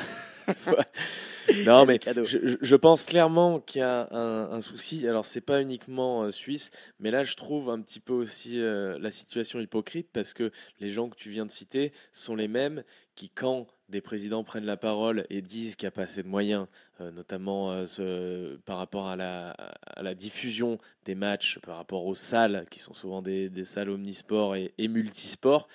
non, 1.64 1.86
mais 1.86 2.00
je, 2.24 2.38
je- 2.46 2.56
je 2.60 2.76
pense 2.76 3.04
clairement 3.04 3.60
qu'il 3.60 3.80
y 3.80 3.82
a 3.84 4.08
un, 4.12 4.50
un 4.52 4.60
souci. 4.60 5.06
Alors, 5.08 5.24
c'est 5.24 5.40
pas 5.40 5.60
uniquement 5.62 6.22
euh, 6.24 6.30
suisse, 6.32 6.70
mais 6.98 7.10
là, 7.10 7.24
je 7.24 7.34
trouve 7.36 7.70
un 7.70 7.80
petit 7.80 8.00
peu 8.00 8.12
aussi 8.12 8.60
euh, 8.60 8.98
la 8.98 9.10
situation 9.10 9.60
hypocrite 9.60 10.08
parce 10.12 10.32
que 10.34 10.50
les 10.80 10.88
gens 10.90 11.08
que 11.08 11.16
tu 11.16 11.30
viens 11.30 11.46
de 11.46 11.50
citer 11.50 11.92
sont 12.12 12.34
les 12.34 12.48
mêmes 12.48 12.84
qui, 13.14 13.30
quand 13.30 13.66
des 13.88 14.00
présidents 14.00 14.44
prennent 14.44 14.66
la 14.66 14.76
parole 14.76 15.26
et 15.30 15.42
disent 15.42 15.76
qu'il 15.76 15.86
n'y 15.86 15.88
a 15.88 15.92
pas 15.92 16.02
assez 16.02 16.22
de 16.22 16.28
moyens, 16.28 16.66
euh, 17.00 17.10
notamment 17.10 17.70
euh, 17.72 17.86
ce- 17.86 18.56
par 18.64 18.78
rapport 18.78 19.08
à 19.08 19.16
la, 19.16 19.50
à 19.50 20.02
la 20.02 20.14
diffusion 20.14 20.78
des 21.04 21.14
matchs, 21.14 21.58
par 21.60 21.76
rapport 21.76 22.04
aux 22.06 22.14
salles, 22.14 22.64
qui 22.70 22.78
sont 22.78 22.94
souvent 22.94 23.22
des, 23.22 23.48
des 23.50 23.64
salles 23.64 23.90
omnisports 23.90 24.54
et, 24.56 24.72
et 24.78 24.88
multisports, 24.88 25.68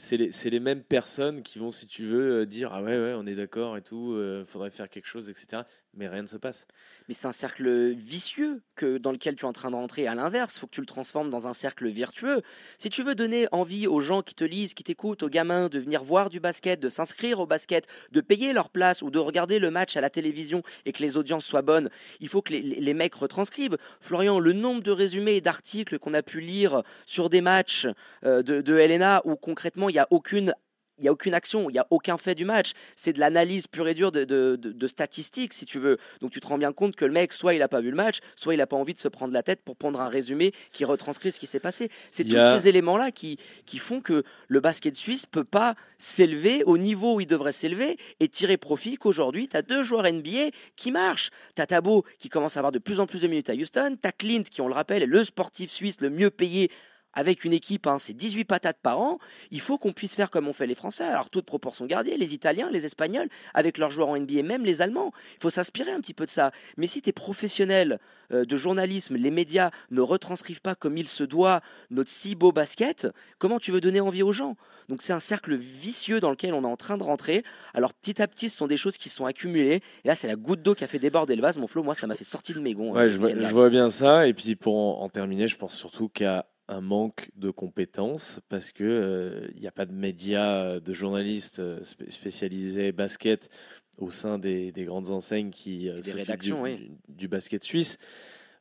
c'est 0.00 0.16
les, 0.16 0.30
les 0.50 0.60
mêmes 0.60 0.82
personnes 0.82 1.42
qui 1.42 1.58
vont, 1.58 1.70
si 1.70 1.86
tu 1.86 2.06
veux, 2.06 2.40
euh, 2.40 2.46
dire 2.46 2.72
Ah 2.72 2.82
ouais, 2.82 2.98
ouais, 2.98 3.12
on 3.16 3.26
est 3.26 3.34
d'accord 3.34 3.76
et 3.76 3.82
tout, 3.82 4.14
euh, 4.14 4.46
faudrait 4.46 4.70
faire 4.70 4.88
quelque 4.88 5.06
chose, 5.06 5.28
etc. 5.28 5.62
Mais 5.94 6.08
rien 6.08 6.22
ne 6.22 6.26
se 6.26 6.36
passe. 6.36 6.66
Mais 7.08 7.14
c'est 7.14 7.26
un 7.26 7.32
cercle 7.32 7.90
vicieux 7.90 8.62
que, 8.76 8.96
dans 8.96 9.10
lequel 9.10 9.34
tu 9.34 9.44
es 9.44 9.48
en 9.48 9.52
train 9.52 9.72
de 9.72 9.74
rentrer. 9.74 10.06
À 10.06 10.14
l'inverse, 10.14 10.56
faut 10.56 10.68
que 10.68 10.72
tu 10.72 10.80
le 10.80 10.86
transformes 10.86 11.28
dans 11.28 11.48
un 11.48 11.52
cercle 11.52 11.88
vertueux. 11.88 12.42
Si 12.78 12.88
tu 12.88 13.02
veux 13.02 13.16
donner 13.16 13.48
envie 13.50 13.88
aux 13.88 14.00
gens 14.00 14.22
qui 14.22 14.36
te 14.36 14.44
lisent, 14.44 14.72
qui 14.72 14.84
t'écoutent, 14.84 15.24
aux 15.24 15.28
gamins 15.28 15.68
de 15.68 15.80
venir 15.80 16.04
voir 16.04 16.30
du 16.30 16.38
basket, 16.38 16.78
de 16.78 16.88
s'inscrire 16.88 17.40
au 17.40 17.46
basket, 17.46 17.88
de 18.12 18.20
payer 18.20 18.52
leur 18.52 18.70
place 18.70 19.02
ou 19.02 19.10
de 19.10 19.18
regarder 19.18 19.58
le 19.58 19.72
match 19.72 19.96
à 19.96 20.00
la 20.00 20.08
télévision 20.10 20.62
et 20.86 20.92
que 20.92 21.02
les 21.02 21.16
audiences 21.16 21.44
soient 21.44 21.62
bonnes, 21.62 21.90
il 22.20 22.28
faut 22.28 22.40
que 22.40 22.52
les, 22.52 22.62
les 22.62 22.94
mecs 22.94 23.14
retranscrivent. 23.14 23.76
Florian, 24.00 24.38
le 24.38 24.52
nombre 24.52 24.82
de 24.82 24.92
résumés 24.92 25.34
et 25.34 25.40
d'articles 25.40 25.98
qu'on 25.98 26.14
a 26.14 26.22
pu 26.22 26.40
lire 26.40 26.84
sur 27.04 27.28
des 27.28 27.40
matchs 27.40 27.88
euh, 28.24 28.42
de, 28.42 28.60
de 28.60 28.74
LNA 28.74 29.22
où 29.24 29.34
concrètement 29.34 29.89
il 29.90 29.94
n'y 29.94 29.98
a 30.00 30.08
aucune 30.10 30.54
il 30.98 31.04
n'y 31.04 31.08
a 31.08 31.12
aucune 31.12 31.32
action, 31.32 31.70
il 31.70 31.72
n'y 31.72 31.78
a 31.78 31.86
aucun 31.88 32.18
fait 32.18 32.34
du 32.34 32.44
match. 32.44 32.72
C'est 32.94 33.14
de 33.14 33.20
l'analyse 33.20 33.66
pure 33.66 33.88
et 33.88 33.94
dure 33.94 34.12
de, 34.12 34.24
de- 34.26 34.56
de- 34.56 34.70
de 34.70 34.86
statistiques, 34.86 35.54
si 35.54 35.64
tu 35.64 35.78
veux. 35.78 35.96
Donc 36.20 36.30
tu 36.30 36.40
te 36.40 36.46
rends 36.46 36.58
bien 36.58 36.74
compte 36.74 36.94
que 36.94 37.06
le 37.06 37.12
mec, 37.12 37.32
soit 37.32 37.54
il 37.54 37.60
n'a 37.60 37.68
pas 37.68 37.80
vu 37.80 37.88
le 37.88 37.96
match, 37.96 38.18
soit 38.36 38.52
il 38.52 38.58
n'a 38.58 38.66
pas 38.66 38.76
envie 38.76 38.92
de 38.92 38.98
se 38.98 39.08
prendre 39.08 39.32
la 39.32 39.42
tête 39.42 39.62
pour 39.64 39.76
prendre 39.76 39.98
un 39.98 40.10
résumé 40.10 40.52
qui 40.72 40.84
retranscrit 40.84 41.32
ce 41.32 41.40
qui 41.40 41.46
s'est 41.46 41.58
passé. 41.58 41.88
C'est 42.10 42.24
tous 42.24 42.58
ces 42.58 42.68
éléments-là 42.68 43.12
qui, 43.12 43.38
qui 43.64 43.78
font 43.78 44.02
que 44.02 44.24
le 44.48 44.60
basket 44.60 44.94
suisse 44.94 45.24
peut 45.24 45.42
pas 45.42 45.74
s'élever 45.96 46.64
au 46.64 46.76
niveau 46.76 47.14
où 47.14 47.20
il 47.22 47.26
devrait 47.26 47.52
s'élever 47.52 47.96
et 48.20 48.28
tirer 48.28 48.58
profit 48.58 48.96
qu'aujourd'hui, 48.96 49.48
tu 49.48 49.56
as 49.56 49.62
deux 49.62 49.82
joueurs 49.82 50.02
NBA 50.04 50.50
qui 50.76 50.90
marchent. 50.92 51.30
Tu 51.56 51.62
as 51.62 51.66
Tabo 51.66 52.04
qui 52.18 52.28
commence 52.28 52.58
à 52.58 52.60
avoir 52.60 52.72
de 52.72 52.78
plus 52.78 53.00
en 53.00 53.06
plus 53.06 53.22
de 53.22 53.26
minutes 53.26 53.48
à 53.48 53.54
Houston, 53.54 53.96
tu 54.02 54.06
as 54.06 54.12
Clint 54.12 54.42
qui, 54.42 54.60
on 54.60 54.68
le 54.68 54.74
rappelle, 54.74 55.02
est 55.02 55.06
le 55.06 55.24
sportif 55.24 55.70
suisse 55.70 56.02
le 56.02 56.10
mieux 56.10 56.28
payé 56.30 56.70
avec 57.12 57.44
une 57.44 57.52
équipe, 57.52 57.86
hein, 57.86 57.98
c'est 57.98 58.12
18 58.12 58.44
patates 58.44 58.78
par 58.82 59.00
an, 59.00 59.18
il 59.50 59.60
faut 59.60 59.78
qu'on 59.78 59.92
puisse 59.92 60.14
faire 60.14 60.30
comme 60.30 60.48
on 60.48 60.52
fait 60.52 60.66
les 60.66 60.74
Français, 60.74 61.04
alors 61.04 61.30
toute 61.30 61.44
proportion 61.44 61.86
gardée, 61.86 62.16
les 62.16 62.34
Italiens, 62.34 62.70
les 62.70 62.84
Espagnols, 62.84 63.28
avec 63.54 63.78
leurs 63.78 63.90
joueurs 63.90 64.08
en 64.08 64.16
NBA, 64.18 64.42
même 64.42 64.64
les 64.64 64.80
Allemands. 64.80 65.12
Il 65.36 65.42
faut 65.42 65.50
s'inspirer 65.50 65.90
un 65.90 66.00
petit 66.00 66.14
peu 66.14 66.24
de 66.24 66.30
ça. 66.30 66.52
Mais 66.76 66.86
si 66.86 67.02
tu 67.02 67.10
es 67.10 67.12
professionnel 67.12 67.98
euh, 68.32 68.44
de 68.44 68.56
journalisme, 68.56 69.16
les 69.16 69.30
médias 69.30 69.70
ne 69.90 70.00
retranscrivent 70.00 70.60
pas 70.60 70.74
comme 70.74 70.96
il 70.96 71.08
se 71.08 71.24
doit 71.24 71.60
notre 71.90 72.10
si 72.10 72.34
beau 72.34 72.52
basket, 72.52 73.08
comment 73.38 73.58
tu 73.58 73.72
veux 73.72 73.80
donner 73.80 74.00
envie 74.00 74.22
aux 74.22 74.32
gens? 74.32 74.56
Donc 74.88 75.02
c'est 75.02 75.12
un 75.12 75.20
cercle 75.20 75.54
vicieux 75.54 76.20
dans 76.20 76.30
lequel 76.30 76.52
on 76.52 76.62
est 76.62 76.66
en 76.66 76.76
train 76.76 76.98
de 76.98 77.02
rentrer. 77.02 77.44
Alors 77.74 77.94
petit 77.94 78.20
à 78.20 78.26
petit, 78.26 78.48
ce 78.48 78.56
sont 78.56 78.66
des 78.66 78.76
choses 78.76 78.96
qui 78.96 79.08
sont 79.08 79.24
accumulées. 79.24 79.82
Et 80.04 80.08
là, 80.08 80.16
c'est 80.16 80.26
la 80.26 80.36
goutte 80.36 80.62
d'eau 80.62 80.74
qui 80.74 80.82
a 80.84 80.88
fait 80.88 80.98
déborder 80.98 81.36
le 81.36 81.42
vase. 81.42 81.58
Mon 81.58 81.68
flot, 81.68 81.82
moi, 81.82 81.94
ça 81.94 82.06
m'a 82.06 82.16
fait 82.16 82.24
sortir 82.24 82.56
de 82.56 82.60
mes 82.60 82.74
gonds. 82.74 82.96
euh, 82.96 83.04
Ouais, 83.04 83.10
je, 83.10 83.16
vois, 83.18 83.30
je 83.30 83.68
bien 83.68 83.88
ça. 83.88 84.26
Et 84.26 84.34
puis 84.34 84.56
pour 84.56 85.00
en, 85.02 85.08
terminer, 85.08 85.46
je 85.46 85.56
pense 85.56 85.74
surtout 85.74 86.10
a 86.20 86.46
un 86.70 86.80
manque 86.80 87.30
de 87.36 87.50
compétences 87.50 88.40
parce 88.48 88.70
que 88.72 88.84
euh, 88.84 89.48
il 89.54 89.60
n'y 89.60 89.66
a 89.66 89.72
pas 89.72 89.86
de 89.86 89.92
médias, 89.92 90.62
euh, 90.64 90.80
de 90.80 90.92
journalistes 90.92 91.58
euh, 91.58 91.82
spé- 91.82 92.10
spécialisés 92.10 92.92
basket 92.92 93.50
au 93.98 94.10
sein 94.10 94.38
des, 94.38 94.70
des 94.72 94.84
grandes 94.84 95.10
enseignes 95.10 95.50
qui 95.50 95.88
euh, 95.88 96.00
des 96.00 96.12
rédactions, 96.12 96.58
du, 96.58 96.62
oui. 96.62 96.76
du- 97.08 97.14
du 97.14 97.28
basket 97.28 97.64
suisse. 97.64 97.98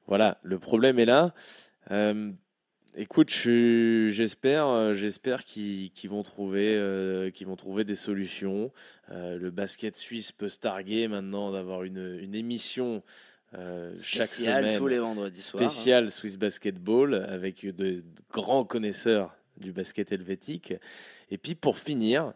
Voilà, 0.08 0.40
le 0.44 0.58
problème 0.58 0.98
est 0.98 1.06
là. 1.06 1.34
Euh, 1.92 2.32
écoute, 2.96 3.30
je- 3.32 4.10
j'espère, 4.10 4.96
j'espère 4.96 5.46
qu'ils 5.46 5.92
vont 6.10 6.24
trouver, 6.24 7.32
qu'ils 7.36 7.46
vont 7.46 7.56
trouver 7.56 7.84
des 7.84 7.96
solutions. 7.96 8.72
Le 9.12 9.50
basket 9.52 9.98
suisse 9.98 10.32
peut 10.32 10.50
se 10.50 10.60
targuer 10.60 11.08
maintenant 11.08 11.52
d'avoir 11.52 11.84
une, 11.84 12.18
une 12.20 12.34
émission 12.34 13.04
euh, 13.58 13.96
chaque 14.04 14.28
Spécial 14.28 14.64
semaine 14.64 14.78
tous 14.78 14.88
les 14.88 15.00
vendredis 15.00 15.42
soirs. 15.42 15.64
hein. 15.64 15.70
spécial 15.70 16.12
Swiss 16.12 16.38
Basketball 16.38 17.16
avec 17.16 17.66
de, 17.66 17.72
de 17.72 18.04
grands 18.32 18.64
connaisseurs 18.66 19.36
du 19.58 19.72
basket 19.74 20.12
helvétique. 20.12 20.74
Et 21.32 21.38
puis 21.38 21.56
pour 21.56 21.78
finir, 21.78 22.34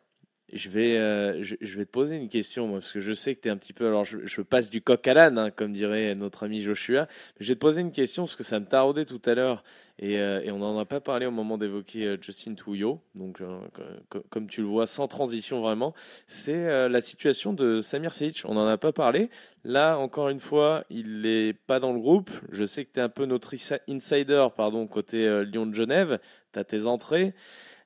je 0.55 0.69
vais, 0.69 0.97
euh, 0.97 1.43
je, 1.43 1.77
vais 1.77 1.85
te 1.85 1.91
poser 1.91 2.15
une 2.15 2.29
question, 2.29 2.71
parce 2.71 2.91
que 2.91 2.99
je 2.99 3.11
sais 3.11 3.35
que 3.35 3.41
tu 3.41 3.47
es 3.47 3.51
un 3.51 3.57
petit 3.57 3.73
peu. 3.73 3.87
Alors, 3.87 4.05
je, 4.05 4.41
passe 4.41 4.69
du 4.69 4.81
coq 4.81 5.07
à 5.07 5.13
l'âne, 5.13 5.37
hein, 5.37 5.51
comme 5.51 5.73
dirait 5.73 6.13
notre 6.15 6.43
ami 6.43 6.61
Joshua. 6.61 7.07
Mais 7.39 7.45
je 7.45 7.49
vais 7.49 7.55
te 7.55 7.59
poser 7.59 7.81
une 7.81 7.91
question, 7.91 8.23
parce 8.23 8.35
que 8.35 8.43
ça 8.43 8.59
me 8.59 8.65
taraudait 8.65 9.05
tout 9.05 9.21
à 9.25 9.33
l'heure, 9.33 9.63
et, 9.99 10.19
euh, 10.19 10.41
on 10.51 10.59
n'en 10.59 10.77
a 10.77 10.85
pas 10.85 10.99
parlé 11.01 11.25
au 11.25 11.31
moment 11.31 11.57
d'évoquer 11.57 12.05
euh, 12.05 12.17
Justin 12.21 12.53
Touillot. 12.53 13.01
Donc, 13.15 13.39
co- 13.39 13.81
co- 14.09 14.25
comme 14.29 14.47
tu 14.47 14.61
le 14.61 14.67
vois, 14.67 14.85
sans 14.85 15.07
transition 15.07 15.61
vraiment, 15.61 15.93
c'est 16.27 16.89
la 16.89 17.01
situation 17.01 17.53
de 17.53 17.81
Samir 17.81 18.13
Seic. 18.13 18.43
On 18.45 18.53
n'en 18.53 18.67
a 18.67 18.77
pas 18.77 18.91
parlé. 18.91 19.29
Là, 19.63 19.97
encore 19.97 20.29
une 20.29 20.39
fois, 20.39 20.83
il 20.89 21.21
n'est 21.21 21.53
pas 21.53 21.79
dans 21.79 21.93
le 21.93 21.99
groupe. 21.99 22.29
Je 22.51 22.65
sais 22.65 22.85
que 22.85 22.91
tu 22.93 22.99
es 22.99 23.03
un 23.03 23.09
peu 23.09 23.25
notre 23.25 23.53
insider 23.87 24.47
pardon, 24.55 24.87
côté 24.87 25.45
Lyon 25.45 25.65
de 25.65 25.73
Genève. 25.73 26.19
Tu 26.53 26.59
as 26.59 26.63
tes 26.63 26.85
entrées. 26.85 27.33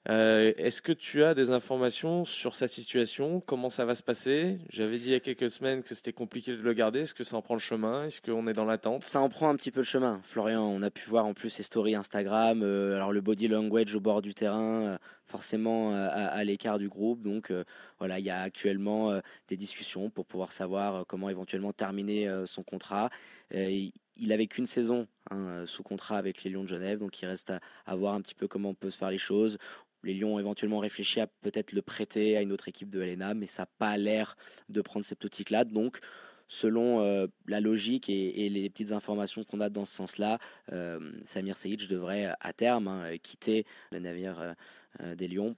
Euh, 0.10 0.54
Est-ce 0.56 0.82
que 0.82 0.94
tu 0.94 1.24
as 1.24 1.34
des 1.34 1.50
informations 1.50 2.24
sur 2.24 2.56
sa 2.56 2.68
situation? 2.68 3.42
Comment 3.42 3.70
ça 3.70 3.84
va 3.84 3.94
se 3.94 4.04
passer? 4.04 4.58
J'avais 4.70 5.00
dit 5.00 5.08
il 5.08 5.12
y 5.12 5.16
a 5.16 5.20
quelques 5.20 5.50
semaines 5.50 5.84
que 5.84 5.94
c'était 5.94 6.14
compliqué 6.14 6.56
de 6.56 6.62
le 6.62 6.74
garder. 6.74 7.02
Est-ce 7.02 7.14
que 7.14 7.26
ça 7.26 7.36
en 7.36 7.42
prend 7.42 7.56
le 7.56 7.60
chemin? 7.60 8.06
Est-ce 8.06 8.22
qu'on 8.22 8.48
est 8.48 8.54
dans 8.54 8.64
l'attente? 8.64 9.04
Ça 9.04 9.20
en 9.20 9.28
prend 9.28 9.50
un 9.50 9.56
petit 9.58 9.72
peu 9.72 9.82
le 9.82 9.86
chemin. 9.86 10.22
Florian, 10.24 10.64
on 10.64 10.82
a 10.82 10.90
pu 10.90 11.10
voir 11.10 11.26
en 11.26 11.34
plus 11.34 11.50
ses 11.50 11.64
stories 11.64 11.96
Instagram, 11.96 12.62
euh, 12.64 12.96
alors 12.96 13.12
le 13.12 13.20
body 13.20 13.50
language 13.50 13.96
au 13.96 14.00
bord 14.00 14.22
du 14.22 14.34
terrain, 14.34 14.82
euh, 14.84 14.98
forcément 15.26 15.94
à, 15.94 16.42
l'écart 16.46 16.80
du 16.80 16.88
groupe. 16.88 17.22
Donc 17.22 17.52
voilà, 18.00 18.18
il 18.18 18.26
y 18.26 18.30
a 18.30 18.40
actuellement 18.40 19.20
des 19.50 19.58
discussions 19.58 20.10
pour 20.10 20.26
pouvoir 20.26 20.54
savoir 20.54 21.06
comment 21.06 21.30
éventuellement 21.30 21.74
terminer 21.74 22.34
son 22.46 22.64
contrat. 22.64 23.10
Il, 23.52 23.92
avait 24.32 24.48
qu'une 24.48 24.66
saison 24.66 25.06
hein, 25.30 25.66
sous 25.66 25.84
contrat 25.84 26.18
avec 26.18 26.46
les 26.46 26.50
Lions 26.50 26.64
de 26.64 26.70
Genève, 26.70 27.00
donc 27.00 27.22
il 27.22 27.26
reste 27.26 27.52
à 27.86 27.96
voir 27.98 28.14
un 28.14 28.22
petit 28.22 28.36
peu 28.36 28.48
comment 28.48 28.70
on 28.70 28.74
peut 28.74 28.90
se 28.90 28.98
faire 28.98 29.12
les 29.12 29.18
choses. 29.18 29.58
Les 30.04 30.14
Lions 30.14 30.36
ont 30.36 30.40
éventuellement 30.40 30.80
réfléchi 30.80 31.20
à 31.20 31.28
peut-être 31.28 31.72
le 31.74 31.82
prêter 31.82 32.38
à 32.38 32.42
une 32.42 32.52
autre 32.52 32.68
équipe 32.68 32.90
de 32.90 33.00
LNA, 33.02 33.34
mais 33.34 33.48
ça 33.48 33.64
n'a 33.64 33.70
pas 33.78 33.98
l'air 33.98 34.38
de 34.70 34.82
prendre 34.82 35.06
cette 35.06 35.24
optique-là. 35.26 35.64
Donc, 35.66 36.00
selon 36.48 37.02
euh, 37.02 37.28
la 37.48 37.60
logique 37.60 38.10
et, 38.10 38.46
et 38.46 38.50
les 38.50 38.70
petites 38.70 38.92
informations 38.94 39.44
qu'on 39.44 39.60
a 39.60 39.70
dans 39.70 39.86
ce 39.86 39.94
sens-là, 39.96 40.40
euh, 40.72 41.12
Samir 41.26 41.58
Seyic 41.58 41.88
devrait 41.90 42.34
à 42.40 42.54
terme 42.54 42.88
hein, 42.88 43.18
quitter 43.22 43.66
le 43.92 44.00
navire 44.00 44.56
euh, 45.02 45.16
des 45.16 45.28
Lions 45.28 45.56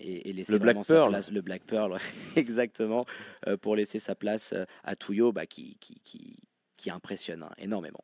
et, 0.00 0.30
et 0.30 0.32
laisser 0.32 0.52
Le 0.52 0.58
Black 0.58 0.74
vraiment 0.76 0.84
sa 0.84 0.94
Pearl. 0.94 1.10
place, 1.10 1.30
le 1.30 1.40
Black 1.42 1.62
Pearl, 1.64 1.92
ouais, 1.92 1.98
exactement, 2.36 3.04
pour 3.60 3.76
laisser 3.76 3.98
sa 3.98 4.14
place 4.14 4.54
à 4.82 4.96
Touyo, 4.96 5.32
bah, 5.32 5.46
qui, 5.46 5.76
qui, 5.78 6.00
qui, 6.04 6.36
qui 6.76 6.90
impressionne 6.90 7.42
hein, 7.42 7.50
énormément. 7.58 8.02